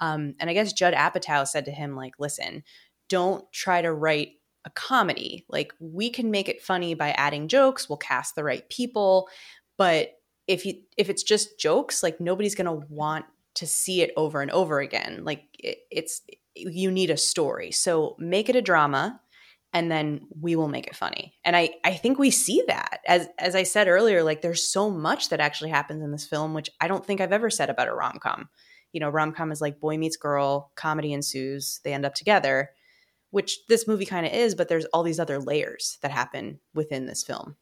Um, 0.00 0.34
and 0.38 0.50
I 0.50 0.52
guess 0.52 0.72
Judd 0.72 0.92
Apatow 0.92 1.46
said 1.46 1.64
to 1.64 1.70
him, 1.70 1.96
like, 1.96 2.14
listen, 2.18 2.64
don't 3.08 3.50
try 3.52 3.80
to 3.80 3.92
write 3.92 4.32
a 4.66 4.70
comedy. 4.70 5.46
Like, 5.48 5.72
we 5.78 6.10
can 6.10 6.30
make 6.30 6.48
it 6.48 6.62
funny 6.62 6.94
by 6.94 7.10
adding 7.12 7.48
jokes. 7.48 7.88
We'll 7.88 7.96
cast 7.96 8.34
the 8.34 8.44
right 8.44 8.68
people, 8.68 9.28
but 9.78 10.10
if 10.46 10.66
you 10.66 10.74
if 10.96 11.08
it's 11.08 11.22
just 11.22 11.58
jokes, 11.58 12.02
like 12.02 12.20
nobody's 12.20 12.54
gonna 12.54 12.74
want 12.74 13.24
to 13.54 13.66
see 13.66 14.02
it 14.02 14.12
over 14.16 14.42
and 14.42 14.50
over 14.50 14.80
again. 14.80 15.20
Like, 15.24 15.44
it, 15.58 15.78
it's 15.90 16.22
you 16.54 16.90
need 16.90 17.10
a 17.10 17.16
story. 17.16 17.70
So 17.70 18.16
make 18.18 18.48
it 18.48 18.56
a 18.56 18.62
drama 18.62 19.20
and 19.72 19.90
then 19.90 20.20
we 20.40 20.54
will 20.54 20.68
make 20.68 20.86
it 20.86 20.94
funny. 20.96 21.34
And 21.44 21.56
I 21.56 21.70
I 21.82 21.94
think 21.94 22.18
we 22.18 22.30
see 22.30 22.62
that. 22.68 23.00
As 23.06 23.28
as 23.38 23.54
I 23.54 23.64
said 23.64 23.88
earlier, 23.88 24.22
like 24.22 24.40
there's 24.40 24.62
so 24.72 24.88
much 24.88 25.28
that 25.30 25.40
actually 25.40 25.70
happens 25.70 26.02
in 26.02 26.12
this 26.12 26.26
film 26.26 26.54
which 26.54 26.70
I 26.80 26.88
don't 26.88 27.04
think 27.04 27.20
I've 27.20 27.32
ever 27.32 27.50
said 27.50 27.70
about 27.70 27.88
a 27.88 27.94
rom-com. 27.94 28.48
You 28.92 29.00
know, 29.00 29.10
rom-com 29.10 29.50
is 29.50 29.60
like 29.60 29.80
boy 29.80 29.98
meets 29.98 30.16
girl, 30.16 30.70
comedy 30.76 31.12
ensues, 31.12 31.80
they 31.82 31.92
end 31.92 32.06
up 32.06 32.14
together, 32.14 32.70
which 33.30 33.66
this 33.68 33.88
movie 33.88 34.06
kind 34.06 34.24
of 34.24 34.32
is, 34.32 34.54
but 34.54 34.68
there's 34.68 34.84
all 34.86 35.02
these 35.02 35.18
other 35.18 35.40
layers 35.40 35.98
that 36.02 36.12
happen 36.12 36.60
within 36.72 37.06
this 37.06 37.24
film. 37.24 37.56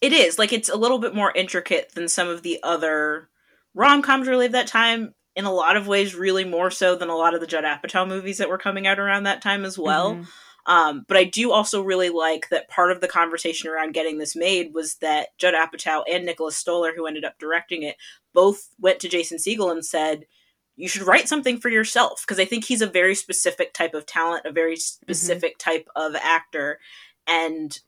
It 0.00 0.12
is 0.12 0.38
like 0.38 0.52
it's 0.52 0.68
a 0.68 0.76
little 0.76 0.98
bit 0.98 1.14
more 1.14 1.32
intricate 1.34 1.92
than 1.94 2.08
some 2.08 2.28
of 2.28 2.42
the 2.42 2.60
other 2.62 3.28
rom 3.74 4.02
coms 4.02 4.28
really 4.28 4.46
of 4.46 4.52
that 4.52 4.66
time. 4.66 5.14
In 5.34 5.44
a 5.44 5.52
lot 5.52 5.76
of 5.76 5.86
ways, 5.86 6.14
really 6.14 6.44
more 6.44 6.70
so 6.70 6.96
than 6.96 7.10
a 7.10 7.14
lot 7.14 7.34
of 7.34 7.42
the 7.42 7.46
Judd 7.46 7.64
Apatow 7.64 8.08
movies 8.08 8.38
that 8.38 8.48
were 8.48 8.56
coming 8.56 8.86
out 8.86 8.98
around 8.98 9.24
that 9.24 9.42
time 9.42 9.66
as 9.66 9.78
well. 9.78 10.14
Mhm. 10.14 10.26
Um, 10.64 11.04
but 11.06 11.18
I 11.18 11.24
do 11.24 11.52
also 11.52 11.82
really 11.82 12.08
like 12.08 12.48
that 12.48 12.68
part 12.68 12.90
of 12.90 13.02
the 13.02 13.06
conversation 13.06 13.68
around 13.68 13.92
getting 13.92 14.16
this 14.16 14.34
made 14.34 14.72
was 14.72 14.94
that 14.96 15.28
Judd 15.36 15.52
Apatow 15.52 16.04
and 16.10 16.24
Nicholas 16.24 16.56
Stoller, 16.56 16.94
who 16.96 17.06
ended 17.06 17.24
up 17.26 17.38
directing 17.38 17.82
it, 17.82 17.96
both 18.32 18.70
went 18.80 18.98
to 19.00 19.10
Jason 19.10 19.36
Segel 19.36 19.70
and 19.70 19.84
said, 19.84 20.26
"You 20.74 20.88
should 20.88 21.02
write 21.02 21.28
something 21.28 21.60
for 21.60 21.68
yourself," 21.68 22.22
because 22.22 22.40
I 22.40 22.46
think 22.46 22.64
he's 22.64 22.82
a 22.82 22.86
very 22.86 23.14
specific 23.14 23.74
type 23.74 23.92
of 23.92 24.06
talent, 24.06 24.46
a 24.46 24.52
very 24.52 24.76
specific 24.76 25.58
type 25.58 25.86
of 25.94 26.16
actor, 26.16 26.80
and 27.26 27.78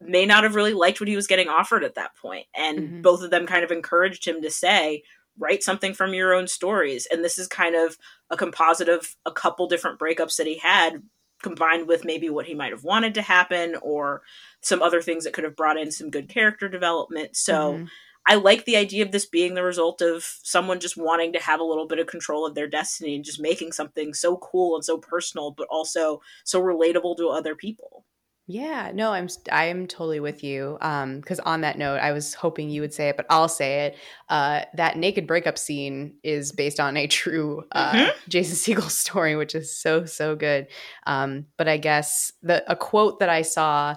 may 0.00 0.26
not 0.26 0.44
have 0.44 0.54
really 0.54 0.74
liked 0.74 1.00
what 1.00 1.08
he 1.08 1.16
was 1.16 1.26
getting 1.26 1.48
offered 1.48 1.84
at 1.84 1.94
that 1.96 2.16
point. 2.16 2.46
And 2.54 2.80
Mhm. 2.80 3.02
both 3.02 3.22
of 3.22 3.30
them 3.30 3.46
kind 3.46 3.64
of 3.64 3.72
encouraged 3.72 4.24
him 4.26 4.42
to 4.42 4.50
say, 4.50 5.02
write 5.38 5.62
something 5.62 5.94
from 5.94 6.14
your 6.14 6.34
own 6.34 6.48
stories. 6.48 7.06
And 7.06 7.24
this 7.24 7.38
is 7.38 7.46
kind 7.48 7.74
of 7.76 7.96
a 8.30 8.36
composite 8.36 8.88
of 8.88 9.16
a 9.26 9.32
couple 9.32 9.66
different 9.68 9.98
breakups 9.98 10.36
that 10.36 10.46
he 10.46 10.58
had 10.58 11.02
combined 11.42 11.86
with 11.86 12.04
maybe 12.04 12.28
what 12.30 12.46
he 12.46 12.54
might 12.54 12.72
have 12.72 12.82
wanted 12.84 13.14
to 13.14 13.22
happen 13.22 13.76
or 13.82 14.22
some 14.60 14.82
other 14.82 15.00
things 15.00 15.24
that 15.24 15.32
could 15.32 15.44
have 15.44 15.54
brought 15.56 15.78
in 15.78 15.90
some 15.92 16.10
good 16.10 16.28
character 16.28 16.68
development. 16.68 17.36
So 17.36 17.80
Mhm. 17.80 17.90
I 18.26 18.34
like 18.34 18.64
the 18.64 18.76
idea 18.76 19.04
of 19.04 19.12
this 19.12 19.26
being 19.26 19.54
the 19.54 19.62
result 19.62 20.02
of 20.02 20.24
someone 20.42 20.80
just 20.80 20.96
wanting 20.96 21.32
to 21.34 21.40
have 21.40 21.60
a 21.60 21.64
little 21.64 21.86
bit 21.86 22.00
of 22.00 22.08
control 22.08 22.44
of 22.44 22.54
their 22.54 22.66
destiny 22.68 23.14
and 23.14 23.24
just 23.24 23.40
making 23.40 23.72
something 23.72 24.12
so 24.14 24.36
cool 24.38 24.74
and 24.74 24.84
so 24.84 24.98
personal, 24.98 25.52
but 25.52 25.68
also 25.70 26.20
so 26.44 26.60
relatable 26.60 27.16
to 27.18 27.28
other 27.28 27.54
people. 27.54 28.04
Yeah, 28.50 28.92
no, 28.94 29.12
I'm 29.12 29.28
I'm 29.52 29.86
totally 29.86 30.20
with 30.20 30.42
you. 30.42 30.78
Um, 30.80 31.20
because 31.20 31.38
on 31.40 31.60
that 31.60 31.76
note, 31.76 31.98
I 31.98 32.12
was 32.12 32.32
hoping 32.32 32.70
you 32.70 32.80
would 32.80 32.94
say 32.94 33.10
it, 33.10 33.16
but 33.18 33.26
I'll 33.28 33.46
say 33.48 33.80
it. 33.86 33.96
Uh, 34.30 34.62
that 34.72 34.96
naked 34.96 35.26
breakup 35.26 35.58
scene 35.58 36.14
is 36.22 36.50
based 36.50 36.80
on 36.80 36.96
a 36.96 37.06
true 37.06 37.64
uh, 37.72 37.92
Mhm. 37.92 38.10
Jason 38.30 38.56
Segel 38.76 38.88
story, 38.90 39.36
which 39.36 39.54
is 39.54 39.76
so 39.76 40.06
so 40.06 40.34
good. 40.34 40.66
Um, 41.06 41.44
but 41.58 41.68
I 41.68 41.76
guess 41.76 42.32
the 42.42 42.64
a 42.70 42.74
quote 42.74 43.18
that 43.20 43.28
I 43.28 43.42
saw 43.42 43.96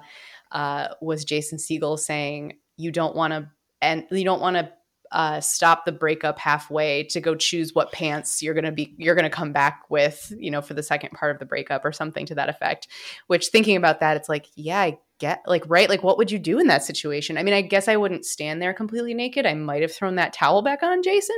uh, 0.52 0.89
was 1.02 1.24
Jason 1.24 1.58
Segel 1.58 1.97
saying, 1.97 2.58
"You 2.76 2.91
don't 2.91 3.16
want 3.16 3.32
to 3.32 3.49
and 3.82 4.06
you 4.12 4.26
don't 4.26 4.41
want 4.41 4.58
to 4.58 4.70
uh, 5.12 5.41
stop 5.41 5.86
the 5.86 5.91
breakup 5.91 6.39
halfway 6.39 7.03
to 7.03 7.20
go 7.20 7.36
choose 7.36 7.76
what 7.76 7.91
pants 7.91 8.41
you're 8.41 8.53
gonna 8.53 8.72
be 8.72 8.93
you're 8.97 9.16
gonna 9.16 9.30
come 9.30 9.51
back 9.51 9.84
with, 9.89 10.32
you 10.38 10.51
know, 10.51 10.62
for 10.62 10.74
the 10.74 10.84
second 10.84 11.12
part 11.12 11.32
of 11.32 11.39
the 11.39 11.45
breakup 11.45 11.84
or 11.84 11.91
something 11.91 12.26
to 12.26 12.36
that 12.36 12.49
effect. 12.49 12.88
Which 13.28 13.47
thinking 13.47 13.76
about 13.76 13.99
that, 13.99 14.18
it's 14.18 14.30
like, 14.30 14.47
yeah, 14.55 14.80
I 14.80 14.99
get 15.20 15.41
like 15.45 15.64
right, 15.68 15.89
like 15.89 16.03
what 16.03 16.18
would 16.18 16.32
you 16.32 16.39
do 16.39 16.59
in 16.59 16.68
that 16.68 16.84
situation? 16.84 17.38
I 17.38 17.43
mean, 17.43 17.53
I 17.53 17.62
guess 17.62 17.88
I 17.88 17.97
wouldn't 17.97 18.26
stand 18.26 18.62
there 18.62 18.74
completely 18.74 19.14
naked. 19.14 19.45
I 19.45 19.53
might 19.53 19.82
have 19.82 19.93
thrown 19.93 20.16
that 20.16 20.34
towel 20.34 20.62
back 20.62 20.82
on 20.84 21.03
Jason, 21.03 21.38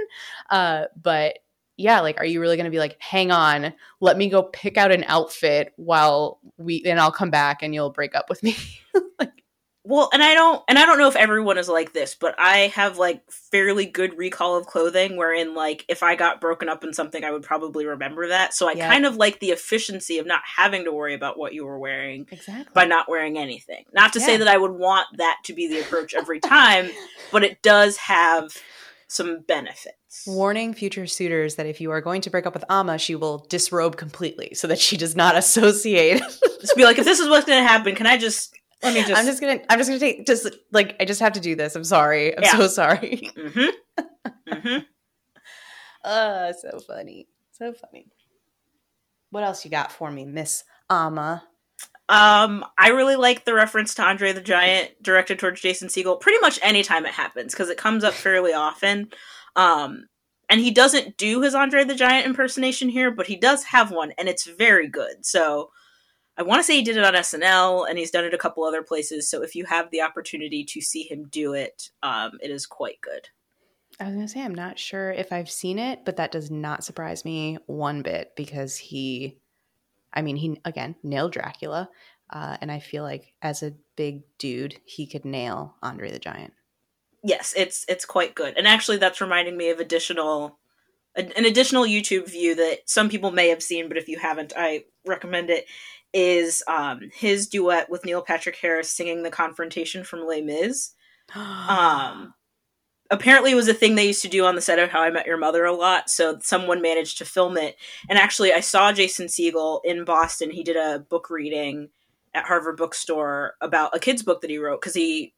uh, 0.49 0.85
but 1.01 1.39
yeah, 1.77 2.01
like, 2.01 2.19
are 2.19 2.25
you 2.25 2.39
really 2.39 2.55
going 2.55 2.65
to 2.65 2.71
be 2.71 2.79
like, 2.79 2.97
hang 3.01 3.31
on, 3.31 3.73
let 3.99 4.17
me 4.17 4.29
go 4.29 4.43
pick 4.43 4.77
out 4.77 4.91
an 4.91 5.03
outfit 5.07 5.73
while 5.75 6.39
we, 6.57 6.83
and 6.85 6.99
I'll 6.99 7.11
come 7.11 7.31
back 7.31 7.63
and 7.63 7.73
you'll 7.73 7.89
break 7.89 8.15
up 8.15 8.29
with 8.29 8.43
me? 8.43 8.55
like, 9.19 9.32
well, 9.93 10.09
and 10.11 10.23
I 10.23 10.33
don't, 10.33 10.63
and 10.67 10.79
I 10.79 10.87
don't 10.87 10.97
know 10.97 11.07
if 11.07 11.15
everyone 11.15 11.59
is 11.59 11.69
like 11.69 11.93
this, 11.93 12.15
but 12.15 12.33
I 12.39 12.71
have 12.73 12.97
like 12.97 13.21
fairly 13.29 13.85
good 13.85 14.17
recall 14.17 14.57
of 14.57 14.65
clothing, 14.65 15.17
wherein 15.17 15.53
like 15.53 15.85
if 15.87 16.01
I 16.01 16.15
got 16.15 16.41
broken 16.41 16.67
up 16.67 16.83
in 16.83 16.95
something, 16.95 17.23
I 17.23 17.29
would 17.29 17.43
probably 17.43 17.85
remember 17.85 18.29
that. 18.29 18.55
So 18.55 18.67
I 18.67 18.71
Yeah. 18.71 18.89
kind 18.89 19.05
of 19.05 19.17
like 19.17 19.39
the 19.39 19.51
efficiency 19.51 20.17
of 20.17 20.25
not 20.25 20.41
having 20.57 20.85
to 20.85 20.91
worry 20.91 21.13
about 21.13 21.37
what 21.37 21.53
you 21.53 21.63
were 21.63 21.77
wearing 21.77 22.25
exactly. 22.31 22.71
by 22.73 22.85
not 22.85 23.07
wearing 23.07 23.37
anything. 23.37 23.85
Not 23.93 24.13
to 24.13 24.19
say 24.19 24.35
that 24.35 24.47
I 24.47 24.57
would 24.57 24.71
want 24.71 25.05
that 25.17 25.37
to 25.43 25.53
be 25.53 25.67
the 25.67 25.81
approach 25.81 26.15
every 26.15 26.39
time, 26.39 26.89
but 27.31 27.43
it 27.43 27.61
does 27.61 27.97
have 27.97 28.51
some 29.07 29.41
benefits. 29.41 30.23
Warning 30.25 30.73
future 30.73 31.05
suitors 31.05 31.53
that 31.57 31.67
if 31.67 31.79
you 31.79 31.91
are 31.91 32.01
going 32.01 32.21
to 32.21 32.31
break 32.31 32.47
up 32.47 32.55
with 32.55 32.65
Amma, 32.67 32.97
she 32.97 33.13
will 33.13 33.45
disrobe 33.47 33.95
completely 33.95 34.55
so 34.55 34.65
that 34.69 34.79
she 34.79 34.97
does 34.97 35.15
not 35.15 35.35
associate. 35.43 36.23
Just 36.61 36.75
be 36.75 36.83
like, 36.83 36.97
if 36.97 37.05
this 37.05 37.19
is 37.19 37.29
what's 37.29 37.45
going 37.45 37.61
to 37.61 37.67
happen, 37.67 37.93
can 37.93 38.07
I 38.07 38.17
just 38.17 38.55
let 38.83 38.93
me 38.93 39.01
just? 39.01 39.13
I'm 39.15 39.25
just 39.25 39.41
gonna, 39.41 39.59
I'm 39.69 39.79
just 39.79 39.89
gonna 39.89 39.99
take, 39.99 40.25
just 40.25 40.47
like, 40.71 40.95
I 40.99 41.05
just 41.05 41.19
have 41.21 41.33
to 41.33 41.39
do 41.39 41.55
this. 41.55 41.75
I'm 41.75 41.83
sorry. 41.83 42.35
I'm 42.37 42.43
Yeah. 42.43 42.57
so 42.57 42.67
sorry. 42.67 43.31
Mm-hmm. 43.37 44.03
mm-hmm. 44.53 44.77
Uh, 46.03 46.51
so 46.51 46.79
funny. 46.85 47.27
So 47.53 47.71
funny. 47.71 48.07
What 49.29 49.43
else 49.45 49.63
you 49.63 49.71
got 49.71 49.89
for 49.89 50.11
me, 50.11 50.25
Miss 50.25 50.65
Ama? 50.89 51.43
Um, 52.09 52.65
I 52.77 52.89
really 52.89 53.15
like 53.15 53.45
the 53.45 53.53
reference 53.53 53.95
to 53.95 54.03
Andre 54.03 54.33
the 54.33 54.41
Giant 54.41 55.01
directed 55.01 55.39
towards 55.39 55.61
Jason 55.61 55.87
Segel. 55.87 56.19
Pretty 56.19 56.39
much 56.41 56.59
anytime 56.61 57.05
it 57.05 57.13
happens 57.13 57.53
because 57.53 57.69
it 57.69 57.77
comes 57.77 58.03
up 58.03 58.13
fairly 58.13 58.51
often. 58.53 59.11
Um, 59.55 60.07
and 60.49 60.59
he 60.59 60.71
doesn't 60.71 61.15
do 61.17 61.41
his 61.41 61.55
Andre 61.55 61.85
the 61.85 61.95
Giant 61.95 62.25
impersonation 62.25 62.89
here, 62.89 63.09
but 63.09 63.27
he 63.27 63.37
does 63.37 63.63
have 63.63 63.89
one, 63.89 64.11
and 64.17 64.27
it's 64.27 64.45
very 64.45 64.89
good. 64.89 65.25
So 65.25 65.71
I 66.37 66.43
want 66.43 66.59
to 66.59 66.63
say 66.63 66.75
he 66.75 66.81
did 66.81 66.97
it 66.97 67.03
on 67.03 67.13
SNL, 67.13 67.87
and 67.87 67.97
he's 67.97 68.11
done 68.11 68.25
it 68.25 68.33
a 68.33 68.39
couple 68.39 68.63
other 68.63 68.81
places. 68.81 69.29
So 69.29 69.43
if 69.43 69.55
you 69.55 69.65
have 69.65 69.91
the 69.91 70.01
opportunity 70.01 70.63
to 70.65 70.81
see 70.81 71.03
him 71.03 71.27
do 71.29 71.53
it, 71.53 71.91
um, 72.01 72.31
it 72.41 72.49
is 72.49 72.65
quite 72.65 72.99
good. 73.01 73.29
I 73.99 74.05
was 74.05 74.15
gonna 74.15 74.27
say 74.27 74.41
I'm 74.41 74.55
not 74.55 74.79
sure 74.79 75.11
if 75.11 75.31
I've 75.31 75.51
seen 75.51 75.77
it, 75.77 75.99
but 76.05 76.17
that 76.17 76.31
does 76.31 76.49
not 76.49 76.83
surprise 76.83 77.23
me 77.23 77.59
one 77.67 78.01
bit 78.01 78.31
because 78.35 78.75
he, 78.77 79.37
I 80.11 80.23
mean, 80.23 80.35
he 80.35 80.59
again 80.65 80.95
nailed 81.03 81.33
Dracula, 81.33 81.89
uh, 82.31 82.57
and 82.59 82.71
I 82.71 82.79
feel 82.79 83.03
like 83.03 83.33
as 83.43 83.61
a 83.61 83.75
big 83.95 84.23
dude, 84.39 84.79
he 84.85 85.05
could 85.05 85.25
nail 85.25 85.75
Andre 85.83 86.11
the 86.11 86.17
Giant. 86.17 86.53
yes 87.23 87.53
it's 87.55 87.85
it's 87.87 88.05
quite 88.05 88.35
good 88.35 88.57
and 88.57 88.67
actually 88.67 88.97
that's 88.97 89.21
reminding 89.21 89.55
me 89.55 89.69
of 89.69 89.79
additional 89.79 90.59
an 91.15 91.45
additional 91.45 91.83
youtube 91.83 92.27
view 92.29 92.55
that 92.55 92.79
some 92.85 93.07
people 93.07 93.31
may 93.31 93.49
have 93.49 93.63
seen 93.63 93.87
but 93.87 93.97
if 93.97 94.07
you 94.09 94.19
haven't 94.19 94.51
i 94.57 94.83
recommend 95.05 95.49
it 95.49 95.65
is 96.13 96.63
um 96.67 96.99
his 97.13 97.47
duet 97.47 97.89
with 97.89 98.05
neil 98.05 98.21
patrick 98.21 98.55
harris 98.55 98.91
singing 98.91 99.23
the 99.23 99.31
confrontation 99.31 100.03
from 100.03 100.25
les 100.25 100.41
mis. 100.41 100.91
Um 101.35 102.33
apparently 103.09 103.51
it 103.51 103.55
was 103.55 103.67
a 103.67 103.73
thing 103.73 103.95
they 103.95 104.07
used 104.07 104.21
to 104.21 104.27
do 104.27 104.45
on 104.45 104.55
the 104.55 104.61
set 104.61 104.79
of 104.79 104.89
how 104.89 105.01
i 105.01 105.09
met 105.09 105.27
your 105.27 105.37
mother 105.37 105.65
a 105.65 105.73
lot 105.73 106.09
so 106.09 106.37
someone 106.41 106.81
managed 106.81 107.17
to 107.17 107.25
film 107.25 107.57
it. 107.57 107.75
And 108.09 108.17
actually 108.17 108.53
i 108.53 108.59
saw 108.59 108.91
jason 108.91 109.27
segel 109.27 109.81
in 109.83 110.05
boston. 110.05 110.51
He 110.51 110.63
did 110.63 110.77
a 110.77 110.99
book 110.99 111.29
reading 111.29 111.89
at 112.33 112.45
harvard 112.45 112.77
bookstore 112.77 113.55
about 113.61 113.95
a 113.95 113.99
kid's 113.99 114.23
book 114.23 114.41
that 114.41 114.49
he 114.49 114.57
wrote 114.57 114.81
because 114.81 114.95
he 114.95 115.33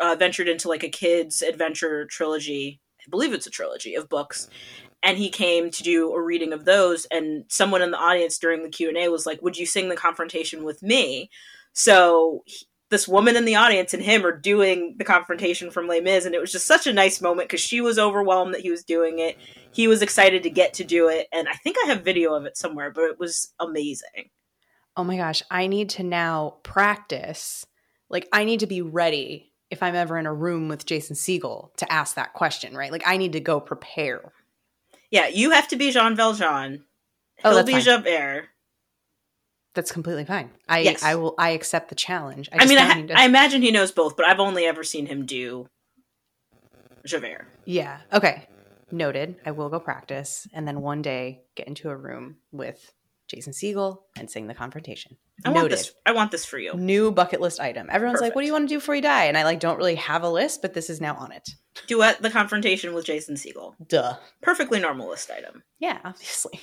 uh, 0.00 0.16
ventured 0.18 0.48
into 0.48 0.68
like 0.68 0.84
a 0.84 0.88
kids 0.88 1.42
adventure 1.42 2.06
trilogy. 2.06 2.80
I 3.00 3.10
believe 3.10 3.32
it's 3.32 3.46
a 3.46 3.50
trilogy 3.50 3.94
of 3.94 4.08
books 4.08 4.48
and 5.02 5.16
he 5.18 5.30
came 5.30 5.70
to 5.70 5.82
do 5.82 6.12
a 6.12 6.22
reading 6.22 6.52
of 6.52 6.64
those 6.64 7.06
and 7.06 7.44
someone 7.48 7.82
in 7.82 7.90
the 7.90 7.98
audience 7.98 8.38
during 8.38 8.62
the 8.62 8.68
q&a 8.68 9.08
was 9.08 9.26
like 9.26 9.40
would 9.42 9.56
you 9.56 9.66
sing 9.66 9.88
the 9.88 9.96
confrontation 9.96 10.64
with 10.64 10.82
me 10.82 11.30
so 11.72 12.42
he- 12.46 12.66
this 12.90 13.06
woman 13.06 13.36
in 13.36 13.44
the 13.44 13.54
audience 13.56 13.92
and 13.92 14.02
him 14.02 14.24
are 14.24 14.36
doing 14.36 14.94
the 14.98 15.04
confrontation 15.04 15.70
from 15.70 15.86
Les 15.88 16.00
Mis, 16.00 16.24
and 16.24 16.34
it 16.34 16.40
was 16.40 16.50
just 16.50 16.64
such 16.66 16.86
a 16.86 16.92
nice 16.92 17.20
moment 17.20 17.46
because 17.46 17.60
she 17.60 17.82
was 17.82 17.98
overwhelmed 17.98 18.54
that 18.54 18.62
he 18.62 18.70
was 18.70 18.82
doing 18.82 19.18
it. 19.18 19.36
He 19.72 19.86
was 19.86 20.00
excited 20.00 20.42
to 20.42 20.48
get 20.50 20.72
to 20.74 20.84
do 20.84 21.08
it, 21.08 21.28
and 21.30 21.48
I 21.48 21.52
think 21.52 21.76
I 21.84 21.88
have 21.88 22.02
video 22.02 22.32
of 22.32 22.46
it 22.46 22.56
somewhere, 22.56 22.90
but 22.90 23.04
it 23.04 23.18
was 23.18 23.52
amazing. 23.60 24.30
oh 24.96 25.04
my 25.04 25.18
gosh, 25.18 25.42
I 25.50 25.66
need 25.66 25.90
to 25.90 26.02
now 26.02 26.56
practice. 26.62 27.66
Like, 28.08 28.26
I 28.32 28.44
need 28.44 28.60
to 28.60 28.66
be 28.66 28.80
ready 28.82 29.52
if 29.70 29.82
I'm 29.82 29.94
ever 29.94 30.16
in 30.18 30.26
a 30.26 30.32
room 30.32 30.68
with 30.68 30.86
Jason 30.86 31.14
Segel 31.14 31.74
to 31.76 31.92
ask 31.92 32.16
that 32.16 32.32
question, 32.32 32.74
right? 32.74 32.90
Like, 32.90 33.04
I 33.06 33.18
need 33.18 33.34
to 33.34 33.40
go 33.40 33.60
prepare. 33.60 34.32
Yeah, 35.10 35.28
you 35.28 35.50
have 35.52 35.68
to 35.68 35.76
be 35.76 35.90
Jean 35.90 36.14
Valjean. 36.16 36.84
Oh, 37.44 37.54
He'll 37.54 37.64
be 37.64 37.72
fine. 37.72 37.82
Javert. 37.82 38.48
That's 39.74 39.92
completely 39.92 40.24
fine. 40.24 40.50
I 40.68 40.80
Yes. 40.80 41.02
I 41.02 41.14
will 41.14 41.34
I 41.38 41.50
accept 41.50 41.88
the 41.88 41.94
challenge. 41.94 42.48
I, 42.52 42.64
I, 42.64 42.66
mean, 42.66 42.78
I, 42.78 42.94
need 42.94 43.08
to- 43.08 43.18
I 43.18 43.24
imagine 43.24 43.62
he 43.62 43.70
knows 43.70 43.92
both, 43.92 44.16
but 44.16 44.26
I've 44.26 44.40
only 44.40 44.64
ever 44.64 44.82
seen 44.82 45.06
him 45.06 45.24
do 45.24 45.68
Javert. 47.06 47.46
yeah. 47.64 47.98
Okay. 48.12 48.46
Noted. 48.90 49.36
I 49.44 49.50
will 49.50 49.68
go 49.68 49.78
practice 49.78 50.46
and 50.54 50.66
then 50.66 50.80
one 50.80 51.02
day 51.02 51.42
get 51.54 51.68
into 51.68 51.90
a 51.90 51.96
room 51.96 52.36
with 52.52 52.92
Jason 53.28 53.52
Segel 53.52 53.98
and 54.18 54.30
sing 54.30 54.46
the 54.46 54.54
confrontation. 54.54 55.16
I 55.44 55.50
want 55.50 55.64
Noted. 55.64 55.78
this. 55.78 55.92
I 56.06 56.12
want 56.12 56.30
this 56.30 56.46
for 56.46 56.58
you. 56.58 56.72
New 56.74 57.12
bucket 57.12 57.40
list 57.42 57.60
item. 57.60 57.88
Everyone's 57.90 58.22
like, 58.22 58.34
"What 58.34 58.40
do 58.40 58.46
you 58.46 58.52
want 58.54 58.66
to 58.68 58.74
do 58.74 58.78
before 58.78 58.94
you 58.94 59.02
die?" 59.02 59.24
And 59.24 59.36
I 59.36 59.44
like 59.44 59.60
don't 59.60 59.76
really 59.76 59.96
have 59.96 60.22
a 60.22 60.30
list, 60.30 60.62
but 60.62 60.72
this 60.72 60.88
is 60.88 61.00
now 61.02 61.14
on 61.16 61.32
it. 61.32 61.50
Duet 61.86 62.22
the 62.22 62.30
confrontation 62.30 62.94
with 62.94 63.04
Jason 63.04 63.36
Segel. 63.36 63.74
Duh. 63.86 64.16
Perfectly 64.42 64.80
normal 64.80 65.08
list 65.08 65.30
item. 65.30 65.62
Yeah, 65.78 65.98
obviously. 66.04 66.60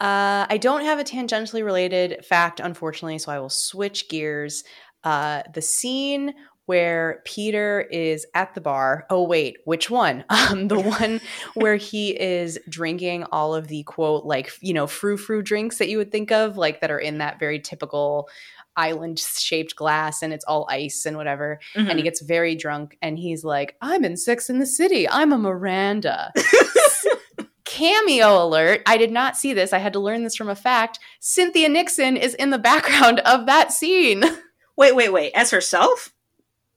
Uh, 0.00 0.46
I 0.48 0.58
don't 0.58 0.84
have 0.84 0.98
a 0.98 1.04
tangentially 1.04 1.64
related 1.64 2.24
fact, 2.24 2.58
unfortunately, 2.58 3.18
so 3.18 3.32
I 3.32 3.38
will 3.38 3.50
switch 3.50 4.08
gears. 4.08 4.64
Uh, 5.04 5.42
the 5.54 5.62
scene 5.62 6.34
where 6.70 7.20
Peter 7.24 7.80
is 7.90 8.24
at 8.34 8.54
the 8.54 8.60
bar. 8.60 9.04
Oh 9.10 9.24
wait, 9.24 9.56
which 9.64 9.90
one? 9.90 10.24
Um, 10.30 10.68
the 10.68 10.78
one 11.00 11.20
where 11.54 11.74
he 11.76 12.10
is 12.10 12.58
drinking 12.68 13.24
all 13.32 13.54
of 13.56 13.66
the 13.66 13.82
quote 13.82 14.24
like 14.24 14.52
you 14.60 14.72
know 14.72 14.86
frou 14.86 15.16
frou 15.16 15.42
drinks 15.42 15.78
that 15.78 15.88
you 15.88 15.98
would 15.98 16.12
think 16.12 16.30
of, 16.30 16.56
like 16.56 16.80
that 16.80 16.90
are 16.92 16.98
in 16.98 17.18
that 17.18 17.38
very 17.40 17.58
typical 17.58 18.28
island 18.76 19.18
shaped 19.18 19.74
glass 19.74 20.22
and 20.22 20.32
it's 20.32 20.44
all 20.44 20.64
ice 20.70 21.04
and 21.04 21.16
whatever 21.16 21.58
and 21.74 21.88
he 21.90 21.94
Mhm. 21.96 22.04
gets 22.04 22.20
very 22.22 22.54
drunk 22.54 22.96
and 23.02 23.18
he's 23.18 23.42
like 23.44 23.76
i'm 23.82 24.04
in 24.04 24.16
sex 24.16 24.48
in 24.48 24.60
the 24.60 24.64
city 24.66 25.08
i'm 25.08 25.32
a 25.32 25.38
miranda 25.38 26.32
cameo 27.64 28.44
alert 28.44 28.80
i 28.86 28.96
did 28.96 29.10
not 29.10 29.36
see 29.36 29.52
this 29.52 29.72
i 29.72 29.78
had 29.78 29.92
to 29.92 30.00
learn 30.00 30.22
this 30.22 30.36
from 30.36 30.48
a 30.48 30.54
fact 30.54 30.98
cynthia 31.18 31.68
nixon 31.68 32.16
is 32.16 32.34
in 32.34 32.50
the 32.50 32.58
background 32.58 33.18
of 33.20 33.46
that 33.46 33.72
scene 33.72 34.22
wait, 34.76 34.94
wait, 34.96 35.12
wait. 35.12 35.30
As 35.34 35.50
herself? 35.50 36.10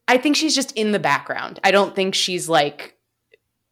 I 0.07 0.17
think 0.17 0.35
she's 0.35 0.55
just 0.55 0.71
in 0.73 0.91
the 0.91 0.99
background. 0.99 1.59
I 1.63 1.71
don't 1.71 1.95
think 1.95 2.15
she's 2.15 2.49
like 2.49 2.97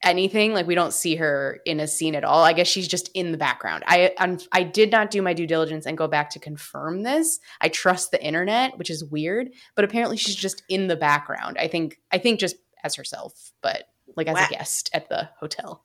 anything. 0.03 0.51
Like 0.53 0.65
we 0.65 0.73
don't 0.73 0.93
see 0.93 1.15
her 1.17 1.59
in 1.65 1.79
a 1.79 1.88
scene 1.88 2.15
at 2.15 2.23
all. 2.23 2.43
I 2.43 2.53
guess 2.53 2.67
she's 2.67 2.88
just 2.88 3.09
in 3.13 3.32
the 3.32 3.38
background. 3.38 3.84
I 3.86 4.13
I'm, 4.17 4.39
i 4.51 4.63
did 4.63 4.91
not 4.91 5.11
do 5.11 5.21
my 5.21 5.34
due 5.34 5.45
diligence 5.45 5.86
and 5.86 5.95
go 5.97 6.07
back 6.07 6.29
to 6.32 6.39
confirm 6.39 7.03
this. 7.03 7.39
I 7.59 7.69
trust 7.69 8.09
the 8.11 8.23
internet 8.23 8.77
which 8.77 8.89
is 8.89 9.03
weird 9.05 9.49
but 9.75 9.86
apparently 9.86 10.17
she's 10.17 10.36
just 10.36 10.63
in 10.69 10.88
the 10.88 10.95
background. 10.95 11.57
I 11.59 11.67
think 11.67 11.99
i 12.11 12.17
think 12.17 12.39
just 12.39 12.55
as 12.84 12.95
herself 12.95 13.51
but 13.61 13.84
like 14.17 14.27
as 14.27 14.36
Wow. 14.36 14.47
a 14.49 14.53
guest 14.53 14.89
at 14.93 15.07
the 15.09 15.29
hotel. 15.39 15.84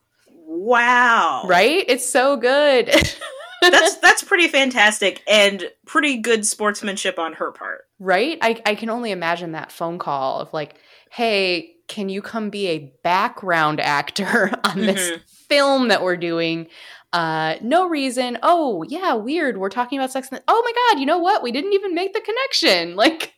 Wow. 0.49 1.43
right? 1.47 1.85
It's 1.87 2.09
so 2.09 2.37
good 2.37 2.89
that's 3.71 3.97
that's 4.01 4.23
pretty 4.23 4.49
fantastic 4.49 5.23
and 5.29 5.71
pretty 5.87 6.19
good 6.19 6.47
sportsmanship 6.47 7.19
on 7.19 7.35
her 7.35 7.53
part. 7.53 7.83
right? 7.99 8.39
I, 8.43 8.61
I 8.67 8.75
can 8.75 8.91
only 8.91 9.11
imagine 9.11 9.53
that 9.53 9.73
phone 9.73 9.99
call 9.99 10.41
of 10.41 10.53
like 10.53 10.77
hey 11.11 11.73
can 11.89 12.09
you 12.09 12.21
come 12.21 12.51
be 12.51 12.67
a 12.69 12.93
background 13.05 13.79
actor 13.81 14.51
on 14.65 14.79
this 14.81 15.11
Mhm. 15.11 15.21
film 15.49 15.89
that 15.89 16.03
we're 16.03 16.17
doing? 16.17 16.67
Uh 17.13 17.55
no 17.63 17.89
reason. 17.89 18.39
Oh 18.43 18.85
yeah 18.89 19.15
weird. 19.15 19.57
We're 19.59 19.69
talking 19.71 19.99
about 19.99 20.11
sex 20.11 20.29
and 20.33 20.43
oh 20.49 20.63
my 20.65 20.73
god 20.93 21.01
you 21.01 21.07
know 21.07 21.19
what? 21.19 21.43
We 21.43 21.53
didn't 21.53 21.73
even 21.75 21.95
make 21.95 22.13
the 22.13 22.21
connection. 22.21 22.97
Like 23.07 23.33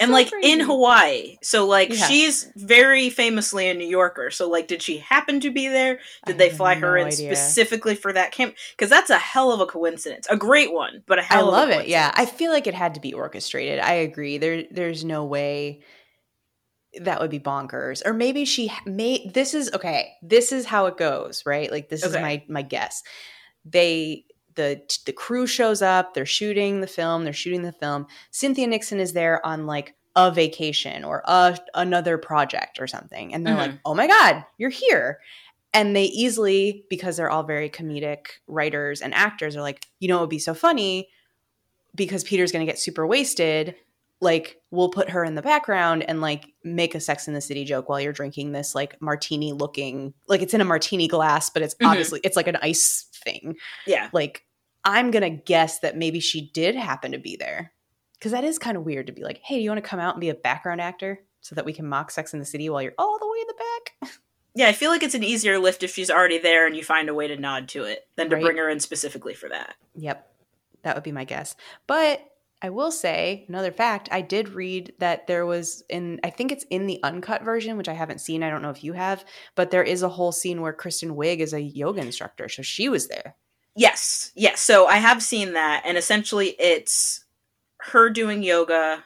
And 0.00 0.08
so 0.08 0.12
like 0.12 0.30
crazy. 0.30 0.50
in 0.52 0.60
Hawaii. 0.60 1.36
So 1.42 1.66
like 1.66 1.90
Yeah. 1.90 2.06
she's 2.08 2.50
very 2.56 3.10
famously 3.10 3.68
a 3.68 3.74
New 3.74 3.86
Yorker. 3.86 4.30
So 4.30 4.48
like 4.48 4.66
did 4.66 4.82
she 4.82 4.98
happen 4.98 5.40
to 5.40 5.50
be 5.50 5.68
there? 5.68 6.00
Did 6.26 6.34
I 6.36 6.38
they 6.38 6.50
fly 6.50 6.74
her 6.74 6.96
no 6.96 7.02
in 7.02 7.08
idea. 7.08 7.34
specifically 7.36 7.94
for 7.94 8.12
that 8.12 8.32
camp? 8.32 8.56
Cuz 8.76 8.88
that's 8.90 9.10
a 9.10 9.18
hell 9.18 9.52
of 9.52 9.60
a 9.60 9.66
coincidence. 9.66 10.26
A 10.30 10.36
great 10.36 10.72
one, 10.72 11.02
but 11.06 11.18
a 11.20 11.22
I 11.22 11.24
hell 11.24 11.48
of 11.48 11.52
love 11.52 11.68
it. 11.70 11.86
Yeah, 11.88 12.12
I 12.14 12.26
feel 12.26 12.50
like 12.50 12.66
it 12.66 12.74
had 12.74 12.94
to 12.94 13.00
be 13.00 13.14
orchestrated. 13.14 13.78
I 13.78 13.92
agree. 13.94 14.38
There, 14.38 14.64
there's 14.70 15.04
no 15.04 15.24
way. 15.24 15.82
that 17.00 17.20
would 17.20 17.30
be 17.30 17.40
bonkers. 17.40 18.02
Or 18.06 18.12
maybe 18.12 18.44
she 18.44 18.72
made 18.86 19.34
this 19.34 19.52
is 19.54 19.72
okay. 19.74 20.12
This 20.22 20.52
is 20.52 20.64
how 20.64 20.86
it 20.86 20.96
goes, 20.96 21.42
right? 21.44 21.70
Like 21.70 21.88
this 21.88 22.04
is 22.04 22.12
my 22.14 22.44
my 22.48 22.62
guess. 22.62 23.02
They 23.64 24.24
the 24.56 24.80
the 25.06 25.12
crew 25.12 25.46
shows 25.46 25.82
up, 25.82 26.14
they're 26.14 26.26
shooting 26.26 26.80
the 26.80 26.86
film, 26.86 27.24
they're 27.24 27.32
shooting 27.32 27.62
the 27.62 27.72
film. 27.72 28.06
Cynthia 28.30 28.66
Nixon 28.66 29.00
is 29.00 29.12
there 29.12 29.44
on 29.44 29.66
like 29.66 29.94
a 30.16 30.30
vacation 30.30 31.02
or 31.04 31.22
a 31.26 31.58
another 31.74 32.18
project 32.18 32.78
or 32.80 32.86
something. 32.86 33.34
And 33.34 33.44
they're 33.46 33.56
like, 33.56 33.72
"Oh 33.84 33.94
my 33.94 34.06
god, 34.06 34.44
you're 34.58 34.70
here." 34.70 35.18
And 35.72 35.96
they 35.96 36.04
easily 36.04 36.84
because 36.88 37.16
they're 37.16 37.30
all 37.30 37.42
very 37.42 37.68
comedic 37.68 38.26
writers 38.46 39.00
and 39.00 39.12
actors 39.12 39.56
are 39.56 39.60
like, 39.62 39.84
"You 39.98 40.06
know, 40.08 40.18
it 40.18 40.20
would 40.20 40.30
be 40.30 40.38
so 40.38 40.54
funny 40.54 41.08
because 41.94 42.22
Peter's 42.24 42.52
going 42.52 42.64
to 42.64 42.70
get 42.72 42.78
super 42.78 43.06
wasted 43.06 43.74
like 44.20 44.56
we'll 44.70 44.88
put 44.88 45.10
her 45.10 45.24
in 45.24 45.34
the 45.34 45.42
background 45.42 46.02
and 46.08 46.20
like 46.20 46.46
make 46.62 46.94
a 46.94 47.00
sex 47.00 47.26
in 47.28 47.34
the 47.34 47.40
city 47.40 47.64
joke 47.64 47.88
while 47.88 48.00
you're 48.00 48.12
drinking 48.12 48.52
this 48.52 48.74
like 48.74 48.96
martini 49.02 49.52
looking 49.52 50.14
like 50.28 50.40
it's 50.40 50.54
in 50.54 50.60
a 50.60 50.64
martini 50.64 51.08
glass 51.08 51.50
but 51.50 51.62
it's 51.62 51.74
Mhm. 51.74 51.88
obviously 51.88 52.20
it's 52.24 52.36
like 52.36 52.46
an 52.46 52.56
ice 52.62 53.06
thing 53.24 53.56
Yeah. 53.86 54.08
like 54.12 54.44
i'm 54.84 55.10
gonna 55.10 55.30
guess 55.30 55.80
that 55.80 55.96
maybe 55.96 56.20
she 56.20 56.50
did 56.52 56.76
happen 56.76 57.12
to 57.12 57.18
be 57.18 57.36
there 57.36 57.72
because 58.18 58.32
that 58.32 58.44
is 58.44 58.58
kind 58.58 58.76
of 58.76 58.84
weird 58.84 59.06
to 59.08 59.12
be 59.12 59.22
like 59.24 59.40
hey 59.42 59.56
do 59.56 59.62
you 59.62 59.70
want 59.70 59.82
to 59.82 59.88
come 59.88 60.00
out 60.00 60.14
and 60.14 60.20
be 60.20 60.28
a 60.28 60.34
background 60.34 60.80
actor 60.80 61.20
so 61.40 61.54
that 61.54 61.64
we 61.64 61.72
can 61.72 61.86
mock 61.86 62.10
sex 62.10 62.32
in 62.32 62.38
the 62.38 62.44
city 62.46 62.68
while 62.70 62.82
you're 62.82 62.94
all 62.98 63.18
the 63.18 63.26
way 63.28 63.38
in 63.40 63.46
the 63.48 63.54
back 64.02 64.12
Yeah, 64.56 64.68
I 64.68 64.72
feel 64.72 64.92
like 64.92 65.02
it's 65.02 65.16
an 65.16 65.24
easier 65.24 65.58
lift 65.58 65.82
if 65.82 65.92
she's 65.92 66.12
already 66.12 66.38
there 66.38 66.64
and 66.64 66.76
you 66.76 66.84
find 66.84 67.08
a 67.08 67.14
way 67.14 67.26
to 67.26 67.36
nod 67.36 67.66
to 67.70 67.82
it 67.82 68.06
than 68.14 68.30
to 68.30 68.36
Right. 68.36 68.44
bring 68.44 68.56
her 68.58 68.68
in 68.68 68.78
specifically 68.78 69.34
for 69.34 69.48
that. 69.48 69.74
Yep. 69.96 70.30
That 70.84 70.94
would 70.94 71.02
be 71.02 71.10
my 71.10 71.24
guess. 71.24 71.56
But 71.88 72.24
I 72.64 72.70
will 72.70 72.90
say 72.90 73.44
another 73.46 73.70
fact 73.70 74.08
I 74.10 74.22
did 74.22 74.48
read 74.48 74.94
that 74.98 75.26
there 75.26 75.44
was 75.44 75.84
in, 75.90 76.18
I 76.24 76.30
think 76.30 76.50
it's 76.50 76.64
in 76.70 76.86
the 76.86 76.98
uncut 77.02 77.42
version, 77.42 77.76
which 77.76 77.90
I 77.90 77.92
haven't 77.92 78.22
seen. 78.22 78.42
I 78.42 78.48
don't 78.48 78.62
know 78.62 78.70
if 78.70 78.82
you 78.82 78.94
have, 78.94 79.22
but 79.54 79.70
there 79.70 79.82
is 79.82 80.02
a 80.02 80.08
whole 80.08 80.32
scene 80.32 80.62
where 80.62 80.72
Kristen 80.72 81.14
Wiig 81.14 81.40
is 81.40 81.52
a 81.52 81.60
yoga 81.60 82.00
instructor. 82.00 82.48
So 82.48 82.62
she 82.62 82.88
was 82.88 83.08
there. 83.08 83.36
Yes, 83.76 84.32
yes. 84.34 84.62
So 84.62 84.86
I 84.86 84.96
have 84.96 85.22
seen 85.22 85.52
that, 85.52 85.82
and 85.84 85.98
essentially 85.98 86.56
it's 86.58 87.26
her 87.80 88.08
doing 88.08 88.42
yoga, 88.42 89.04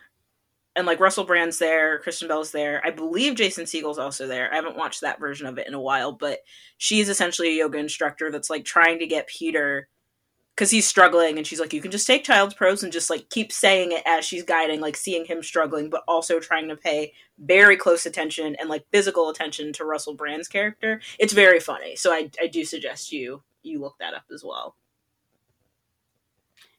and 0.76 0.86
like 0.86 1.00
Russell 1.00 1.24
Brand's 1.24 1.58
there, 1.58 1.98
Kristen 1.98 2.28
Bell's 2.28 2.52
there. 2.52 2.80
I 2.86 2.92
believe 2.92 3.34
Jason 3.34 3.66
Segel's 3.66 3.98
also 3.98 4.28
there. 4.28 4.52
I 4.52 4.54
haven't 4.54 4.76
watched 4.76 5.00
that 5.00 5.18
version 5.18 5.48
of 5.48 5.58
it 5.58 5.66
in 5.66 5.74
a 5.74 5.80
while, 5.80 6.12
but 6.12 6.38
she's 6.76 7.08
essentially 7.08 7.48
a 7.48 7.58
yoga 7.58 7.78
instructor 7.78 8.30
that's 8.30 8.50
like 8.50 8.64
trying 8.64 9.00
to 9.00 9.06
get 9.08 9.26
Peter 9.26 9.88
because 10.58 10.72
he's 10.72 10.88
struggling, 10.88 11.38
and 11.38 11.46
she's 11.46 11.60
like, 11.60 11.72
"You 11.72 11.80
can 11.80 11.92
just 11.92 12.04
take 12.06 12.24
child's 12.24 12.54
pose 12.54 12.82
and 12.82 12.92
just 12.92 13.10
like 13.10 13.30
keep 13.30 13.52
saying 13.52 13.92
it 13.92 14.02
as 14.04 14.24
she's 14.24 14.42
guiding, 14.42 14.80
like 14.80 14.96
seeing 14.96 15.24
him 15.24 15.40
struggling, 15.40 15.88
but 15.88 16.02
also 16.08 16.40
trying 16.40 16.66
to 16.68 16.74
pay 16.74 17.12
very 17.38 17.76
close 17.76 18.06
attention 18.06 18.56
and 18.56 18.68
like 18.68 18.84
physical 18.90 19.28
attention 19.30 19.72
to 19.74 19.84
Russell 19.84 20.14
Brand's 20.14 20.48
character. 20.48 21.00
It's 21.20 21.32
very 21.32 21.60
funny. 21.60 21.94
So 21.94 22.12
I 22.12 22.28
I 22.42 22.48
do 22.48 22.64
suggest 22.64 23.12
you 23.12 23.44
you 23.62 23.78
look 23.80 23.98
that 24.00 24.14
up 24.14 24.24
as 24.34 24.42
well. 24.44 24.74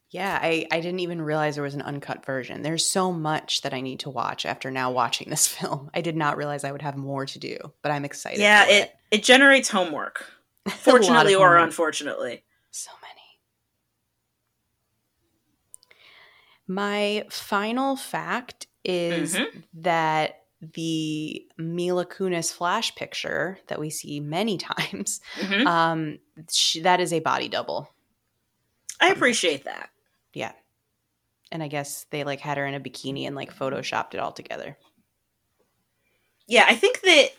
Yeah, 0.10 0.38
I, 0.42 0.66
I 0.72 0.82
didn't 0.82 1.02
even 1.02 1.22
realize 1.22 1.54
there 1.54 1.64
was 1.64 1.76
an 1.76 1.84
uncut 1.84 2.26
version. 2.26 2.64
There's 2.64 2.84
so 2.86 3.14
much 3.14 3.62
that 3.62 3.76
I 3.76 3.82
need 3.82 4.00
to 4.02 4.10
watch 4.10 4.44
after 4.44 4.72
now 4.72 4.92
watching 4.92 5.30
this 5.30 5.48
film. 5.56 5.90
I 5.94 6.02
did 6.02 6.18
not 6.18 6.36
realize 6.36 6.66
I 6.66 6.72
would 6.74 6.82
have 6.82 6.98
more 6.98 7.26
to 7.28 7.40
do, 7.40 7.58
but 7.82 7.92
I'm 7.94 8.04
excited. 8.04 8.40
yeah 8.40 8.66
for 8.66 8.72
it 8.72 8.96
it 9.12 9.24
generates 9.24 9.70
homework 9.70 10.26
A 10.66 10.70
lot 10.70 10.76
of 10.76 10.82
fortunately 10.82 11.36
or 11.36 11.48
homework. 11.52 11.64
unfortunately 11.68 12.44
So 12.72 12.92
many. 13.02 13.19
My 16.70 17.26
final 17.32 17.96
fact 17.96 18.68
is 18.86 19.36
Mhm. 19.36 19.64
that 19.74 20.44
the 20.62 21.46
Mila 21.58 22.06
Kunis 22.06 22.54
flash 22.54 22.94
picture 22.96 23.58
that 23.68 23.80
we 23.80 23.90
see 23.90 24.20
many 24.20 24.58
times, 24.70 25.20
Mhm. 25.38 25.66
um, 25.66 26.20
sh- 26.52 26.78
that 26.84 27.00
is 27.02 27.12
a 27.12 27.20
body 27.20 27.50
double. 27.50 27.94
i 29.02 29.08
appreciate 29.10 29.64
that 29.64 29.90
Yeah. 30.34 30.52
And 31.52 31.64
I 31.64 31.70
guess 31.70 32.06
they 32.12 32.24
like 32.26 32.42
had 32.42 32.58
her 32.58 32.66
in 32.68 32.74
a 32.76 32.80
bikini 32.82 33.26
and 33.26 33.36
like 33.36 33.56
photoshopped 33.56 34.14
it 34.14 34.20
all 34.20 34.34
together. 34.34 34.78
yeah 36.48 36.66
i 36.68 36.76
think 36.76 37.00
that 37.02 37.30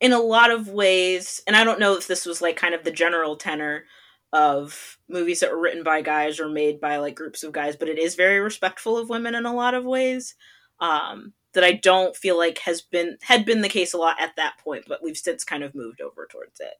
in 0.00 0.12
a 0.12 0.18
lot 0.18 0.50
of 0.50 0.68
ways 0.68 1.42
and 1.46 1.54
i 1.56 1.62
don't 1.64 1.78
know 1.80 1.96
if 1.96 2.06
this 2.06 2.24
was 2.24 2.40
like 2.40 2.56
kind 2.56 2.74
of 2.74 2.82
the 2.84 2.90
general 2.90 3.36
tenor 3.36 3.84
of 4.32 4.98
movies 5.08 5.40
that 5.40 5.50
were 5.50 5.60
written 5.60 5.82
by 5.82 6.00
guys 6.02 6.38
or 6.38 6.48
made 6.48 6.80
by 6.80 6.98
like 6.98 7.16
groups 7.16 7.42
of 7.42 7.52
guys 7.52 7.76
but 7.76 7.88
it 7.88 7.98
is 7.98 8.14
very 8.14 8.38
respectful 8.38 8.96
of 8.96 9.08
women 9.08 9.34
in 9.34 9.44
a 9.44 9.54
lot 9.54 9.74
of 9.74 9.84
ways 9.84 10.34
um 10.80 11.32
that 11.52 11.64
i 11.64 11.72
don't 11.72 12.16
feel 12.16 12.38
like 12.38 12.58
has 12.58 12.80
been 12.80 13.18
had 13.22 13.44
been 13.44 13.60
the 13.60 13.68
case 13.68 13.92
a 13.92 13.98
lot 13.98 14.20
at 14.20 14.36
that 14.36 14.54
point 14.62 14.84
but 14.86 15.02
we've 15.02 15.16
since 15.16 15.42
kind 15.42 15.64
of 15.64 15.74
moved 15.74 16.00
over 16.00 16.28
towards 16.30 16.60
it 16.60 16.74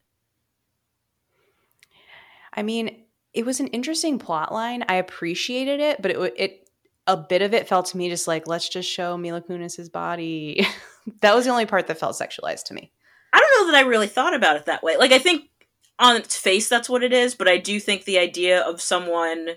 I 2.53 2.63
mean, 2.63 3.05
it 3.33 3.47
was 3.47 3.61
an 3.61 3.69
interesting 3.69 4.19
plot 4.19 4.53
line. 4.53 4.85
I 4.89 4.95
appreciated 4.95 5.81
it, 5.81 6.03
but 6.03 6.11
it 6.11 6.35
it 6.37 6.71
a 7.07 7.17
bit 7.17 7.43
of 7.43 7.55
it 7.55 7.69
felt 7.69 7.87
to 7.87 7.97
me 7.97 8.09
just 8.09 8.29
like 8.29 8.47
let's 8.47 8.69
just 8.69 8.91
show 8.91 9.17
Mila 9.17 9.41
Kunis's 9.41 9.89
body. 9.89 10.67
that 11.21 11.35
was 11.35 11.45
the 11.45 11.51
only 11.51 11.67
part 11.67 11.87
that 11.87 11.99
felt 11.99 12.17
sexualized 12.17 12.65
to 12.65 12.75
me. 12.75 12.93
I 13.33 13.39
don't 13.39 13.67
know 13.67 13.73
that 13.73 13.79
I 13.79 13.89
really 13.89 14.09
thought 14.09 14.35
about 14.35 14.57
it 14.57 14.67
that 14.67 14.83
way. 14.83 14.97
Like 14.97 15.13
I 15.13 15.19
think 15.19 15.50
on 16.01 16.17
its 16.17 16.37
face 16.37 16.69
that's 16.69 16.89
what 16.89 17.03
it 17.05 17.13
is, 17.13 17.35
but 17.35 17.49
I 17.49 17.59
do 17.59 17.79
think 17.79 18.05
the 18.05 18.19
idea 18.19 18.61
of 18.61 18.81
someone 18.81 19.51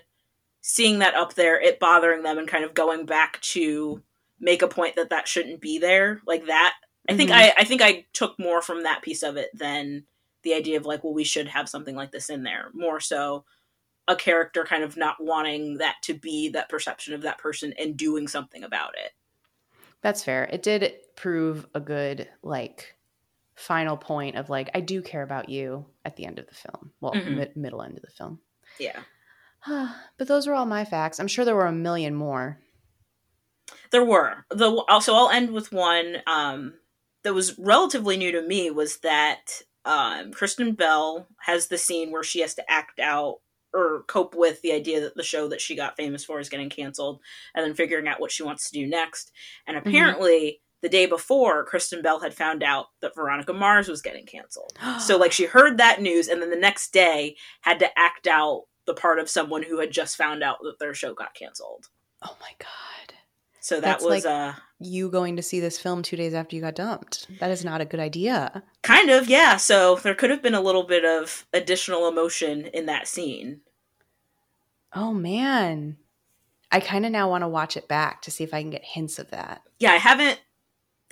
seeing 0.60 1.00
that 1.00 1.14
up 1.14 1.34
there, 1.34 1.60
it 1.60 1.80
bothering 1.80 2.22
them 2.22 2.38
and 2.38 2.48
kind 2.48 2.64
of 2.64 2.74
going 2.74 3.06
back 3.06 3.40
to 3.40 4.02
make 4.40 4.62
a 4.62 4.68
point 4.68 4.96
that 4.96 5.10
that 5.10 5.26
shouldn't 5.28 5.60
be 5.60 5.78
there, 5.78 6.20
like 6.26 6.46
that. 6.46 6.74
I 7.08 7.16
think 7.16 7.30
Mhm. 7.30 7.34
I 7.34 7.52
I 7.58 7.64
think 7.64 7.82
I 7.82 8.06
took 8.12 8.38
more 8.38 8.62
from 8.62 8.82
that 8.84 9.02
piece 9.02 9.22
of 9.22 9.36
it 9.36 9.50
than 9.56 10.06
the 10.42 10.54
idea 10.54 10.76
of 10.76 10.86
like, 10.86 11.02
well, 11.02 11.14
we 11.14 11.24
should 11.24 11.48
have 11.48 11.68
something 11.68 11.96
like 11.96 12.12
this 12.12 12.30
in 12.30 12.42
there. 12.42 12.70
More 12.74 13.00
so 13.00 13.44
a 14.06 14.14
character 14.16 14.64
kind 14.64 14.82
of 14.84 14.96
not 14.96 15.22
wanting 15.22 15.78
that 15.78 15.96
to 16.02 16.12
be 16.14 16.50
that 16.50 16.68
perception 16.68 17.14
of 17.14 17.22
that 17.22 17.38
person 17.38 17.72
and 17.78 17.96
doing 17.96 18.28
something 18.28 18.62
about 18.62 18.94
it. 18.98 19.12
That's 20.02 20.22
fair. 20.22 20.44
It 20.52 20.62
did 20.62 20.94
prove 21.16 21.66
a 21.74 21.80
good 21.80 22.28
like 22.42 22.93
final 23.54 23.96
point 23.96 24.36
of 24.36 24.48
like 24.50 24.70
I 24.74 24.80
do 24.80 25.00
care 25.02 25.22
about 25.22 25.48
you 25.48 25.86
at 26.04 26.16
the 26.16 26.26
end 26.26 26.38
of 26.38 26.46
the 26.46 26.54
film. 26.54 26.92
Well, 27.00 27.12
Mhm. 27.12 27.36
mid- 27.36 27.56
middle 27.56 27.82
end 27.82 27.96
of 27.96 28.02
the 28.02 28.10
film. 28.10 28.40
Yeah. 28.78 29.00
but 29.66 30.28
those 30.28 30.46
are 30.46 30.54
all 30.54 30.66
my 30.66 30.84
facts. 30.84 31.18
I'm 31.20 31.28
sure 31.28 31.44
there 31.44 31.54
were 31.56 31.66
a 31.66 31.72
million 31.72 32.14
more. 32.14 32.58
There 33.90 34.04
were. 34.04 34.44
The 34.50 34.70
also 34.88 35.14
I'll 35.14 35.30
end 35.30 35.52
with 35.52 35.72
one 35.72 36.18
um 36.26 36.74
that 37.22 37.34
was 37.34 37.58
relatively 37.58 38.16
new 38.16 38.32
to 38.32 38.42
me 38.42 38.70
was 38.70 38.98
that 38.98 39.62
um 39.84 40.32
Kristen 40.32 40.72
Bell 40.72 41.28
has 41.40 41.68
the 41.68 41.78
scene 41.78 42.10
where 42.10 42.24
she 42.24 42.40
has 42.40 42.54
to 42.54 42.70
act 42.70 42.98
out 42.98 43.40
or 43.72 44.04
cope 44.06 44.34
with 44.36 44.60
the 44.62 44.72
idea 44.72 45.00
that 45.00 45.16
the 45.16 45.22
show 45.22 45.48
that 45.48 45.60
she 45.60 45.74
got 45.74 45.96
famous 45.96 46.24
for 46.24 46.38
is 46.38 46.48
getting 46.48 46.70
canceled 46.70 47.20
and 47.54 47.64
then 47.66 47.74
figuring 47.74 48.06
out 48.06 48.20
what 48.20 48.30
she 48.30 48.42
wants 48.44 48.70
to 48.70 48.78
do 48.78 48.86
next. 48.86 49.32
And 49.66 49.76
apparently 49.76 50.60
the 50.84 50.88
day 50.90 51.06
before 51.06 51.64
Kristen 51.64 52.02
Bell 52.02 52.20
had 52.20 52.34
found 52.34 52.62
out 52.62 52.86
that 53.00 53.14
Veronica 53.14 53.52
Mars 53.54 53.88
was 53.88 54.02
getting 54.02 54.26
canceled. 54.26 54.74
So 55.00 55.16
like 55.16 55.32
she 55.32 55.46
heard 55.46 55.78
that 55.78 56.00
news 56.00 56.28
and 56.28 56.40
then 56.40 56.50
the 56.50 56.56
next 56.56 56.92
day 56.92 57.36
had 57.62 57.78
to 57.80 57.98
act 57.98 58.26
out 58.26 58.64
the 58.86 58.94
part 58.94 59.18
of 59.18 59.30
someone 59.30 59.62
who 59.62 59.80
had 59.80 59.90
just 59.90 60.16
found 60.16 60.42
out 60.42 60.58
that 60.62 60.78
their 60.78 60.92
show 60.94 61.14
got 61.14 61.34
canceled. 61.34 61.88
oh 62.22 62.36
my 62.40 62.50
god. 62.58 63.14
So 63.60 63.76
that 63.76 63.82
That's 63.82 64.04
was 64.04 64.24
like- 64.24 64.30
uh 64.30 64.52
You 64.78 65.08
going 65.08 65.36
to 65.36 65.42
see 65.42 65.58
this 65.58 65.78
film 65.78 66.02
2 66.02 66.16
days 66.16 66.34
after 66.34 66.54
you 66.54 66.60
got 66.60 66.74
dumped. 66.74 67.26
That 67.40 67.50
is 67.50 67.64
not 67.64 67.80
a 67.80 67.86
good 67.86 68.00
idea. 68.00 68.62
Kind 68.82 69.08
of, 69.08 69.26
yeah. 69.28 69.56
So 69.56 69.96
there 69.96 70.14
could 70.14 70.28
have 70.30 70.42
been 70.42 70.54
a 70.54 70.60
little 70.60 70.82
bit 70.82 71.04
of 71.06 71.46
additional 71.54 72.06
emotion 72.06 72.66
in 72.74 72.84
that 72.86 73.08
scene. 73.08 73.62
Oh 74.92 75.12
man. 75.14 75.96
I 76.70 76.80
kind 76.80 77.06
of 77.06 77.12
now 77.12 77.30
want 77.30 77.42
to 77.42 77.48
watch 77.48 77.76
it 77.76 77.88
back 77.88 78.20
to 78.22 78.30
see 78.30 78.42
if 78.44 78.52
I 78.52 78.60
can 78.60 78.70
get 78.70 78.84
hints 78.84 79.18
of 79.18 79.30
that. 79.30 79.62
Yeah, 79.78 79.92
I 79.92 79.96
haven't. 79.96 80.40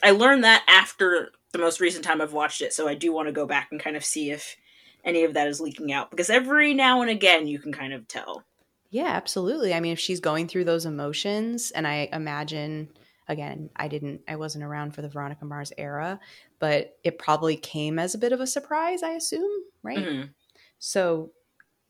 I 0.02 0.10
learned 0.10 0.44
that 0.44 0.64
after 0.68 1.30
the 1.52 1.58
most 1.58 1.80
recent 1.80 2.04
time 2.04 2.20
I've 2.20 2.32
watched 2.32 2.60
it, 2.62 2.72
so 2.72 2.88
I 2.88 2.94
do 2.94 3.12
want 3.12 3.28
to 3.28 3.32
go 3.32 3.46
back 3.46 3.68
and 3.70 3.80
kind 3.80 3.96
of 3.96 4.04
see 4.04 4.30
if 4.30 4.56
any 5.04 5.24
of 5.24 5.34
that 5.34 5.48
is 5.48 5.60
leaking 5.60 5.92
out 5.92 6.10
because 6.10 6.30
every 6.30 6.74
now 6.74 7.02
and 7.02 7.10
again 7.10 7.46
you 7.46 7.58
can 7.58 7.72
kind 7.72 7.92
of 7.92 8.06
tell. 8.08 8.44
Yeah, 8.90 9.06
absolutely. 9.08 9.72
I 9.72 9.80
mean, 9.80 9.92
if 9.92 9.98
she's 9.98 10.20
going 10.20 10.48
through 10.48 10.64
those 10.64 10.84
emotions, 10.84 11.70
and 11.70 11.86
I 11.86 12.10
imagine, 12.12 12.90
again, 13.26 13.70
I 13.74 13.88
didn't, 13.88 14.20
I 14.28 14.36
wasn't 14.36 14.64
around 14.64 14.94
for 14.94 15.00
the 15.00 15.08
Veronica 15.08 15.46
Mars 15.46 15.72
era, 15.78 16.20
but 16.58 16.98
it 17.02 17.18
probably 17.18 17.56
came 17.56 17.98
as 17.98 18.14
a 18.14 18.18
bit 18.18 18.32
of 18.32 18.40
a 18.40 18.46
surprise, 18.46 19.02
I 19.02 19.12
assume, 19.12 19.50
right? 19.82 19.98
Mhm. 19.98 20.30
So, 20.78 21.32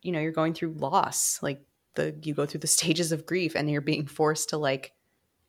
you 0.00 0.12
know, 0.12 0.20
you're 0.20 0.30
going 0.30 0.54
through 0.54 0.74
loss, 0.74 1.42
like 1.42 1.64
the, 1.96 2.14
you 2.22 2.34
go 2.34 2.46
through 2.46 2.60
the 2.60 2.66
stages 2.78 3.10
of 3.10 3.26
grief 3.26 3.56
and 3.56 3.68
you're 3.68 3.80
being 3.80 4.06
forced 4.06 4.50
to 4.50 4.56
like 4.56 4.92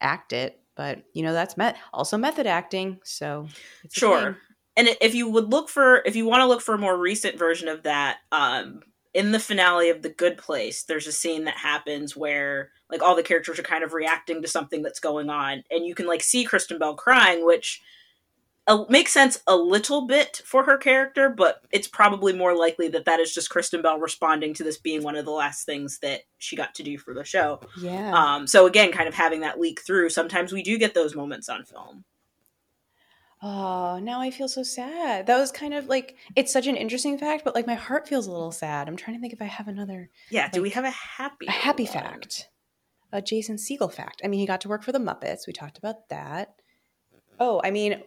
act 0.02 0.34
it. 0.34 0.60
But, 0.76 1.04
you 1.14 1.24
know, 1.24 1.34
that's 1.34 1.58
met 1.58 1.78
also 1.94 2.18
method 2.18 2.48
acting. 2.48 3.00
So, 3.04 3.48
it's 3.84 3.96
Sure. 3.96 4.38
And 4.76 4.90
if 5.02 5.14
you 5.14 5.30
would 5.30 5.52
look 5.52 5.70
for, 5.70 6.02
if 6.06 6.16
you 6.16 6.26
want 6.26 6.42
to 6.42 6.48
look 6.48 6.62
for 6.62 6.74
a 6.74 6.80
more 6.80 6.98
recent 6.98 7.38
version 7.38 7.68
of 7.68 7.84
that, 7.84 8.18
um, 8.32 8.82
in 9.14 9.32
the 9.32 9.40
finale 9.40 9.90
of 9.90 10.02
The 10.02 10.10
Good 10.10 10.38
Place, 10.38 10.84
there's 10.84 11.06
a 11.06 11.12
scene 11.12 11.44
that 11.44 11.58
happens 11.58 12.18
where 12.18 12.72
like 12.90 13.04
all 13.04 13.16
the 13.16 13.24
characters 13.24 13.60
are 13.60 13.64
kind 13.64 13.84
of 13.84 13.94
reacting 13.94 14.42
to 14.42 14.48
something 14.48 14.82
that's 14.82 15.00
going 15.00 15.30
on, 15.30 15.64
and 15.70 15.86
you 15.86 15.94
can 15.94 16.08
like 16.08 16.24
see 16.24 16.44
Kristen 16.44 16.80
Bell 16.80 16.96
crying, 16.96 17.46
which 17.46 17.82
uh, 18.68 18.86
makes 18.90 19.12
sense 19.12 19.42
a 19.48 19.56
little 19.56 20.08
bit 20.08 20.42
for 20.46 20.64
her 20.64 20.78
character, 20.78 21.30
but 21.30 21.62
it's 21.72 21.88
probably 21.88 22.32
more 22.34 22.56
likely 22.56 22.88
that 22.90 23.06
that 23.06 23.20
is 23.20 23.34
just 23.34 23.50
Kristen 23.50 23.82
Bell 23.82 24.00
responding 24.00 24.54
to 24.54 24.64
this 24.64 24.78
being 24.78 25.04
one 25.04 25.16
of 25.16 25.26
the 25.26 25.32
last 25.32 25.66
things 25.66 26.00
that 26.00 26.22
she 26.38 26.56
got 26.56 26.74
to 26.76 26.84
do 26.84 26.98
for 26.98 27.14
the 27.14 27.24
show. 27.26 27.60
Yeah. 27.78 28.14
Um, 28.14 28.48
so 28.48 28.66
again, 28.66 28.92
kind 28.92 29.08
of 29.08 29.14
having 29.14 29.42
that 29.42 29.60
leak 29.60 29.82
through. 29.82 30.10
Sometimes 30.10 30.54
we 30.54 30.64
do 30.64 30.78
get 30.78 30.94
those 30.94 31.16
moments 31.16 31.50
on 31.50 31.66
film. 31.66 32.06
Oh, 33.46 34.00
now 34.00 34.22
I 34.22 34.32
feel 34.32 34.48
so 34.48 34.64
sad. 34.64 35.28
That 35.28 35.38
was 35.38 35.52
kind 35.52 35.74
of 35.74 35.88
like 35.88 36.16
it's 36.36 36.54
such 36.54 36.66
an 36.66 36.78
interesting 36.78 37.18
fact, 37.18 37.44
but 37.44 37.54
like 37.56 37.68
my 37.68 37.74
heart 37.76 38.08
feels 38.08 38.26
a 38.28 38.32
little 38.32 38.54
sad. 38.54 38.88
I'm 38.88 38.96
trying 38.96 39.18
to 39.18 39.22
think 39.22 39.34
if 39.34 39.42
I 39.42 39.46
have 39.46 39.68
another 39.68 40.10
Yeah. 40.30 40.48
do 40.48 40.62
we 40.62 40.70
have 40.70 40.86
a 40.86 40.90
happy 40.92 41.48
a 41.48 41.52
happy 41.52 41.84
one? 41.84 41.92
fact. 41.94 42.48
A 43.12 43.22
Jason 43.22 43.58
Segel 43.58 43.94
fact. 43.94 44.22
I 44.24 44.28
mean, 44.30 44.40
he 44.40 44.46
got 44.46 44.62
to 44.62 44.70
work 44.70 44.82
for 44.82 44.94
the 44.94 45.00
Muppets. 45.00 45.46
We 45.46 45.52
talked 45.54 45.78
about 45.78 46.08
that. 46.10 46.56
Oh, 47.40 47.62
I 47.64 47.72
mean, 47.72 48.02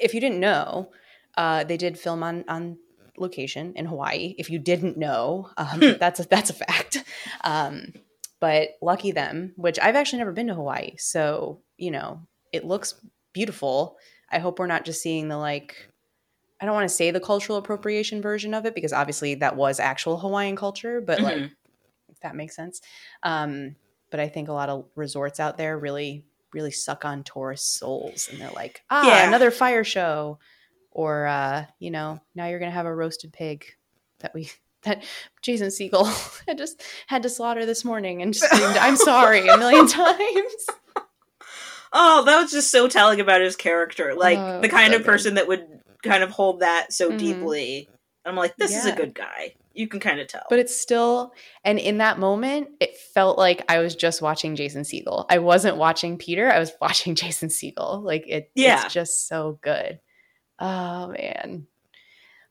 if 0.00 0.14
you 0.14 0.20
didn't 0.20 0.40
know, 0.40 0.90
uh, 1.36 1.64
they 1.64 1.76
did 1.76 1.98
film 1.98 2.22
on 2.22 2.44
on 2.48 2.78
location 3.18 3.72
in 3.76 3.86
Hawaii. 3.86 4.34
If 4.38 4.48
you 4.50 4.58
didn't 4.58 4.96
know, 4.96 5.50
um, 5.56 5.80
Hmm. 5.80 5.92
that's 5.98 6.20
a, 6.20 6.24
that's 6.28 6.50
a 6.50 6.54
fact. 6.54 7.04
Um, 7.44 7.92
but 8.40 8.70
lucky 8.80 9.12
them, 9.12 9.52
which 9.56 9.78
I've 9.78 9.96
actually 9.96 10.18
never 10.20 10.32
been 10.32 10.46
to 10.46 10.54
Hawaii, 10.54 10.96
so 10.96 11.60
you 11.76 11.90
know 11.90 12.26
it 12.52 12.64
looks 12.64 12.94
beautiful. 13.32 13.96
I 14.30 14.38
hope 14.38 14.58
we're 14.58 14.66
not 14.66 14.84
just 14.84 15.02
seeing 15.02 15.28
the 15.28 15.36
like. 15.36 15.88
I 16.60 16.66
don't 16.66 16.74
want 16.74 16.88
to 16.88 16.94
say 16.94 17.10
the 17.10 17.20
cultural 17.20 17.56
appropriation 17.58 18.20
version 18.20 18.52
of 18.54 18.66
it 18.66 18.74
because 18.74 18.92
obviously 18.92 19.34
that 19.36 19.56
was 19.56 19.80
actual 19.80 20.18
Hawaiian 20.18 20.56
culture, 20.56 21.00
but 21.00 21.20
like 21.22 21.36
Mhm. 21.36 21.50
if 22.10 22.20
that 22.20 22.34
makes 22.36 22.54
sense. 22.56 22.80
Um, 23.22 23.76
but 24.10 24.20
I 24.20 24.28
think 24.28 24.48
a 24.48 24.52
lot 24.52 24.68
of 24.68 24.84
resorts 24.94 25.40
out 25.40 25.56
there 25.56 25.78
really, 25.78 26.24
really 26.52 26.70
suck 26.70 27.04
on 27.04 27.22
tourist 27.24 27.74
souls, 27.74 28.28
and 28.30 28.40
they're 28.40 28.50
like, 28.50 28.82
ah, 28.90 29.06
Yeah. 29.06 29.28
another 29.28 29.50
fire 29.50 29.84
show, 29.84 30.38
or 30.90 31.26
uh, 31.26 31.66
you 31.78 31.90
know, 31.90 32.20
now 32.34 32.46
you're 32.48 32.58
gonna 32.58 32.70
have 32.70 32.86
a 32.86 32.94
roasted 32.94 33.32
pig 33.32 33.64
that 34.20 34.34
we 34.34 34.50
that 34.82 35.04
Jason 35.42 35.68
Segel 35.68 36.06
had 36.48 36.58
just 36.58 36.82
had 37.06 37.22
to 37.24 37.28
slaughter 37.28 37.66
this 37.66 37.84
morning 37.84 38.22
and 38.22 38.34
screamed, 38.34 38.76
"I'm 38.76 38.96
sorry" 38.96 39.46
a 39.48 39.56
million 39.58 39.86
times. 39.88 40.66
Oh, 41.92 42.24
that 42.24 42.40
was 42.42 42.52
just 42.52 42.70
so 42.70 42.86
telling 42.88 43.20
about 43.20 43.40
his 43.40 43.56
character. 43.56 44.14
Like 44.14 44.38
Oh, 44.38 44.60
the 44.60 44.68
kind 44.68 44.92
so 44.92 44.98
of 44.98 45.04
good. 45.04 45.10
person 45.10 45.34
that 45.34 45.48
would 45.48 45.66
kind 46.04 46.22
of 46.22 46.30
hold 46.30 46.60
that 46.60 46.92
so 46.92 47.10
Mhm. 47.10 47.18
deeply. 47.18 47.88
I'm 48.24 48.36
like, 48.36 48.56
this 48.56 48.76
is 48.76 48.86
a 48.86 48.92
good 48.92 49.14
guy. 49.14 49.54
You 49.72 49.86
can 49.88 50.00
kind 50.00 50.18
of 50.20 50.26
tell. 50.28 50.42
But 50.50 50.58
it's 50.58 50.76
still, 50.76 51.32
and 51.64 51.78
in 51.78 51.98
that 51.98 52.18
moment, 52.18 52.68
it 52.80 52.96
felt 52.96 53.38
like 53.38 53.64
I 53.68 53.78
was 53.78 53.94
just 53.94 54.20
watching 54.20 54.56
Jason 54.56 54.82
Segel. 54.82 55.26
I 55.30 55.38
wasn't 55.38 55.76
watching 55.76 56.18
Peter. 56.18 56.50
I 56.50 56.58
was 56.58 56.72
watching 56.80 57.14
Jason 57.14 57.48
Segel. 57.48 58.02
Like 58.02 58.24
it, 58.26 58.50
Yeah. 58.54 58.84
it's 58.84 58.92
just 58.94 59.28
so 59.28 59.58
good. 59.62 60.00
Oh 60.58 61.08
man. 61.08 61.66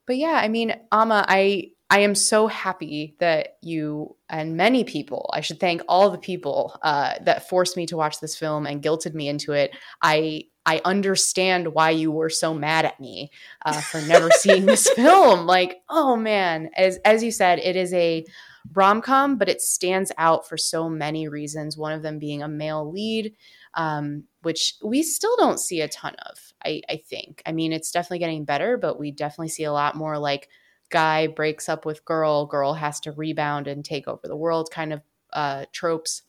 But 0.06 0.16
yeah, 0.16 0.40
I 0.42 0.48
mean, 0.48 0.74
Ama, 0.90 1.24
I 1.28 1.70
I 1.88 2.00
am 2.00 2.14
so 2.14 2.46
happy 2.46 3.16
that 3.18 3.56
you 3.62 4.16
and 4.28 4.56
many 4.56 4.84
people, 4.84 5.28
I 5.32 5.40
should 5.40 5.58
thank 5.60 5.82
all 5.88 6.10
the 6.10 6.18
people 6.18 6.76
uh, 6.82 7.14
that 7.22 7.48
forced 7.48 7.76
me 7.76 7.86
to 7.86 7.96
watch 7.96 8.20
this 8.20 8.36
film 8.36 8.64
and 8.66 8.82
guilted 8.82 9.12
me 9.14 9.28
into 9.28 9.52
it. 9.52 9.76
I 10.00 10.44
I 10.70 10.80
understand 10.84 11.74
why 11.74 11.90
you 11.90 12.12
were 12.12 12.30
so 12.30 12.54
mad 12.54 12.84
at 12.84 13.00
me 13.00 13.32
uh, 13.66 13.80
for 13.80 14.00
never 14.02 14.30
seeing 14.30 14.66
this 14.66 14.88
film. 14.94 15.44
Like, 15.44 15.82
oh 15.88 16.14
man, 16.14 16.70
as 16.76 16.98
as 17.04 17.24
you 17.24 17.32
said, 17.32 17.58
it 17.58 17.74
is 17.74 17.92
a 17.92 18.24
rom 18.72 19.02
com, 19.02 19.36
but 19.36 19.48
it 19.48 19.60
stands 19.60 20.12
out 20.16 20.48
for 20.48 20.56
so 20.56 20.88
many 20.88 21.26
reasons. 21.26 21.76
One 21.76 21.90
of 21.90 22.02
them 22.02 22.20
being 22.20 22.40
a 22.40 22.46
male 22.46 22.88
lead, 22.88 23.34
um, 23.74 24.22
which 24.42 24.76
we 24.80 25.02
still 25.02 25.36
don't 25.38 25.58
see 25.58 25.80
a 25.80 25.88
ton 25.88 26.14
of. 26.30 26.38
I, 26.64 26.82
I 26.88 27.02
think. 27.04 27.42
I 27.44 27.50
mean, 27.50 27.72
it's 27.72 27.90
definitely 27.90 28.20
getting 28.20 28.44
better, 28.44 28.76
but 28.76 28.96
we 28.96 29.10
definitely 29.10 29.48
see 29.48 29.64
a 29.64 29.72
lot 29.72 29.96
more 29.96 30.18
like 30.18 30.48
guy 30.88 31.26
breaks 31.26 31.68
up 31.68 31.84
with 31.84 32.04
girl, 32.04 32.46
girl 32.46 32.74
has 32.74 33.00
to 33.00 33.12
rebound 33.12 33.66
and 33.66 33.84
take 33.84 34.06
over 34.06 34.28
the 34.28 34.36
world 34.36 34.70
kind 34.70 34.92
of 34.92 35.02
uh, 35.32 35.64
tropes. 35.72 36.22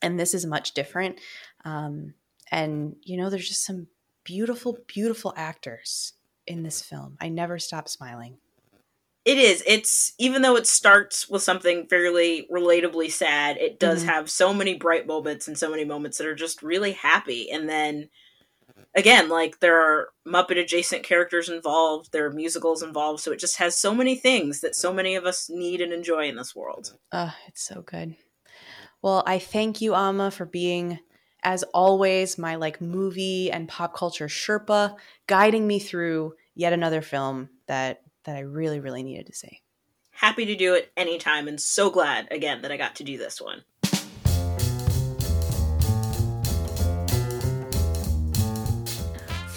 And 0.00 0.18
this 0.18 0.32
is 0.32 0.46
much 0.46 0.72
different. 0.72 1.18
Um, 1.66 2.14
and 2.54 2.96
you 3.02 3.16
know, 3.16 3.30
there's 3.30 3.48
just 3.48 3.64
some 3.66 3.88
beautiful, 4.24 4.78
beautiful 4.86 5.34
actors 5.36 6.12
in 6.46 6.62
this 6.62 6.80
film. 6.80 7.16
I 7.20 7.28
never 7.28 7.58
stop 7.58 7.88
smiling. 7.88 8.38
It 9.24 9.38
is. 9.38 9.62
It's 9.66 10.12
even 10.18 10.42
though 10.42 10.56
it 10.56 10.66
starts 10.66 11.28
with 11.28 11.42
something 11.42 11.86
fairly 11.88 12.46
relatably 12.52 13.10
sad, 13.10 13.56
it 13.56 13.80
does 13.80 14.02
Mhm. 14.02 14.06
have 14.06 14.30
so 14.30 14.54
many 14.54 14.74
bright 14.74 15.06
moments 15.06 15.48
and 15.48 15.58
so 15.58 15.70
many 15.70 15.84
moments 15.84 16.18
that 16.18 16.26
are 16.26 16.34
just 16.34 16.62
really 16.62 16.92
happy. 16.92 17.50
And 17.50 17.68
then 17.68 18.10
again, 18.94 19.28
like 19.28 19.60
there 19.60 19.80
are 19.80 20.10
Muppet 20.26 20.58
adjacent 20.60 21.02
characters 21.02 21.48
involved, 21.48 22.12
there 22.12 22.26
are 22.26 22.32
musicals 22.32 22.82
involved, 22.82 23.20
so 23.20 23.32
it 23.32 23.40
just 23.40 23.56
has 23.56 23.76
so 23.76 23.94
many 23.94 24.14
things 24.14 24.60
that 24.60 24.76
so 24.76 24.92
many 24.92 25.16
of 25.16 25.24
us 25.24 25.48
need 25.50 25.80
and 25.80 25.92
enjoy 25.92 26.28
in 26.28 26.36
this 26.36 26.54
world. 26.54 26.96
Oh, 27.10 27.34
it's 27.48 27.62
so 27.62 27.82
good. 27.82 28.14
Well, 29.02 29.22
I 29.26 29.38
thank 29.38 29.80
you, 29.80 29.94
Amma, 29.94 30.30
for 30.30 30.44
being, 30.46 31.00
as 31.44 31.62
always, 31.74 32.38
my 32.38 32.56
like 32.56 32.80
movie 32.80 33.52
and 33.52 33.68
pop 33.68 33.94
culture 33.94 34.26
Sherpa, 34.26 34.96
guiding 35.26 35.66
me 35.66 35.78
through 35.78 36.34
yet 36.54 36.72
another 36.72 37.02
film 37.02 37.50
that 37.66 38.00
that 38.24 38.36
I 38.36 38.40
really, 38.40 38.80
really 38.80 39.02
needed 39.02 39.26
to 39.26 39.34
see. 39.34 39.60
Happy 40.10 40.46
to 40.46 40.56
do 40.56 40.74
it 40.74 40.90
anytime 40.96 41.46
and 41.46 41.60
so 41.60 41.90
glad 41.90 42.28
again 42.30 42.62
that 42.62 42.72
I 42.72 42.78
got 42.78 42.96
to 42.96 43.04
do 43.04 43.18
this 43.18 43.40
one. 43.40 43.62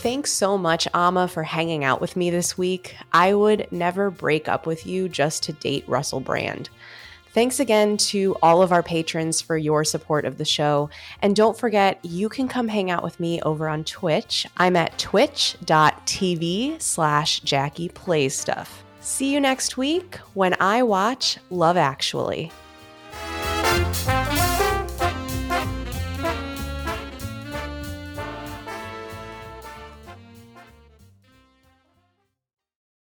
Thanks 0.01 0.31
so 0.31 0.57
much, 0.57 0.87
Amma, 0.93 1.27
for 1.27 1.43
hanging 1.43 1.83
out 1.83 1.99
with 1.99 2.15
me 2.15 2.29
this 2.29 2.57
week. 2.57 2.95
I 3.13 3.33
would 3.33 3.67
never 3.71 4.09
break 4.09 4.47
up 4.47 4.65
with 4.65 4.85
you 4.85 5.09
just 5.09 5.43
to 5.43 5.53
date 5.53 5.83
Russell 5.87 6.19
Brand. 6.19 6.69
Thanks 7.37 7.59
again 7.59 7.97
to 7.97 8.35
all 8.41 8.63
of 8.63 8.71
our 8.71 8.81
patrons 8.81 9.41
for 9.41 9.55
your 9.55 9.83
support 9.83 10.25
of 10.25 10.39
the 10.39 10.43
show. 10.43 10.89
And 11.21 11.35
don't 11.35 11.55
forget, 11.55 12.03
you 12.03 12.29
can 12.29 12.47
come 12.47 12.67
hang 12.67 12.89
out 12.89 13.03
with 13.03 13.19
me 13.19 13.39
over 13.43 13.69
on 13.69 13.83
Twitch. 13.83 14.47
I'm 14.57 14.75
at 14.75 14.97
twitch.tv 14.97 16.81
slash 16.81 17.39
Jackie 17.41 17.89
Plays 17.89 18.33
Stuff. 18.33 18.83
See 19.01 19.31
you 19.31 19.39
next 19.39 19.77
week 19.77 20.15
when 20.33 20.55
I 20.59 20.81
watch 20.81 21.37
Love 21.51 21.77
Actually. 21.77 22.51